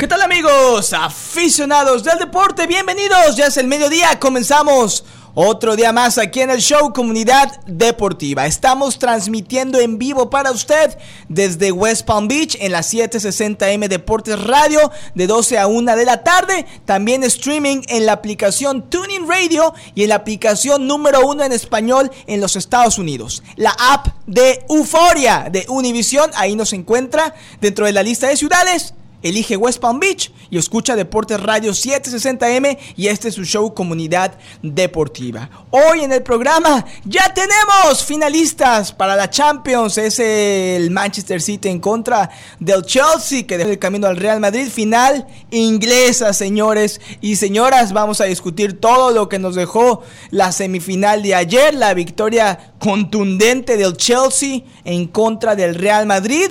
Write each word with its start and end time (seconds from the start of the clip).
¿Qué 0.00 0.08
tal 0.08 0.22
amigos? 0.22 0.94
Aficionados 0.94 2.02
del 2.02 2.18
deporte, 2.18 2.66
bienvenidos. 2.66 3.36
Ya 3.36 3.48
es 3.48 3.58
el 3.58 3.66
mediodía, 3.66 4.18
comenzamos 4.18 5.04
otro 5.34 5.76
día 5.76 5.92
más 5.92 6.16
aquí 6.16 6.40
en 6.40 6.48
el 6.48 6.62
show 6.62 6.94
Comunidad 6.94 7.60
Deportiva. 7.66 8.46
Estamos 8.46 8.98
transmitiendo 8.98 9.78
en 9.78 9.98
vivo 9.98 10.30
para 10.30 10.52
usted 10.52 10.96
desde 11.28 11.70
West 11.70 12.06
Palm 12.06 12.28
Beach 12.28 12.56
en 12.60 12.72
la 12.72 12.80
760M 12.80 13.88
Deportes 13.88 14.42
Radio 14.42 14.90
de 15.14 15.26
12 15.26 15.58
a 15.58 15.66
1 15.66 15.94
de 15.94 16.04
la 16.06 16.24
tarde. 16.24 16.64
También 16.86 17.22
streaming 17.22 17.82
en 17.88 18.06
la 18.06 18.12
aplicación 18.12 18.88
Tuning 18.88 19.28
Radio 19.28 19.74
y 19.94 20.04
en 20.04 20.08
la 20.08 20.14
aplicación 20.14 20.86
número 20.86 21.26
uno 21.26 21.44
en 21.44 21.52
español 21.52 22.10
en 22.26 22.40
los 22.40 22.56
Estados 22.56 22.96
Unidos. 22.96 23.42
La 23.56 23.76
app 23.78 24.06
de 24.26 24.64
Euforia 24.70 25.48
de 25.52 25.66
Univision, 25.68 26.30
ahí 26.36 26.56
nos 26.56 26.72
encuentra 26.72 27.34
dentro 27.60 27.84
de 27.84 27.92
la 27.92 28.02
lista 28.02 28.28
de 28.28 28.38
ciudades 28.38 28.94
Elige 29.22 29.56
West 29.56 29.80
Palm 29.80 30.00
Beach 30.00 30.32
y 30.50 30.56
escucha 30.56 30.96
Deportes 30.96 31.40
Radio 31.40 31.72
760M 31.72 32.78
y 32.96 33.08
este 33.08 33.28
es 33.28 33.34
su 33.34 33.44
show 33.44 33.74
Comunidad 33.74 34.32
Deportiva. 34.62 35.50
Hoy 35.70 36.00
en 36.00 36.12
el 36.12 36.22
programa 36.22 36.86
ya 37.04 37.32
tenemos 37.34 38.04
finalistas 38.04 38.92
para 38.92 39.16
la 39.16 39.28
Champions. 39.28 39.98
Es 39.98 40.18
el 40.18 40.90
Manchester 40.90 41.42
City 41.42 41.68
en 41.68 41.80
contra 41.80 42.30
del 42.58 42.82
Chelsea 42.82 43.46
que 43.46 43.58
dejó 43.58 43.70
el 43.70 43.78
camino 43.78 44.06
al 44.06 44.16
Real 44.16 44.40
Madrid. 44.40 44.68
Final 44.70 45.26
inglesa, 45.50 46.32
señores 46.32 47.00
y 47.20 47.36
señoras. 47.36 47.92
Vamos 47.92 48.20
a 48.20 48.24
discutir 48.24 48.80
todo 48.80 49.10
lo 49.10 49.28
que 49.28 49.38
nos 49.38 49.54
dejó 49.54 50.02
la 50.30 50.50
semifinal 50.50 51.22
de 51.22 51.34
ayer. 51.34 51.74
La 51.74 51.92
victoria 51.92 52.72
contundente 52.78 53.76
del 53.76 53.96
Chelsea 53.96 54.62
en 54.84 55.06
contra 55.06 55.54
del 55.54 55.74
Real 55.74 56.06
Madrid 56.06 56.50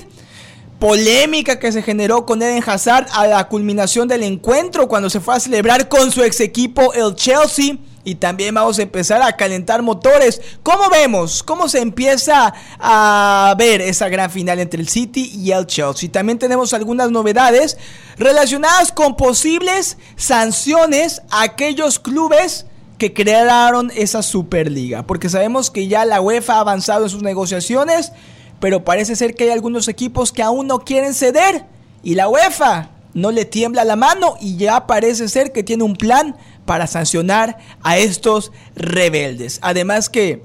polémica 0.80 1.60
que 1.60 1.72
se 1.72 1.84
generó 1.84 2.26
con 2.26 2.42
Eden 2.42 2.64
Hazard 2.66 3.08
a 3.12 3.28
la 3.28 3.48
culminación 3.48 4.08
del 4.08 4.24
encuentro 4.24 4.88
cuando 4.88 5.10
se 5.10 5.20
fue 5.20 5.36
a 5.36 5.40
celebrar 5.40 5.90
con 5.90 6.12
su 6.12 6.24
ex 6.24 6.40
equipo 6.40 6.94
el 6.94 7.16
Chelsea. 7.16 7.78
Y 8.06 8.16
también 8.16 8.56
vamos 8.56 8.80
a 8.80 8.82
empezar 8.82 9.22
a 9.22 9.36
calentar 9.36 9.82
motores. 9.82 10.42
¿Cómo 10.64 10.90
vemos? 10.90 11.44
¿Cómo 11.44 11.68
se 11.68 11.80
empieza 11.80 12.54
a 12.80 13.54
ver 13.58 13.82
esa 13.82 14.08
gran 14.08 14.32
final 14.32 14.60
entre 14.60 14.82
el 14.82 14.88
City 14.88 15.30
y 15.36 15.52
el 15.52 15.68
Chelsea? 15.68 16.10
También 16.10 16.40
tenemos 16.40 16.74
algunas 16.74 17.12
novedades 17.12 17.78
relacionadas 18.18 18.94
con 18.94 19.18
posibles 19.18 19.98
sanciones 20.16 21.22
a 21.30 21.44
aquellos 21.44 22.00
clubes 22.00 22.66
que 22.98 23.14
crearon 23.14 23.92
esa 23.96 24.24
Superliga. 24.24 25.04
Porque 25.04 25.30
sabemos 25.30 25.70
que 25.70 25.88
ya 25.88 26.06
la 26.06 26.22
UEFA 26.22 26.56
ha 26.56 26.60
avanzado 26.62 27.04
en 27.04 27.10
sus 27.10 27.22
negociaciones 27.22 28.14
pero 28.60 28.84
parece 28.84 29.16
ser 29.16 29.36
que 29.36 29.46
hay 29.46 29.50
algunos 29.52 29.88
equipos 29.88 30.32
que 30.32 30.44
aún 30.44 30.68
no 30.68 30.80
quieren 30.80 31.14
ceder 31.14 31.66
y 32.04 32.16
la 32.16 32.28
UEFA 32.28 32.92
no 33.14 33.32
le 33.32 33.46
tiembla 33.46 33.84
la 33.86 33.96
mano 33.96 34.36
y 34.40 34.58
ya 34.58 34.88
parece 34.88 35.30
ser 35.30 35.52
que 35.52 35.64
tiene 35.64 35.84
un 35.84 35.96
plan 35.96 36.36
para 36.66 36.88
sancionar 36.88 37.58
a 37.82 37.98
estos 37.98 38.52
rebeldes. 38.76 39.60
Además 39.62 40.10
que 40.10 40.44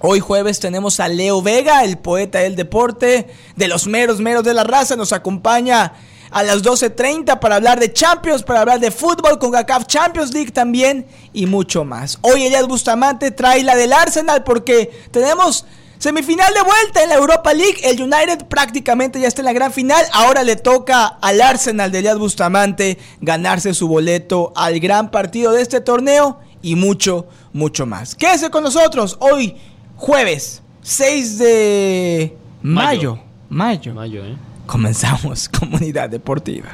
hoy 0.00 0.20
jueves 0.20 0.60
tenemos 0.60 1.00
a 1.00 1.08
Leo 1.08 1.42
Vega, 1.42 1.84
el 1.84 1.98
poeta 1.98 2.40
del 2.40 2.56
deporte, 2.56 3.28
de 3.56 3.68
los 3.68 3.86
meros 3.86 4.20
meros 4.20 4.44
de 4.44 4.54
la 4.54 4.64
raza, 4.64 4.96
nos 4.96 5.12
acompaña 5.12 5.92
a 6.30 6.42
las 6.42 6.62
12.30 6.62 7.38
para 7.38 7.56
hablar 7.56 7.78
de 7.78 7.92
Champions, 7.92 8.42
para 8.42 8.62
hablar 8.62 8.80
de 8.80 8.90
fútbol 8.90 9.38
con 9.38 9.50
GACAF 9.50 9.86
Champions 9.86 10.32
League 10.32 10.50
también 10.50 11.06
y 11.34 11.44
mucho 11.44 11.84
más. 11.84 12.18
Hoy 12.22 12.46
Elias 12.46 12.66
Bustamante 12.66 13.30
trae 13.30 13.62
la 13.62 13.76
del 13.76 13.92
Arsenal 13.92 14.42
porque 14.42 14.90
tenemos 15.10 15.66
Semifinal 16.02 16.52
de 16.52 16.62
vuelta 16.62 17.04
en 17.04 17.10
la 17.10 17.14
Europa 17.14 17.54
League. 17.54 17.76
El 17.84 18.02
United 18.02 18.46
prácticamente 18.48 19.20
ya 19.20 19.28
está 19.28 19.40
en 19.40 19.44
la 19.44 19.52
gran 19.52 19.72
final. 19.72 20.04
Ahora 20.12 20.42
le 20.42 20.56
toca 20.56 21.06
al 21.06 21.40
Arsenal 21.40 21.92
de 21.92 22.00
Elias 22.00 22.18
Bustamante 22.18 22.98
ganarse 23.20 23.72
su 23.72 23.86
boleto 23.86 24.52
al 24.56 24.80
gran 24.80 25.12
partido 25.12 25.52
de 25.52 25.62
este 25.62 25.80
torneo 25.80 26.40
y 26.60 26.74
mucho, 26.74 27.28
mucho 27.52 27.86
más. 27.86 28.16
Quédese 28.16 28.50
con 28.50 28.64
nosotros 28.64 29.16
hoy, 29.20 29.54
jueves 29.94 30.62
6 30.82 31.38
de 31.38 32.36
mayo. 32.62 33.20
Mayo. 33.48 33.94
Mayo, 33.94 34.24
¿eh? 34.24 34.34
Comenzamos 34.66 35.48
Comunidad 35.60 36.10
Deportiva. 36.10 36.70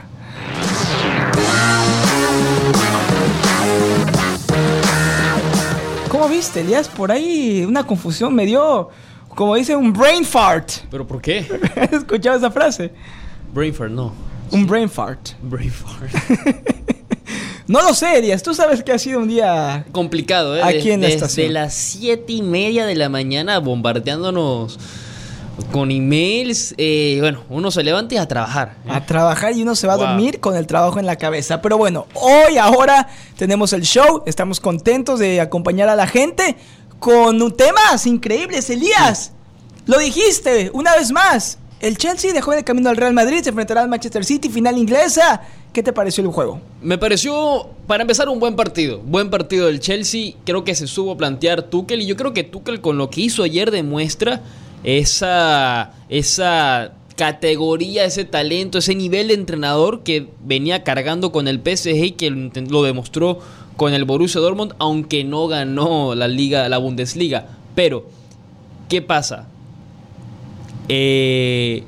¿Cómo 6.09 6.31
viste, 6.31 6.62
Elías? 6.62 6.89
Por 6.89 7.12
ahí 7.12 7.66
una 7.69 7.87
confusión 7.87 8.34
me 8.34 8.47
dio 8.47 8.89
como 9.38 9.54
dice 9.54 9.76
un 9.76 9.93
brain 9.93 10.25
fart. 10.25 10.69
¿Pero 10.91 11.06
por 11.06 11.22
qué? 11.22 11.47
¿Has 11.76 11.93
escuchado 11.93 12.37
esa 12.37 12.50
frase? 12.50 12.91
Brain 13.54 13.72
fart, 13.72 13.93
no. 13.93 14.12
Un 14.50 14.66
brain 14.66 14.91
fart. 14.91 15.31
Brain 15.41 15.71
fart. 15.71 16.12
no 17.69 17.81
lo 17.81 17.94
sé, 17.94 18.21
Díaz. 18.21 18.43
Tú 18.43 18.53
sabes 18.53 18.82
que 18.82 18.91
ha 18.91 18.98
sido 18.98 19.21
un 19.21 19.28
día... 19.28 19.87
Complicado, 19.93 20.56
¿eh? 20.56 20.62
Aquí 20.65 20.91
en 20.91 21.03
la 21.03 21.09
Desde 21.09 21.50
las 21.50 21.72
siete 21.72 22.32
y 22.32 22.43
media 22.43 22.84
de 22.84 22.97
la 22.97 23.09
mañana 23.09 23.60
bombardeándonos 23.60 24.77
con 25.71 25.93
emails. 25.93 26.75
Eh, 26.77 27.19
bueno, 27.21 27.44
uno 27.48 27.71
se 27.71 27.84
levanta 27.84 28.21
a 28.21 28.27
trabajar. 28.27 28.75
¿eh? 28.87 28.91
A 28.91 29.06
trabajar 29.06 29.54
y 29.54 29.62
uno 29.62 29.77
se 29.77 29.87
va 29.87 29.93
a 29.93 29.98
dormir 29.98 30.41
con 30.41 30.56
el 30.56 30.66
trabajo 30.66 30.98
en 30.98 31.06
la 31.06 31.15
cabeza. 31.15 31.62
Pero 31.62 31.78
bueno, 31.78 32.06
hoy, 32.15 32.59
ahora 32.59 33.09
tenemos 33.37 33.72
el 33.72 33.82
show. 33.82 34.25
Estamos 34.27 34.59
contentos 34.59 35.21
de 35.21 35.41
acompañar 35.41 35.88
a 35.88 35.94
la 35.94 36.09
gente 36.09 36.56
con 36.98 37.56
temas 37.56 38.06
increíbles, 38.06 38.69
Elías. 38.70 39.32
Lo 39.86 39.98
dijiste 39.98 40.70
una 40.72 40.94
vez 40.97 41.12
más. 41.12 41.59
El 41.81 41.97
Chelsea 41.97 42.32
dejó 42.32 42.53
el 42.53 42.64
camino 42.64 42.91
al 42.91 42.97
Real 42.97 43.12
Madrid, 43.12 43.41
se 43.42 43.50
enfrentará 43.50 43.82
al 43.82 43.88
Manchester 43.88 44.25
City, 44.25 44.48
final 44.48 44.76
inglesa. 44.76 45.42
¿Qué 45.72 45.82
te 45.82 45.92
pareció 45.92 46.25
el 46.25 46.31
juego? 46.31 46.60
Me 46.82 46.98
pareció, 46.98 47.69
para 47.86 48.03
empezar, 48.03 48.28
un 48.28 48.41
buen 48.41 48.56
partido. 48.56 48.98
Buen 48.98 49.31
partido 49.31 49.66
del 49.66 49.78
Chelsea. 49.78 50.32
Creo 50.44 50.64
que 50.64 50.75
se 50.75 50.88
supo 50.88 51.16
plantear 51.16 51.62
Tuchel 51.62 52.03
y 52.03 52.06
yo 52.06 52.16
creo 52.16 52.32
que 52.32 52.42
Tuchel 52.42 52.81
con 52.81 52.98
lo 52.98 53.10
que 53.10 53.20
hizo 53.20 53.44
ayer 53.44 53.70
demuestra 53.70 54.42
esa, 54.82 55.92
esa 56.09 56.94
categoría, 57.19 58.04
ese 58.04 58.25
talento, 58.25 58.78
ese 58.78 58.94
nivel 58.94 59.28
de 59.28 59.34
entrenador 59.34 60.03
que 60.03 60.28
venía 60.41 60.84
cargando 60.84 61.32
con 61.32 61.48
el 61.48 61.59
PSG 61.59 62.04
y 62.04 62.10
que 62.12 62.30
lo 62.30 62.82
demostró 62.82 63.41
con 63.78 63.94
el 63.94 64.05
Borussia 64.05 64.41
Dortmund, 64.41 64.75
aunque 64.81 65.22
no 65.22 65.47
ganó 65.47 66.16
la 66.16 66.27
liga, 66.27 66.69
la 66.69 66.78
Bundesliga. 66.78 67.47
Pero, 67.77 68.06
¿qué 68.89 69.03
pasa? 69.03 69.47
Eh, 70.89 71.84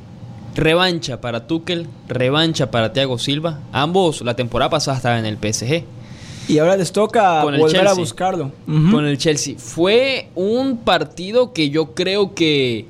revancha 0.54 1.20
para 1.20 1.48
Tuchel, 1.48 1.88
revancha 2.06 2.70
para 2.70 2.92
Thiago 2.92 3.18
Silva. 3.18 3.58
Ambos 3.72 4.20
la 4.22 4.36
temporada 4.36 4.70
pasada 4.70 4.98
estaban 4.98 5.26
en 5.26 5.26
el 5.26 5.36
PSG. 5.36 5.82
Y 6.46 6.58
ahora 6.58 6.76
les 6.76 6.92
toca 6.92 7.42
volver 7.42 7.88
a 7.88 7.94
buscarlo. 7.94 8.52
Con 8.66 9.04
el 9.04 9.18
Chelsea. 9.18 9.56
Fue 9.58 10.28
un 10.36 10.78
partido 10.78 11.52
que 11.52 11.70
yo 11.70 11.96
creo 11.96 12.36
que 12.36 12.86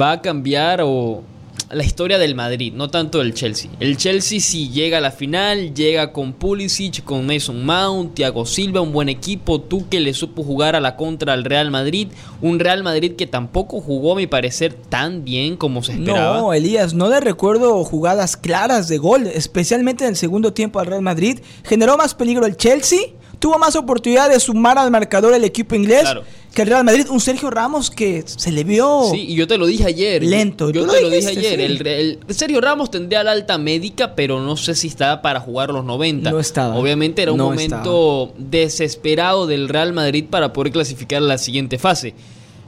va 0.00 0.10
a 0.10 0.20
cambiar 0.22 0.80
o 0.82 1.22
la 1.72 1.84
historia 1.84 2.18
del 2.18 2.34
Madrid, 2.34 2.72
no 2.74 2.90
tanto 2.90 3.18
del 3.18 3.32
Chelsea. 3.34 3.70
El 3.80 3.96
Chelsea 3.96 4.40
si 4.40 4.68
llega 4.68 4.98
a 4.98 5.00
la 5.00 5.10
final, 5.10 5.74
llega 5.74 6.12
con 6.12 6.34
Pulisic, 6.34 7.02
con 7.02 7.26
Mason 7.26 7.64
Mount, 7.64 8.14
Thiago 8.14 8.44
Silva, 8.44 8.80
un 8.80 8.92
buen 8.92 9.08
equipo, 9.08 9.60
tú 9.60 9.88
que 9.88 10.00
le 10.00 10.12
supo 10.12 10.42
jugar 10.42 10.76
a 10.76 10.80
la 10.80 10.96
contra 10.96 11.32
al 11.32 11.44
Real 11.44 11.70
Madrid, 11.70 12.08
un 12.40 12.58
Real 12.58 12.82
Madrid 12.82 13.12
que 13.16 13.26
tampoco 13.26 13.80
jugó 13.80 14.12
a 14.12 14.16
mi 14.16 14.26
parecer 14.26 14.74
tan 14.74 15.24
bien 15.24 15.56
como 15.56 15.82
se 15.82 15.92
esperaba. 15.92 16.38
No, 16.38 16.52
Elías, 16.52 16.92
no 16.94 17.08
le 17.08 17.20
recuerdo 17.20 17.82
jugadas 17.84 18.36
claras 18.36 18.88
de 18.88 18.98
gol, 18.98 19.26
especialmente 19.26 20.04
en 20.04 20.10
el 20.10 20.16
segundo 20.16 20.52
tiempo 20.52 20.78
al 20.78 20.86
Real 20.86 21.02
Madrid. 21.02 21.40
Generó 21.64 21.96
más 21.96 22.14
peligro 22.14 22.44
el 22.44 22.56
Chelsea, 22.56 23.00
tuvo 23.42 23.58
más 23.58 23.74
oportunidad 23.74 24.30
de 24.30 24.38
sumar 24.38 24.78
al 24.78 24.92
marcador 24.92 25.34
el 25.34 25.42
equipo 25.42 25.74
inglés. 25.74 26.02
Claro 26.02 26.22
que 26.54 26.62
el 26.62 26.68
Real 26.68 26.84
Madrid, 26.84 27.06
un 27.10 27.20
Sergio 27.20 27.50
Ramos 27.50 27.90
que 27.90 28.22
se 28.26 28.52
le 28.52 28.62
vio. 28.62 29.04
Sí, 29.10 29.20
y 29.28 29.34
yo 29.34 29.46
te 29.46 29.56
lo 29.56 29.66
dije 29.66 29.86
ayer. 29.86 30.22
Lento. 30.22 30.70
Yo, 30.70 30.86
te 30.86 31.00
lo, 31.00 31.08
dije 31.08 31.28
ayer. 31.28 31.60
El, 31.60 32.18
Sergio 32.28 32.60
Ramos 32.60 32.90
tendría 32.90 33.24
la 33.24 33.32
alta 33.32 33.58
médica, 33.58 34.14
pero 34.14 34.40
no 34.40 34.56
sé 34.56 34.74
si 34.74 34.88
estaba 34.88 35.22
para 35.22 35.40
jugar 35.40 35.70
los 35.70 35.84
90. 35.84 36.30
No 36.30 36.38
estaba. 36.38 36.76
Obviamente 36.76 37.22
era 37.22 37.32
un 37.32 37.38
momento 37.38 38.34
desesperado 38.36 39.46
del 39.46 39.68
Real 39.68 39.92
Madrid 39.92 40.26
para 40.28 40.52
poder 40.52 40.72
clasificar 40.72 41.22
a 41.22 41.26
la 41.26 41.38
siguiente 41.38 41.78
fase. 41.78 42.14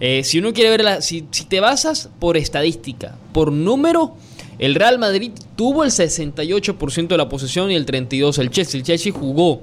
Eh, 0.00 0.25
si 0.25 0.38
uno 0.38 0.53
quiere 0.53 0.70
ver, 0.70 0.82
la, 0.82 1.03
si, 1.03 1.27
si 1.31 1.44
te 1.44 1.61
basas 1.61 2.09
por 2.19 2.37
estadística, 2.37 3.17
por 3.32 3.53
número. 3.53 4.17
El 4.59 4.77
Real 4.77 5.00
Madrid 5.00 5.32
tuvo 5.56 5.82
el 5.82 5.91
68% 5.91 7.09
de 7.09 7.17
la 7.17 7.29
posesión 7.29 7.70
y 7.70 7.75
el 7.75 7.87
32% 7.87 8.38
el 8.38 8.50
Chelsea. 8.50 8.79
El 8.79 8.85
Chelsea 8.85 9.12
jugó 9.12 9.62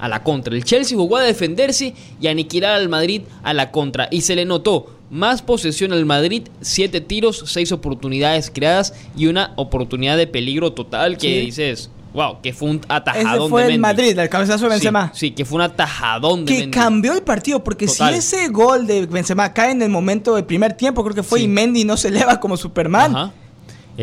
a 0.00 0.08
la 0.08 0.22
contra. 0.22 0.54
El 0.54 0.64
Chelsea 0.64 0.96
jugó 0.96 1.16
a 1.18 1.22
defenderse 1.22 1.94
y 2.20 2.26
aniquilar 2.26 2.72
al 2.72 2.88
Madrid 2.88 3.22
a 3.42 3.52
la 3.54 3.70
contra. 3.70 4.08
Y 4.10 4.22
se 4.22 4.34
le 4.36 4.44
notó. 4.44 4.96
más 5.12 5.42
posesión 5.42 5.92
al 5.92 6.06
Madrid, 6.06 6.44
7 6.60 7.00
tiros, 7.00 7.42
6 7.46 7.72
oportunidades 7.72 8.48
creadas 8.54 8.94
y 9.16 9.26
una 9.26 9.54
oportunidad 9.56 10.16
de 10.16 10.28
peligro 10.28 10.72
total 10.72 11.18
que 11.18 11.26
Sí. 11.26 11.46
dices, 11.46 11.90
wow, 12.14 12.40
que 12.40 12.52
fue 12.52 12.70
un 12.70 12.76
Ese 12.76 12.86
atajadón 12.90 13.50
fue 13.50 13.64
de 13.64 13.72
el. 13.74 13.80
Madrid, 13.80 14.16
el 14.16 14.28
cabezazo 14.28 14.66
de 14.66 14.70
Benzema. 14.70 15.10
Sí, 15.12 15.32
que 15.32 15.44
fue 15.44 15.56
un 15.56 15.62
atajadón 15.62 16.44
de 16.44 16.52
que 16.52 16.58
Mendy. 16.60 16.70
cambió 16.78 17.12
el 17.14 17.22
partido, 17.22 17.64
porque 17.64 17.88
Total. 17.88 18.12
si 18.12 18.18
ese 18.20 18.48
gol 18.50 18.86
de 18.86 19.06
Benzema 19.06 19.52
cae 19.52 19.72
en 19.72 19.82
el 19.82 19.90
momento 19.90 20.36
del 20.36 20.44
primer 20.44 20.74
tiempo, 20.74 21.02
creo 21.02 21.16
que 21.16 21.24
fue, 21.24 21.40
Sí. 21.40 21.46
y 21.46 21.48
Mendy 21.48 21.84
no 21.84 21.96
se 21.96 22.06
eleva 22.06 22.38
como 22.38 22.56
Superman. 22.56 23.16
Ajá. 23.16 23.32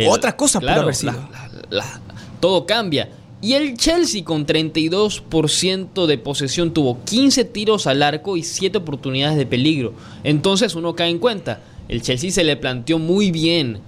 Otra 0.09 0.35
cosa 0.35 0.59
pudo 0.59 0.71
haber 0.71 0.93
sido. 0.93 1.13
la- 1.13 1.47
la- 1.47 1.61
la- 1.69 2.01
todo 2.41 2.65
cambia. 2.65 3.07
Y 3.41 3.53
el 3.53 3.77
Chelsea 3.77 4.23
con 4.23 4.47
32% 4.47 6.07
de 6.07 6.17
posesión 6.17 6.73
tuvo 6.73 7.03
15 7.03 7.45
tiros 7.45 7.85
al 7.85 8.01
arco 8.01 8.35
y 8.35 8.43
7 8.43 8.79
oportunidades 8.79 9.37
de 9.37 9.45
peligro. 9.45 9.93
Entonces 10.23 10.73
uno 10.73 10.95
cae 10.95 11.09
en 11.09 11.19
cuenta, 11.19 11.61
el 11.87 12.01
Chelsea 12.01 12.31
se 12.31 12.43
le 12.43 12.57
planteó 12.57 12.97
muy 12.97 13.31
bien 13.31 13.79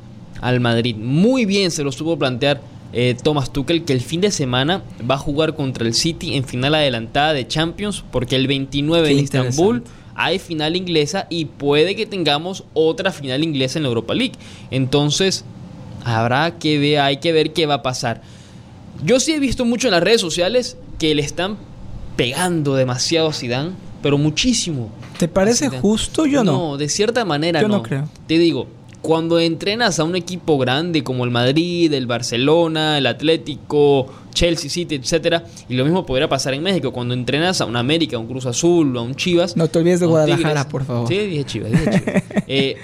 al 0.42 0.60
Madrid, 0.60 0.96
muy 0.96 1.46
bien 1.46 1.72
se 1.72 1.84
lo 1.84 1.92
supo 1.92 2.18
plantear 2.20 2.62
eh, 2.94 3.16
Thomas 3.22 3.52
Tuchel 3.52 3.86
que 3.86 3.94
el 3.94 4.02
fin 4.02 4.22
de 4.22 4.32
semana 4.32 4.84
va 5.10 5.16
a 5.16 5.20
jugar 5.20 5.56
contra 5.56 5.86
el 5.86 5.94
City 5.94 6.36
en 6.36 6.44
final 6.44 6.76
adelantada 6.76 7.34
de 7.34 7.48
Champions 7.48 8.04
porque 8.12 8.36
el 8.36 8.48
29 8.48 9.08
Qué 9.08 9.14
en 9.14 9.20
Estambul 9.20 9.84
hay 10.16 10.38
final 10.38 10.76
inglesa 10.76 11.28
y 11.30 11.46
puede 11.46 11.96
que 11.96 12.06
tengamos 12.06 12.66
otra 12.74 13.12
final 13.12 13.44
inglesa 13.44 13.80
en 13.80 13.84
la 13.84 13.90
Europa 13.90 14.14
League. 14.14 14.34
Entonces, 14.70 15.46
habrá 16.04 16.60
que 16.60 16.78
ver, 16.78 17.00
hay 17.00 17.18
que 17.18 17.32
ver 17.32 17.54
qué 17.54 17.66
va 17.66 17.76
a 17.76 17.82
pasar. 17.82 18.22
Yo 19.04 19.20
sí 19.20 19.34
he 19.34 19.40
visto 19.40 19.66
mucho 19.66 19.88
en 19.88 19.92
las 19.92 20.04
redes 20.04 20.22
sociales 20.22 20.78
que 20.98 21.16
le 21.16 21.22
están 21.22 21.58
pegando 22.16 22.76
demasiado 22.76 23.30
a 23.30 23.34
Zidane, 23.34 23.72
pero 24.02 24.18
muchísimo. 24.18 24.90
¿Te 25.18 25.28
parece 25.28 25.70
justo? 25.70 26.26
Yo 26.26 26.44
no. 26.44 26.78
de 26.78 26.90
cierta 26.90 27.26
manera 27.26 27.62
Yo 27.62 27.68
no. 27.68 27.78
no 27.78 27.84
creo. 27.84 28.10
Te 28.28 28.38
digo, 28.38 28.68
cuando 29.02 29.40
entrenas 29.40 30.00
a 30.00 30.04
un 30.04 30.16
equipo 30.16 30.58
grande 30.58 31.04
como 31.04 31.24
el 31.24 31.32
Madrid, 31.32 31.94
el 31.94 32.08
Barcelona, 32.08 32.98
el 32.98 33.08
Atlético, 33.08 34.08
Chelsea 34.34 34.70
City, 34.70 34.96
etcétera, 34.96 35.46
y 35.68 35.76
lo 35.76 35.86
mismo 35.86 36.06
podría 36.06 36.28
pasar 36.28 36.54
en 36.54 36.64
México 36.64 36.92
cuando 36.92 37.14
entrenas 37.14 37.62
a 37.62 37.66
un 37.66 37.76
América, 37.76 38.18
a 38.18 38.20
un 38.20 38.28
Cruz 38.28 38.46
Azul, 38.46 38.98
a 38.98 39.02
un 39.02 39.16
Chivas. 39.16 39.56
No 39.56 39.68
te 39.68 39.80
olvides 39.80 40.02
de 40.02 40.06
Guadalajara, 40.06 40.68
por 40.68 40.84
favor. 40.84 41.08
Sí, 41.08 41.18
dije 41.18 41.46
Chivas, 41.46 41.72
dije 41.72 42.04
Chivas. 42.04 42.24
Eh, 42.52 42.78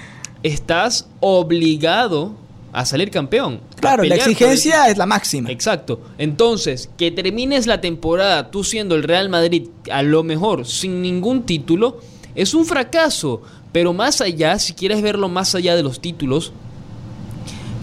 estás 0.43 1.07
obligado 1.21 2.35
a 2.75 2.85
salir 2.85 3.09
campeón. 3.09 3.61
Claro, 3.79 4.03
la 4.03 4.15
el 4.15 4.19
exigencia 4.21 4.89
es 4.89 4.97
la 4.97 5.05
máxima. 5.05 5.49
Exacto. 5.49 6.01
Entonces, 6.17 6.89
que 6.97 7.09
termines 7.09 7.67
la 7.67 7.79
temporada 7.79 8.51
tú 8.51 8.65
siendo 8.65 8.95
el 8.95 9.03
Real 9.03 9.29
Madrid 9.29 9.69
a 9.89 10.03
lo 10.03 10.23
mejor 10.23 10.67
sin 10.67 11.01
ningún 11.01 11.43
título 11.43 11.99
es 12.35 12.53
un 12.53 12.65
fracaso. 12.65 13.41
Pero 13.71 13.93
más 13.93 14.19
allá, 14.19 14.59
si 14.59 14.73
quieres 14.73 15.01
verlo 15.01 15.29
más 15.29 15.55
allá 15.55 15.75
de 15.75 15.83
los 15.83 16.01
títulos, 16.01 16.51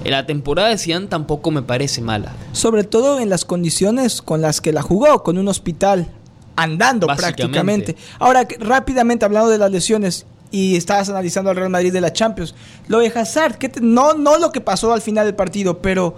la 0.04 0.26
temporada 0.26 0.68
de 0.68 0.78
Zidane 0.78 1.06
tampoco 1.06 1.50
me 1.50 1.62
parece 1.62 2.02
mala. 2.02 2.34
Sobre 2.52 2.84
todo 2.84 3.18
en 3.18 3.30
las 3.30 3.46
condiciones 3.46 4.20
con 4.20 4.42
las 4.42 4.60
que 4.60 4.72
la 4.72 4.82
jugó, 4.82 5.22
con 5.22 5.38
un 5.38 5.48
hospital 5.48 6.08
andando 6.56 7.06
prácticamente. 7.06 7.96
Ahora, 8.18 8.46
rápidamente 8.58 9.24
hablando 9.24 9.48
de 9.48 9.58
las 9.58 9.70
lesiones, 9.70 10.26
y 10.52 10.76
estabas 10.76 11.08
analizando 11.08 11.50
al 11.50 11.56
Real 11.56 11.70
Madrid 11.70 11.92
de 11.92 12.00
la 12.00 12.12
Champions, 12.12 12.54
lo 12.86 12.98
de 13.00 13.08
Hazard, 13.08 13.58
¿qué 13.58 13.68
te- 13.68 13.80
no, 13.80 14.14
no 14.14 14.38
lo 14.38 14.52
que 14.52 14.60
pasó 14.60 14.92
al 14.92 15.00
final 15.02 15.26
del 15.26 15.34
partido, 15.34 15.78
pero 15.78 16.16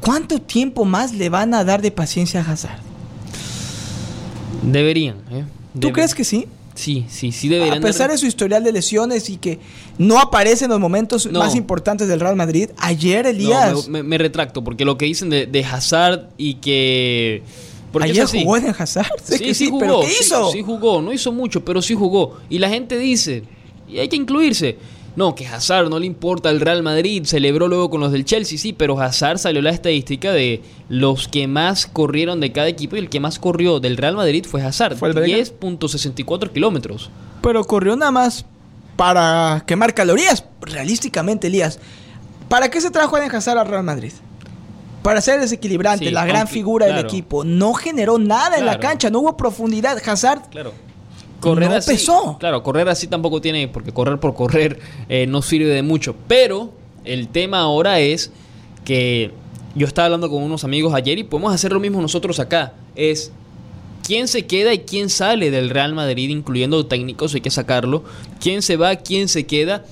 ¿cuánto 0.00 0.40
tiempo 0.40 0.84
más 0.84 1.12
le 1.14 1.28
van 1.28 1.54
a 1.54 1.62
dar 1.62 1.80
de 1.82 1.90
paciencia 1.92 2.40
a 2.40 2.50
Hazard? 2.50 2.80
Deberían. 4.62 5.16
¿eh? 5.30 5.44
¿Tú 5.74 5.88
Debe- 5.88 5.92
crees 5.92 6.14
que 6.14 6.24
sí? 6.24 6.46
Sí, 6.74 7.04
sí, 7.08 7.32
sí 7.32 7.48
deberían. 7.48 7.78
A 7.78 7.86
pesar 7.86 8.08
dar- 8.08 8.12
de 8.12 8.18
su 8.18 8.26
historial 8.26 8.64
de 8.64 8.72
lesiones 8.72 9.28
y 9.28 9.36
que 9.36 9.58
no 9.98 10.18
aparece 10.18 10.64
en 10.64 10.70
los 10.70 10.80
momentos 10.80 11.26
No. 11.30 11.40
más 11.40 11.54
importantes 11.54 12.08
del 12.08 12.18
Real 12.20 12.34
Madrid, 12.36 12.70
ayer 12.78 13.24
No, 13.24 13.30
Elías, 13.30 13.88
me, 13.88 14.02
me- 14.02 14.08
me 14.08 14.18
retracto, 14.18 14.64
porque 14.64 14.84
lo 14.84 14.96
que 14.96 15.04
dicen 15.04 15.28
de, 15.30 15.46
de 15.46 15.64
Hazard 15.64 16.28
y 16.38 16.54
que... 16.54 17.42
Porque 17.92 18.06
es 18.08 18.12
ayer 18.12 18.24
así. 18.24 18.42
jugó 18.42 18.56
en 18.56 18.74
Hazard, 18.76 19.10
Sí, 19.22 19.38
sí 19.38 19.54
sí, 19.54 19.66
jugó. 19.68 19.78
pero 19.80 20.00
¿qué 20.00 20.08
sí- 20.08 20.16
hizo? 20.22 20.50
Sí, 20.50 20.62
jugó, 20.62 21.02
no 21.02 21.12
hizo 21.12 21.30
mucho, 21.32 21.64
pero 21.64 21.82
sí 21.82 21.94
jugó. 21.94 22.38
Y 22.48 22.58
la 22.58 22.68
gente 22.68 22.96
dice, 22.98 23.44
y 23.88 23.98
hay 23.98 24.08
que 24.08 24.16
incluirse. 24.16 24.76
No, 25.14 25.34
que 25.34 25.46
Hazard 25.46 25.90
no 25.90 25.98
le 25.98 26.06
importa 26.06 26.48
al 26.48 26.58
Real 26.58 26.82
Madrid, 26.82 27.24
celebró 27.26 27.68
luego 27.68 27.90
con 27.90 28.00
los 28.00 28.12
del 28.12 28.24
Chelsea, 28.24 28.56
sí, 28.56 28.72
pero 28.72 28.98
Hazard 28.98 29.38
salió 29.38 29.60
la 29.60 29.68
estadística 29.68 30.32
de 30.32 30.62
los 30.88 31.28
que 31.28 31.46
más 31.46 31.84
corrieron 31.84 32.40
de 32.40 32.50
cada 32.50 32.68
equipo 32.68 32.96
y 32.96 33.00
el 33.00 33.10
que 33.10 33.20
más 33.20 33.38
corrió 33.38 33.78
del 33.78 33.98
Real 33.98 34.16
Madrid 34.16 34.46
fue 34.48 34.62
Hazard, 34.62 34.96
¿Fue 34.96 35.08
el 35.10 35.14
belga? 35.14 35.36
10.64 35.36 36.50
kilómetros. 36.50 37.10
Pero 37.42 37.62
corrió 37.64 37.94
nada 37.94 38.10
más 38.10 38.46
para 38.96 39.64
quemar 39.66 39.92
calorías. 39.92 40.44
Realísticamente, 40.62 41.48
Elías. 41.48 41.78
¿Para 42.48 42.70
qué 42.70 42.80
se 42.80 42.90
trajo 42.90 43.16
a 43.16 43.20
Hazard 43.20 43.58
al 43.58 43.66
Real 43.66 43.82
Madrid? 43.84 44.12
Para 45.02 45.20
ser 45.20 45.40
desequilibrante, 45.40 46.06
Sí, 46.06 46.10
la 46.10 46.24
gran 46.24 46.46
figura 46.46 46.86
del 46.86 46.98
equipo. 46.98 47.44
No 47.44 47.74
generó 47.74 48.18
nada 48.18 48.58
en 48.58 48.66
la 48.66 48.78
cancha, 48.78 49.10
no 49.10 49.20
hubo 49.20 49.36
profundidad. 49.36 49.98
Hazard 50.06 50.48
Claro. 50.50 50.72
No 51.44 51.74
así, 51.74 51.90
pesó. 51.90 52.36
Claro, 52.38 52.62
correr 52.62 52.88
así 52.88 53.08
tampoco 53.08 53.40
tiene, 53.40 53.66
porque 53.68 53.92
correr 53.92 54.20
por 54.20 54.34
correr 54.34 54.78
eh, 55.08 55.26
no 55.26 55.42
sirve 55.42 55.66
de 55.66 55.82
mucho. 55.82 56.14
Pero 56.28 56.72
el 57.04 57.28
tema 57.28 57.60
ahora 57.60 57.98
es 57.98 58.30
que 58.84 59.32
yo 59.74 59.86
estaba 59.86 60.06
hablando 60.06 60.30
con 60.30 60.42
unos 60.42 60.64
amigos 60.64 60.94
ayer 60.94 61.18
y 61.18 61.24
podemos 61.24 61.52
hacer 61.52 61.72
lo 61.72 61.80
mismo 61.80 62.00
nosotros 62.00 62.38
acá. 62.38 62.74
Es 62.94 63.32
quién 64.06 64.28
se 64.28 64.46
queda 64.46 64.72
y 64.72 64.80
quién 64.80 65.08
sale 65.08 65.50
del 65.50 65.70
Real 65.70 65.94
Madrid, 65.94 66.30
incluyendo 66.30 66.86
técnicos, 66.86 67.34
hay 67.34 67.40
que 67.40 67.50
sacarlo. 67.50 68.04
Quién 68.40 68.62
se 68.62 68.76
va, 68.76 68.96
quién 68.96 69.28
se 69.28 69.46
queda. 69.46 69.84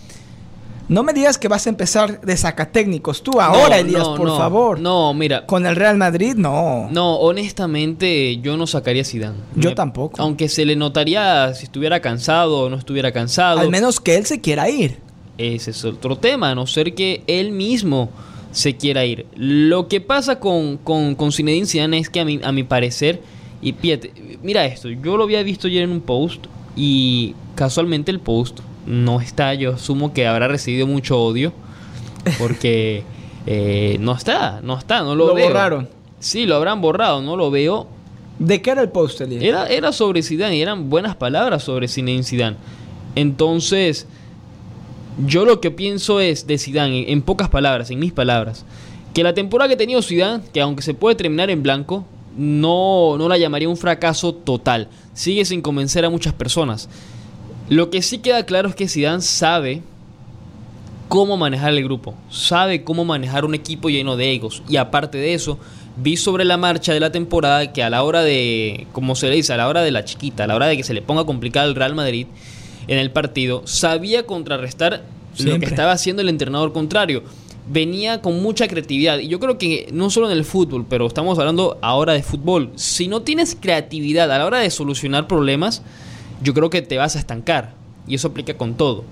No 0.90 1.04
me 1.04 1.12
digas 1.12 1.38
que 1.38 1.46
vas 1.46 1.66
a 1.66 1.70
empezar 1.70 2.20
de 2.20 2.36
sacatécnicos 2.36 3.22
tú 3.22 3.40
ahora, 3.40 3.76
No, 3.76 3.82
Elías, 3.82 4.02
no, 4.02 4.16
por 4.16 4.26
no, 4.26 4.36
favor. 4.36 4.80
No, 4.80 5.14
mira. 5.14 5.46
Con 5.46 5.64
el 5.64 5.76
Real 5.76 5.96
Madrid, 5.96 6.34
no. 6.34 6.88
No, 6.90 7.14
honestamente 7.14 8.38
yo 8.38 8.56
no 8.56 8.66
sacaría 8.66 9.02
a 9.02 9.04
Zidane. 9.04 9.36
Yo 9.54 9.70
Me- 9.70 9.74
tampoco. 9.76 10.20
Aunque 10.20 10.48
se 10.48 10.64
le 10.64 10.74
notaría 10.74 11.54
si 11.54 11.64
estuviera 11.64 12.00
cansado 12.00 12.62
o 12.62 12.68
no 12.68 12.76
estuviera 12.76 13.12
cansado. 13.12 13.60
Al 13.60 13.70
menos 13.70 14.00
que 14.00 14.16
él 14.16 14.26
se 14.26 14.40
quiera 14.40 14.68
ir. 14.68 14.98
Ese 15.38 15.70
es 15.70 15.84
otro 15.84 16.16
tema, 16.18 16.50
a 16.50 16.54
no 16.56 16.66
ser 16.66 16.92
que 16.94 17.22
él 17.28 17.52
mismo 17.52 18.10
se 18.50 18.76
quiera 18.76 19.04
ir. 19.06 19.26
Lo 19.36 19.86
que 19.86 20.00
pasa 20.00 20.40
con, 20.40 20.76
con, 20.76 21.14
con 21.14 21.30
Zinedine 21.30 21.66
Zidane 21.66 21.98
es 21.98 22.10
que 22.10 22.18
a 22.18 22.24
mi, 22.24 22.40
a 22.42 22.50
mi 22.50 22.64
parecer, 22.64 23.22
y 23.62 23.72
fíjate, 23.72 24.12
mira 24.42 24.66
esto, 24.66 24.88
yo 24.90 25.16
lo 25.16 25.22
había 25.22 25.42
visto 25.44 25.68
ayer 25.68 25.84
en 25.84 25.90
un 25.92 26.00
post 26.00 26.46
y 26.74 27.36
casualmente 27.54 28.10
el 28.10 28.18
post 28.18 28.58
no 28.86 29.20
está, 29.20 29.54
yo 29.54 29.74
asumo 29.74 30.12
que 30.12 30.26
habrá 30.26 30.48
recibido 30.48 30.86
mucho 30.86 31.20
odio 31.20 31.52
porque 32.38 33.04
eh, 33.46 33.96
no 34.00 34.12
está, 34.14 34.60
no 34.62 34.78
está, 34.78 35.02
no 35.02 35.14
lo, 35.14 35.28
Lo 35.28 35.34
veo. 35.34 35.48
borraron. 35.48 35.88
Sí, 36.18 36.46
lo 36.46 36.56
habrán 36.56 36.80
borrado, 36.80 37.22
no 37.22 37.36
lo 37.36 37.50
veo. 37.50 37.86
¿De 38.38 38.62
qué 38.62 38.70
era 38.70 38.82
el 38.82 38.88
post, 38.88 39.20
Elías? 39.20 39.42
Era, 39.42 39.66
era 39.66 39.92
sobre 39.92 40.22
Zidane 40.22 40.56
y 40.56 40.62
eran 40.62 40.88
buenas 40.90 41.16
palabras 41.16 41.62
sobre 41.62 41.88
Zinedine 41.88 42.24
Zidane. 42.24 42.56
Entonces, 43.14 44.06
yo 45.26 45.44
lo 45.44 45.60
que 45.60 45.70
pienso 45.70 46.20
es 46.20 46.46
de 46.46 46.56
Zidane, 46.58 47.02
en, 47.02 47.08
en 47.10 47.22
pocas 47.22 47.48
palabras, 47.48 47.90
en 47.90 47.98
mis 47.98 48.12
palabras, 48.12 48.64
que 49.12 49.22
la 49.22 49.34
temporada 49.34 49.68
que 49.68 49.74
ha 49.74 49.78
tenido 49.78 50.00
Zidane, 50.02 50.42
que 50.52 50.60
aunque 50.60 50.82
se 50.82 50.94
puede 50.94 51.16
terminar 51.16 51.50
en 51.50 51.62
blanco, 51.62 52.04
no, 52.36 53.16
no 53.18 53.28
la 53.28 53.36
llamaría 53.38 53.68
un 53.68 53.76
fracaso 53.76 54.34
total. 54.34 54.88
Sigue 55.14 55.44
sin 55.44 55.60
convencer 55.60 56.04
a 56.04 56.10
muchas 56.10 56.32
personas. 56.32 56.88
Lo 57.70 57.88
que 57.88 58.02
sí 58.02 58.18
queda 58.18 58.44
claro 58.46 58.68
es 58.68 58.74
que 58.74 58.88
Zidane 58.88 59.22
sabe 59.22 59.82
cómo 61.06 61.36
manejar 61.36 61.72
el 61.72 61.84
grupo, 61.84 62.16
sabe 62.28 62.82
cómo 62.82 63.04
manejar 63.04 63.44
un 63.44 63.54
equipo 63.54 63.88
lleno 63.88 64.16
de 64.16 64.32
egos. 64.32 64.64
Y 64.68 64.76
aparte 64.76 65.18
de 65.18 65.34
eso, 65.34 65.56
vi 65.96 66.16
sobre 66.16 66.44
la 66.44 66.56
marcha 66.56 66.92
de 66.92 66.98
la 66.98 67.12
temporada 67.12 67.72
que 67.72 67.84
a 67.84 67.88
la 67.88 68.02
hora 68.02 68.22
de, 68.22 68.88
como 68.90 69.14
se 69.14 69.28
le 69.28 69.36
dice, 69.36 69.52
a 69.52 69.56
la 69.56 69.68
hora 69.68 69.82
de 69.82 69.92
la 69.92 70.04
chiquita, 70.04 70.42
a 70.42 70.46
la 70.48 70.56
hora 70.56 70.66
de 70.66 70.76
que 70.76 70.82
se 70.82 70.94
le 70.94 71.00
ponga 71.00 71.24
complicado 71.24 71.68
el 71.68 71.76
Real 71.76 71.94
Madrid 71.94 72.26
en 72.88 72.98
el 72.98 73.12
partido, 73.12 73.62
sabía 73.66 74.26
contrarrestar 74.26 75.04
lo 75.38 75.60
que 75.60 75.66
estaba 75.66 75.92
haciendo 75.92 76.22
el 76.22 76.28
entrenador 76.28 76.72
contrario. 76.72 77.22
Venía 77.68 78.20
con 78.20 78.42
mucha 78.42 78.66
creatividad. 78.66 79.20
Y 79.20 79.28
yo 79.28 79.38
creo 79.38 79.58
que 79.58 79.88
no 79.92 80.10
solo 80.10 80.28
en 80.28 80.36
el 80.36 80.44
fútbol, 80.44 80.86
pero 80.90 81.06
estamos 81.06 81.38
hablando 81.38 81.78
ahora 81.82 82.14
de 82.14 82.24
fútbol. 82.24 82.72
Si 82.74 83.06
no 83.06 83.22
tienes 83.22 83.56
creatividad 83.58 84.28
a 84.32 84.38
la 84.38 84.46
hora 84.46 84.58
de 84.58 84.70
solucionar 84.70 85.28
problemas, 85.28 85.84
yo 86.42 86.54
creo 86.54 86.70
que 86.70 86.82
te 86.82 86.96
vas 86.96 87.16
a 87.16 87.18
estancar. 87.18 87.74
Y 88.06 88.14
eso 88.14 88.28
aplica 88.28 88.54
con 88.54 88.74
todo. 88.74 89.04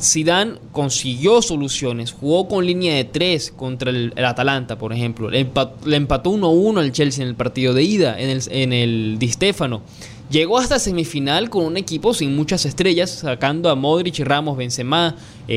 Zidane 0.00 0.54
consiguió 0.72 1.42
soluciones, 1.42 2.12
jugó 2.12 2.48
con 2.48 2.66
línea 2.66 2.94
de 2.96 3.04
3 3.04 3.52
contra 3.56 3.90
el, 3.90 4.12
Atalanta, 4.24 4.78
por 4.78 4.92
ejemplo. 4.92 5.30
Le, 5.30 5.48
le 5.84 5.96
empató 5.96 6.30
1-1 6.30 6.80
al 6.80 6.92
Chelsea 6.92 7.22
en 7.22 7.28
el 7.28 7.36
partido 7.36 7.72
de 7.72 7.82
ida, 7.84 8.18
en 8.18 8.30
el, 8.30 8.42
en 8.50 9.18
Di 9.18 9.28
Stéfano. 9.28 9.82
Llegó 10.30 10.58
hasta 10.58 10.78
semifinal 10.78 11.50
con 11.50 11.64
un 11.64 11.76
equipo 11.76 12.14
sin 12.14 12.34
muchas 12.34 12.64
estrellas, 12.64 13.10
sacando 13.10 13.68
a 13.68 13.74
Modric, 13.74 14.18
Ramos, 14.20 14.56
Benzema, 14.56 15.14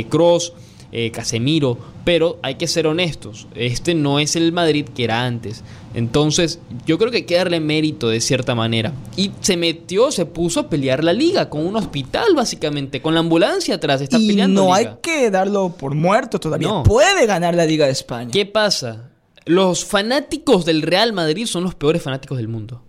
Cross, 0.10 0.54
eh, 0.92 1.12
Casemiro, 1.12 1.78
pero 2.04 2.40
hay 2.42 2.56
que 2.56 2.68
ser 2.68 2.88
honestos, 2.88 3.48
este 3.56 3.96
no 3.96 4.20
es 4.20 4.36
el 4.36 4.52
Madrid 4.52 4.86
que 4.86 5.04
era 5.04 5.26
antes. 5.26 5.64
Entonces, 5.96 6.60
yo 6.86 6.98
creo 6.98 7.10
que 7.10 7.18
hay 7.18 7.24
que 7.24 7.36
darle 7.36 7.60
mérito 7.62 8.10
de 8.10 8.20
cierta 8.22 8.54
manera. 8.54 8.94
Y 9.16 9.32
se 9.42 9.56
metió, 9.58 10.12
se 10.12 10.26
puso 10.26 10.60
a 10.60 10.70
pelear 10.70 11.04
la 11.04 11.14
liga 11.14 11.50
con 11.50 11.66
un 11.66 11.76
hospital, 11.78 12.36
básicamente, 12.36 13.02
con 13.02 13.14
la 13.14 13.22
ambulancia 13.22 13.76
atrás. 13.76 14.02
Está 14.02 14.18
y 14.20 14.28
peleando. 14.28 14.66
no 14.66 14.78
liga. 14.78 14.92
hay 14.92 14.98
que 15.02 15.32
darlo 15.32 15.70
por 15.78 15.96
muerto 15.96 16.40
todavía. 16.40 16.68
No. 16.68 16.84
Puede 16.84 17.26
ganar 17.26 17.56
la 17.56 17.66
Liga 17.66 17.86
de 17.86 17.94
España. 17.94 18.30
¿Qué 18.32 18.46
pasa? 18.46 19.10
Los 19.46 19.86
fanáticos 19.86 20.66
del 20.66 20.82
Real 20.82 21.14
Madrid 21.14 21.46
son 21.46 21.64
los 21.64 21.76
peores 21.76 22.02
fanáticos 22.02 22.38
del 22.38 22.48
mundo. 22.50 22.82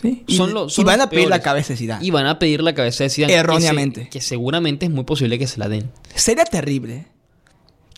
Sí. 0.00 0.22
Y, 0.28 0.36
Son 0.36 0.54
los- 0.54 0.72
son 0.74 0.84
y 0.84 0.86
van 0.86 0.98
los 0.98 1.06
a 1.08 1.10
pedir 1.10 1.28
la 1.28 1.40
cabeza 1.42 1.72
de 1.72 1.76
Zidane. 1.76 2.06
Y 2.06 2.10
van 2.12 2.26
a 2.26 2.38
pedir 2.38 2.62
la 2.62 2.72
cabeza 2.72 3.02
de 3.02 3.10
Zidane. 3.10 3.32
que 3.32 3.36
se- 3.36 3.40
Erróneamente. 3.40 4.08
Que, 4.10 4.20
seguramente 4.20 4.86
es 4.86 4.92
muy 4.92 5.02
posible 5.02 5.40
que 5.40 5.48
se 5.48 5.58
la 5.58 5.68
den. 5.68 5.90
Sería 6.14 6.44
terrible. 6.44 7.06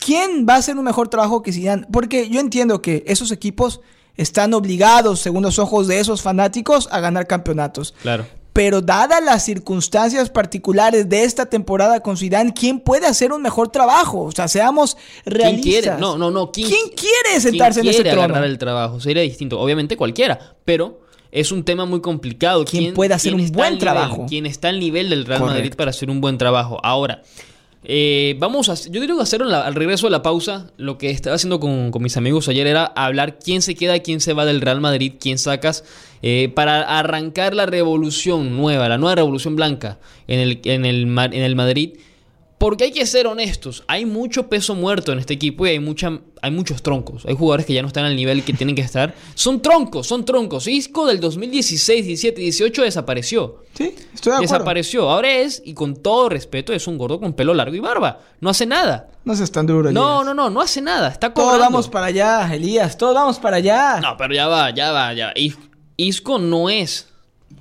¿Quién 0.03 0.47
va 0.49 0.55
a 0.55 0.59
hacer 0.59 0.79
un 0.79 0.85
mejor 0.85 1.09
trabajo 1.09 1.43
que 1.43 1.53
Zidane? 1.53 1.87
Porque 1.93 2.31
yo 2.31 2.41
entiendo 2.41 2.81
que 2.81 3.05
esos 3.07 3.31
equipos 3.33 3.81
están 4.17 4.55
obligados, 4.55 5.21
según 5.21 5.43
los 5.43 5.59
ojos 5.59 5.87
de 5.87 6.01
esos 6.01 6.23
fanáticos, 6.23 6.89
a 6.91 7.01
ganar 7.01 7.27
campeonatos. 7.27 7.95
Claro. 8.03 8.27
Pero 8.53 8.81
dadas 8.81 9.23
las 9.23 9.45
circunstancias 9.45 10.29
particulares 10.29 11.09
de 11.09 11.23
esta 11.23 11.47
temporada 11.47 12.01
con 12.01 12.17
Zidane, 12.17 12.53
¿quién 12.53 12.81
puede 12.81 13.07
hacer 13.07 13.33
un 13.33 13.43
mejor 13.43 13.69
trabajo? 13.69 14.23
O 14.23 14.33
sea, 14.33 14.49
seamos 14.49 14.97
¿Quién 15.25 15.37
realistas. 15.37 15.63
quiere? 15.63 16.01
No, 16.01 16.19
no, 16.19 16.31
no. 16.33 16.51
¿Quién, 16.51 16.69
quiere 16.69 17.41
sentarse 17.41 17.81
quién 17.81 17.87
en 17.87 17.95
ese 17.95 18.03
quiere 18.03 18.11
trono? 18.11 18.25
agarrar 18.35 18.51
el 18.51 18.59
trabajo? 18.59 18.99
Sería 19.01 19.23
distinto. 19.23 19.61
Obviamente 19.61 19.97
cualquiera, 19.97 20.57
pero 20.65 21.01
es 21.31 21.53
un 21.53 21.65
tema 21.65 21.85
muy 21.87 22.01
complicado. 22.01 22.65
¿Quién 22.65 22.93
puede 22.93 23.15
hacer 23.15 23.35
un 23.35 23.47
buen 23.53 23.75
nivel? 23.75 23.79
trabajo? 23.79 24.27
¿Quién 24.29 24.47
está 24.47 24.69
al 24.69 24.81
nivel 24.81 25.11
del 25.11 25.27
Real 25.27 25.41
Madrid 25.43 25.75
para 25.77 25.91
hacer 25.91 26.11
un 26.11 26.21
buen 26.21 26.37
trabajo? 26.37 26.81
Ahora, 26.83 27.23
eh, 27.83 28.37
vamos 28.39 28.69
a... 28.69 28.75
Yo 28.75 29.01
digo 29.01 29.19
que 29.19 29.37
al 29.37 29.75
regreso 29.75 30.07
de 30.07 30.11
la 30.11 30.23
pausa, 30.23 30.71
lo 30.77 30.99
que 30.99 31.11
estaba 31.11 31.37
haciendo 31.37 31.61
con, 31.61 31.91
con 31.91 32.03
mis 32.03 32.17
amigos 32.17 32.49
ayer 32.49 32.67
era 32.67 32.85
hablar 32.85 33.39
quién 33.39 33.63
se 33.63 33.75
queda, 33.75 33.99
quién 34.01 34.21
se 34.21 34.35
va 34.35 34.45
del 34.45 34.61
Real 34.61 34.81
Madrid, 34.81 35.15
quién 35.19 35.39
sacas, 35.39 35.85
eh, 36.23 36.53
para 36.55 36.99
arrancar 36.99 37.55
la 37.55 37.67
revolución 37.67 38.57
nueva, 38.57 38.89
la 38.89 38.99
nueva 38.99 39.15
revolución 39.15 39.57
blanca 39.57 39.99
en 40.29 40.41
el, 40.41 40.61
en 40.65 40.85
el, 40.85 41.03
en 41.05 41.43
el 41.43 41.57
Madrid. 41.57 41.95
Porque 42.61 42.85
hay 42.85 42.93
que 42.93 43.07
ser 43.07 43.27
honestos, 43.27 43.85
hay 43.87 44.05
mucho 44.05 44.51
peso 44.51 44.75
muerto 44.75 45.13
en 45.13 45.19
este 45.19 45.33
equipo 45.33 45.67
y 45.67 45.71
hay, 45.71 45.79
mucha, 45.81 46.21
hay 46.43 46.51
muchos 46.51 46.83
troncos. 46.83 47.25
Hay 47.25 47.35
jugadores 47.35 47.65
que 47.65 47.73
ya 47.73 47.81
no 47.81 47.89
están 47.89 48.05
al 48.05 48.15
nivel 48.15 48.45
que 48.45 48.53
tienen 48.53 48.77
que 48.77 48.83
estar. 48.83 49.15
Son 49.35 49.63
troncos, 49.63 50.07
son 50.07 50.27
troncos. 50.27 50.67
Isco 50.69 51.07
del 51.07 51.21
2016, 51.21 52.05
17, 52.05 52.39
18 52.39 52.83
desapareció. 52.83 53.63
Sí, 53.73 53.95
estoy 54.13 54.33
de 54.33 54.37
acuerdo. 54.37 54.41
Desapareció. 54.43 55.09
Ahora 55.09 55.33
es, 55.33 55.63
y 55.65 55.73
con 55.73 55.97
todo 55.97 56.29
respeto, 56.29 56.75
es 56.75 56.87
un 56.87 56.99
gordo 56.99 57.19
con 57.19 57.33
pelo 57.33 57.55
largo 57.55 57.75
y 57.75 57.81
barba. 57.81 58.21
No 58.43 58.51
hace 58.51 58.67
nada. 58.67 59.09
No 59.25 59.35
seas 59.35 59.51
tan 59.51 59.67
duro. 59.67 59.91
No, 59.91 60.21
Elías. 60.21 60.27
no, 60.27 60.35
no, 60.35 60.51
no 60.51 60.61
hace 60.61 60.83
nada. 60.83 61.09
Está 61.09 61.33
Todos 61.33 61.53
cobrando. 61.53 61.65
vamos 61.73 61.89
para 61.89 62.07
allá, 62.07 62.55
Elías. 62.55 62.99
Todos 62.99 63.15
vamos 63.15 63.39
para 63.39 63.57
allá. 63.57 64.01
No, 64.03 64.19
pero 64.19 64.35
ya 64.35 64.49
va, 64.49 64.69
ya 64.75 64.93
va, 64.93 65.15
ya. 65.15 65.33
Is- 65.35 65.57
Isco 65.97 66.39
no 66.39 66.69
es 66.69 67.07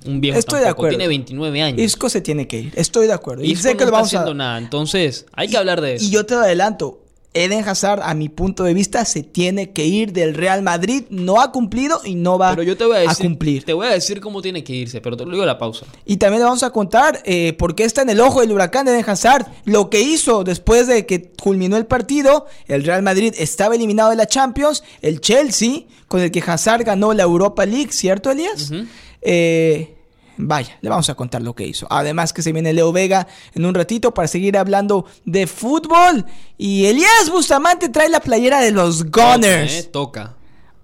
un 0.06 0.20
viejo 0.20 0.38
Estoy 0.38 0.60
de 0.60 0.64
tampoco, 0.66 0.80
acuerdo. 0.82 0.98
Tiene 0.98 1.08
29 1.08 1.62
años. 1.62 1.80
Isco 1.80 2.08
se 2.08 2.20
tiene 2.20 2.46
que 2.48 2.58
ir. 2.60 2.72
Estoy 2.76 3.06
de 3.06 3.12
acuerdo. 3.12 3.44
Y 3.44 3.54
sé 3.56 3.72
no 3.72 3.78
que 3.78 3.84
lo 3.84 3.88
está 3.88 3.92
vamos 3.92 4.08
haciendo 4.08 4.30
a. 4.30 4.34
nada. 4.34 4.58
Entonces, 4.58 5.26
hay 5.32 5.48
que 5.48 5.56
hablar 5.56 5.80
de 5.80 5.96
eso. 5.96 6.04
Y 6.04 6.10
yo 6.10 6.24
te 6.26 6.34
lo 6.34 6.40
adelanto. 6.40 6.96
Eden 7.32 7.62
Hazard, 7.68 8.00
a 8.02 8.12
mi 8.14 8.28
punto 8.28 8.64
de 8.64 8.74
vista, 8.74 9.04
se 9.04 9.22
tiene 9.22 9.70
que 9.70 9.86
ir 9.86 10.12
del 10.12 10.34
Real 10.34 10.62
Madrid. 10.62 11.04
No 11.10 11.40
ha 11.40 11.52
cumplido 11.52 12.00
y 12.04 12.16
no 12.16 12.38
va 12.38 12.50
Pero 12.50 12.64
yo 12.64 12.76
te 12.76 12.84
voy 12.84 12.96
a 12.96 13.00
decir, 13.00 13.24
cumplir. 13.24 13.64
te 13.64 13.72
voy 13.72 13.86
a 13.86 13.90
decir 13.90 14.20
cómo 14.20 14.42
tiene 14.42 14.64
que 14.64 14.72
irse, 14.72 15.00
pero 15.00 15.16
te 15.16 15.24
lo 15.24 15.30
digo 15.30 15.44
a 15.44 15.46
la 15.46 15.56
pausa. 15.56 15.86
Y 16.04 16.16
también 16.16 16.40
le 16.40 16.46
vamos 16.46 16.64
a 16.64 16.70
contar 16.70 17.22
eh, 17.24 17.52
por 17.52 17.76
qué 17.76 17.84
está 17.84 18.02
en 18.02 18.10
el 18.10 18.20
ojo 18.20 18.40
del 18.40 18.50
huracán 18.50 18.84
de 18.84 18.92
Eden 18.94 19.08
Hazard. 19.08 19.46
Lo 19.64 19.90
que 19.90 20.00
hizo 20.00 20.42
después 20.42 20.88
de 20.88 21.06
que 21.06 21.30
culminó 21.40 21.76
el 21.76 21.86
partido. 21.86 22.46
El 22.66 22.82
Real 22.82 23.02
Madrid 23.02 23.32
estaba 23.38 23.76
eliminado 23.76 24.10
de 24.10 24.16
la 24.16 24.26
Champions. 24.26 24.82
El 25.00 25.20
Chelsea, 25.20 25.82
con 26.08 26.20
el 26.22 26.32
que 26.32 26.42
Hazard 26.44 26.82
ganó 26.82 27.14
la 27.14 27.22
Europa 27.22 27.64
League, 27.64 27.92
¿cierto, 27.92 28.32
Elías? 28.32 28.72
Ujú. 28.72 28.86
Eh, 29.22 29.96
vaya, 30.36 30.78
le 30.80 30.88
vamos 30.88 31.08
a 31.10 31.14
contar 31.14 31.42
lo 31.42 31.54
que 31.54 31.66
hizo. 31.66 31.86
Además 31.90 32.32
que 32.32 32.42
se 32.42 32.52
viene 32.52 32.72
Leo 32.72 32.92
Vega 32.92 33.26
en 33.54 33.66
un 33.66 33.74
ratito 33.74 34.12
para 34.14 34.28
seguir 34.28 34.56
hablando 34.56 35.06
de 35.24 35.46
fútbol. 35.46 36.24
Y 36.56 36.86
Elías 36.86 37.30
Bustamante 37.30 37.88
trae 37.88 38.08
la 38.08 38.20
playera 38.20 38.60
de 38.60 38.70
los 38.70 39.04
Gunners. 39.10 39.90
Toca, 39.90 40.20
¿eh? 40.22 40.32
Toca. 40.32 40.36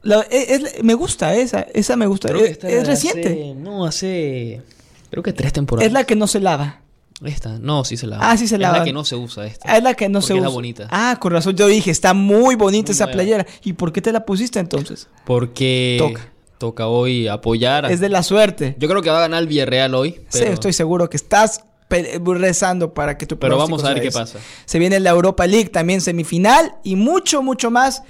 Lo- 0.03 0.23
es- 0.31 0.51
es- 0.51 0.85
me 0.85 0.95
gusta 0.95 1.35
esa, 1.35 1.61
esa 1.75 1.97
me 1.97 2.07
gusta. 2.07 2.29
Creo 2.29 2.43
que 2.43 2.51
Es, 2.51 2.59
hace- 2.65 2.85
reciente. 2.85 3.55
no, 3.57 3.85
hace. 3.87 4.63
Creo 5.11 5.23
que 5.23 5.33
tres 5.33 5.53
temporadas. 5.53 5.87
Es 5.87 5.93
la 5.93 6.05
que 6.05 6.15
no 6.17 6.27
se 6.27 6.41
lava. 6.41 6.81
Esta, 7.25 7.59
no, 7.59 7.83
sí 7.85 7.97
se 7.97 8.07
lava. 8.07 8.31
Ah, 8.31 8.37
sí 8.37 8.47
se 8.47 8.59
lava. 8.59 8.75
Es 8.77 8.81
la 8.81 8.85
que 8.85 8.93
no 8.93 9.05
se 9.05 9.17
usa 9.17 9.47
esta. 9.47 9.69
Ah, 9.73 9.79
Es 9.79 9.83
la 9.83 9.95
que 9.95 10.09
no 10.11 10.21
se 10.21 10.29
Porque 10.29 10.35
es 10.35 10.41
usa. 10.43 10.49
la 10.51 10.55
bonita. 10.55 10.89
Ah, 10.91 11.17
con 11.19 11.33
razón 11.33 11.57
yo 11.57 11.67
dije, 11.67 11.91
está 11.91 12.13
muy 12.13 12.57
bonita 12.57 12.91
Muy 12.91 12.95
esa 12.95 13.05
nueva. 13.07 13.15
playera. 13.15 13.47
¿Y 13.65 13.73
por 13.73 13.91
qué 13.93 14.03
te 14.03 14.13
la 14.13 14.27
pusiste 14.27 14.59
entonces? 14.61 15.09
Porque 15.25 15.97
Toca. 15.99 16.29
Toca 16.59 16.87
hoy 16.87 17.29
apoyar. 17.29 17.87
a- 17.87 17.91
Es 17.91 18.01
de 18.01 18.09
la 18.09 18.23
suerte. 18.23 18.75
Yo 18.79 18.89
creo 18.89 19.03
que 19.03 19.11
va 19.11 19.19
a 19.19 19.21
ganar 19.23 19.43
el 19.43 19.49
Villarreal 19.49 19.95
hoy. 19.95 20.21
Sí, 20.29 20.43
estoy 20.45 20.73
seguro 20.73 21.09
que 21.11 21.17
estás 21.17 21.63
rezando 21.89 22.93
para 22.95 23.17
que 23.17 23.27
tu 23.27 23.39
Pero 23.39 23.57
vamos 23.59 23.85
a 23.85 23.95
ver 23.95 24.03
qué 24.03 24.11
pasa. 24.11 24.39
Se 24.65 24.79
viene 24.79 24.99
la 25.01 25.11
Europa 25.11 25.47
League, 25.47 25.69
también 25.69 26.01
semifinal 26.01 26.75
y 26.83 26.97
mucho, 26.97 27.43
mucho 27.43 27.71
más. 27.71 28.03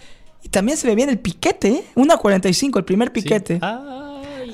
Y 0.43 0.49
también 0.49 0.79
se 0.79 0.87
me 0.87 0.95
viene 0.95 1.13
el 1.13 1.19
piquete, 1.19 1.69
¿eh? 1.69 1.85
1.45, 1.97 2.79
el 2.79 2.85
primer 2.85 3.13
piquete. 3.13 3.59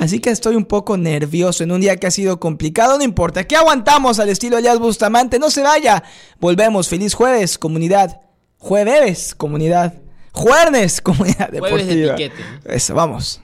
Así 0.01 0.21
que 0.21 0.31
estoy 0.31 0.57
un 0.57 0.65
poco 0.65 0.97
nervioso 0.97 1.63
en 1.63 1.71
un 1.71 1.81
día 1.81 1.97
que 1.97 2.07
ha 2.07 2.11
sido 2.11 2.41
complicado. 2.41 2.97
No 2.99 3.05
importa, 3.05 3.41
aquí 3.41 3.55
aguantamos 3.55 4.19
al 4.19 4.31
estilo 4.31 4.57
Elias 4.59 4.79
Bustamante. 4.79 5.39
No 5.39 5.51
se 5.51 5.63
vaya. 5.63 6.03
Volvemos. 6.41 6.89
Feliz 6.89 7.15
jueves, 7.15 7.59
comunidad. 7.59 8.21
Jueves, 8.57 9.35
comunidad. 9.35 9.95
Jueves, 10.33 11.01
comunidad 11.03 11.51
Jueves 11.51 11.87
de 11.87 11.95
deportiva. 11.97 12.15
piquete. 12.17 12.43
Eso, 12.65 12.95
vamos. 12.95 13.43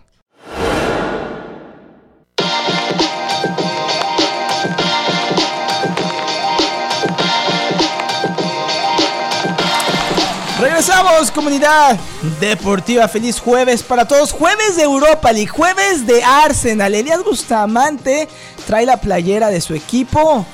Comunidad 11.19 11.99
deportiva. 12.39 13.09
Feliz 13.09 13.41
jueves 13.41 13.83
para 13.83 14.07
todos. 14.07 14.31
Jueves 14.31 14.77
de 14.77 14.85
Europa 14.85 15.33
League, 15.33 15.49
jueves 15.49 16.07
de 16.07 16.23
Arsenal. 16.23 16.95
Elias 16.95 17.25
Bustamante 17.25 18.29
trae 18.69 18.87
la 18.87 18.99
playera 18.99 19.49
de 19.49 19.61
su 19.61 19.75
equipo. 19.75 20.47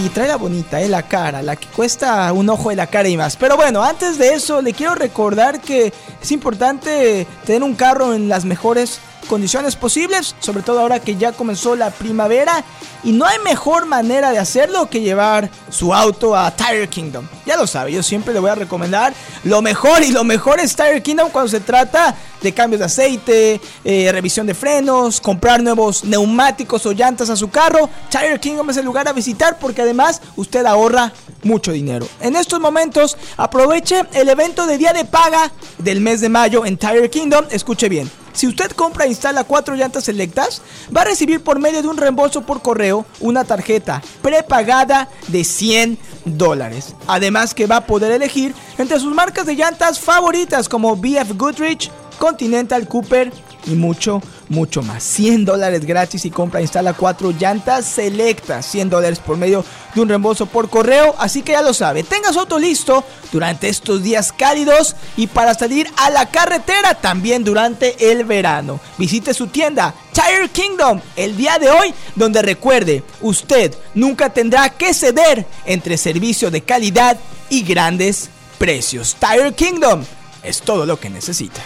Y 0.00 0.08
trae 0.10 0.28
la 0.28 0.36
bonita, 0.36 0.80
eh, 0.80 0.88
la 0.88 1.02
cara, 1.02 1.42
la 1.42 1.56
que 1.56 1.66
cuesta 1.66 2.32
un 2.32 2.48
ojo 2.48 2.70
de 2.70 2.76
la 2.76 2.86
cara 2.86 3.08
y 3.08 3.16
más. 3.16 3.34
Pero 3.34 3.56
bueno, 3.56 3.82
antes 3.82 4.18
de 4.18 4.34
eso, 4.34 4.62
le 4.62 4.72
quiero 4.72 4.94
recordar 4.94 5.60
que 5.60 5.92
es 6.22 6.30
importante 6.30 7.26
tener 7.44 7.64
un 7.64 7.74
carro 7.74 8.14
en 8.14 8.28
las 8.28 8.44
mejores 8.44 9.00
condiciones 9.28 9.76
posibles, 9.76 10.34
sobre 10.40 10.62
todo 10.62 10.80
ahora 10.80 11.00
que 11.00 11.16
ya 11.16 11.32
comenzó 11.32 11.76
la 11.76 11.90
primavera. 11.90 12.64
Y 13.04 13.12
no 13.12 13.26
hay 13.26 13.38
mejor 13.40 13.86
manera 13.86 14.30
de 14.30 14.38
hacerlo 14.38 14.88
que 14.88 15.00
llevar 15.00 15.50
su 15.70 15.92
auto 15.92 16.36
a 16.36 16.54
Tire 16.54 16.88
Kingdom. 16.88 17.26
Ya 17.44 17.56
lo 17.56 17.66
sabe, 17.66 17.92
yo 17.92 18.02
siempre 18.02 18.32
le 18.32 18.40
voy 18.40 18.50
a 18.50 18.54
recomendar 18.54 19.12
lo 19.44 19.60
mejor 19.60 20.02
y 20.02 20.12
lo 20.12 20.22
mejor 20.22 20.60
es 20.60 20.76
Tire 20.76 21.02
Kingdom 21.02 21.30
cuando 21.30 21.50
se 21.50 21.60
trata 21.60 22.14
de 22.40 22.52
cambios 22.52 22.80
de 22.80 22.86
aceite, 22.86 23.60
eh, 23.84 24.10
revisión 24.12 24.46
de 24.46 24.54
frenos, 24.54 25.20
comprar 25.20 25.62
nuevos 25.62 26.04
neumáticos 26.04 26.86
o 26.86 26.92
llantas 26.92 27.30
a 27.30 27.36
su 27.36 27.50
carro. 27.50 27.88
Tire 28.08 28.38
Kingdom 28.38 28.70
es 28.70 28.76
el 28.76 28.84
lugar 28.84 29.08
a 29.08 29.12
visitar 29.12 29.58
porque 29.58 29.82
además 29.82 30.20
usted 30.36 30.64
ahorra 30.64 31.12
mucho 31.42 31.72
dinero. 31.72 32.06
En 32.20 32.36
estos 32.36 32.60
momentos 32.60 33.16
aproveche 33.36 34.02
el 34.12 34.28
evento 34.28 34.66
de 34.66 34.78
día 34.78 34.92
de 34.92 35.04
paga 35.04 35.50
del 35.78 36.00
mes 36.00 36.20
de 36.20 36.28
mayo 36.28 36.64
en 36.64 36.76
Tire 36.76 37.10
Kingdom. 37.10 37.46
Escuche 37.50 37.88
bien. 37.88 38.21
Si 38.32 38.46
usted 38.46 38.70
compra 38.72 39.04
e 39.04 39.08
instala 39.08 39.44
cuatro 39.44 39.74
llantas 39.74 40.04
selectas, 40.04 40.62
va 40.94 41.02
a 41.02 41.04
recibir 41.04 41.42
por 41.42 41.58
medio 41.58 41.82
de 41.82 41.88
un 41.88 41.96
reembolso 41.96 42.42
por 42.42 42.62
correo 42.62 43.04
una 43.20 43.44
tarjeta 43.44 44.02
prepagada 44.22 45.08
de 45.28 45.44
100 45.44 45.98
dólares. 46.24 46.94
Además 47.06 47.54
que 47.54 47.66
va 47.66 47.76
a 47.76 47.86
poder 47.86 48.12
elegir 48.12 48.54
entre 48.78 48.98
sus 49.00 49.14
marcas 49.14 49.46
de 49.46 49.54
llantas 49.54 50.00
favoritas 50.00 50.68
como 50.68 50.96
BF 50.96 51.36
Goodrich, 51.36 51.90
Continental 52.18 52.86
Cooper 52.88 53.32
y 53.66 53.70
mucho, 53.70 54.20
mucho 54.48 54.82
más. 54.82 55.02
100 55.02 55.44
dólares 55.44 55.84
gratis 55.84 56.24
y 56.24 56.30
compra 56.30 56.60
e 56.60 56.62
instala 56.62 56.94
cuatro 56.94 57.32
llantas 57.32 57.86
selectas. 57.86 58.66
100 58.66 58.90
dólares 58.90 59.18
por 59.18 59.36
medio 59.36 59.64
de 59.94 60.00
un 60.00 60.08
reembolso 60.08 60.46
por 60.46 60.68
correo. 60.68 61.14
Así 61.18 61.42
que 61.42 61.52
ya 61.52 61.62
lo 61.62 61.74
sabe. 61.74 62.02
Tenga 62.02 62.32
su 62.32 62.40
auto 62.40 62.58
listo 62.58 63.04
durante 63.30 63.68
estos 63.68 64.02
días 64.02 64.32
cálidos 64.32 64.96
y 65.16 65.26
para 65.26 65.54
salir 65.54 65.88
a 65.96 66.10
la 66.10 66.30
carretera 66.30 66.94
también 66.94 67.44
durante 67.44 68.10
el 68.10 68.24
verano. 68.24 68.80
Visite 68.98 69.34
su 69.34 69.46
tienda 69.46 69.94
Tire 70.12 70.48
Kingdom 70.50 71.00
el 71.16 71.36
día 71.36 71.58
de 71.58 71.70
hoy 71.70 71.94
donde 72.14 72.42
recuerde, 72.42 73.02
usted 73.20 73.74
nunca 73.94 74.30
tendrá 74.30 74.68
que 74.70 74.92
ceder 74.92 75.46
entre 75.64 75.96
servicio 75.96 76.50
de 76.50 76.62
calidad 76.62 77.18
y 77.48 77.62
grandes 77.62 78.28
precios. 78.58 79.16
Tire 79.18 79.52
Kingdom 79.54 80.04
es 80.42 80.60
todo 80.60 80.84
lo 80.84 81.00
que 81.00 81.10
necesita. 81.10 81.62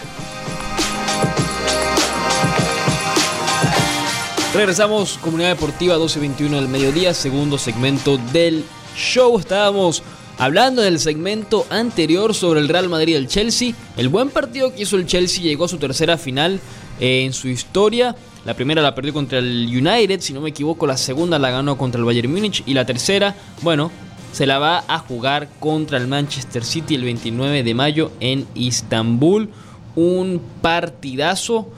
Regresamos, 4.57 5.19
Comunidad 5.19 5.49
Deportiva 5.49 5.97
12.21 5.97 6.49
del 6.49 6.67
mediodía, 6.67 7.13
segundo 7.13 7.59
segmento 7.59 8.17
del 8.33 8.65
show. 8.95 9.37
Estábamos 9.37 10.01
Hablando 10.39 10.81
del 10.81 10.99
segmento 10.99 11.67
anterior 11.69 12.33
sobre 12.33 12.59
el 12.59 12.67
Real 12.67 12.89
Madrid 12.89 13.13
y 13.13 13.17
el 13.17 13.27
Chelsea, 13.27 13.73
el 13.97 14.09
buen 14.09 14.29
partido 14.29 14.73
que 14.73 14.81
hizo 14.81 14.95
el 14.95 15.05
Chelsea 15.05 15.43
llegó 15.43 15.65
a 15.65 15.67
su 15.67 15.77
tercera 15.77 16.17
final 16.17 16.59
eh, 16.99 17.23
en 17.23 17.33
su 17.33 17.49
historia. 17.49 18.15
La 18.45 18.55
primera 18.55 18.81
la 18.81 18.95
perdió 18.95 19.13
contra 19.13 19.37
el 19.37 19.67
United, 19.67 20.19
si 20.21 20.33
no 20.33 20.41
me 20.41 20.49
equivoco, 20.49 20.87
la 20.87 20.97
segunda 20.97 21.37
la 21.37 21.51
ganó 21.51 21.77
contra 21.77 21.99
el 21.99 22.05
Bayern 22.05 22.31
Múnich 22.31 22.63
y 22.65 22.73
la 22.73 22.85
tercera, 22.85 23.35
bueno, 23.61 23.91
se 24.31 24.47
la 24.47 24.57
va 24.57 24.83
a 24.87 24.97
jugar 24.97 25.49
contra 25.59 25.99
el 25.99 26.07
Manchester 26.07 26.63
City 26.65 26.95
el 26.95 27.03
29 27.03 27.61
de 27.61 27.73
mayo 27.75 28.11
en 28.19 28.47
Istambul. 28.55 29.49
Un 29.95 30.41
partidazo. 30.63 31.69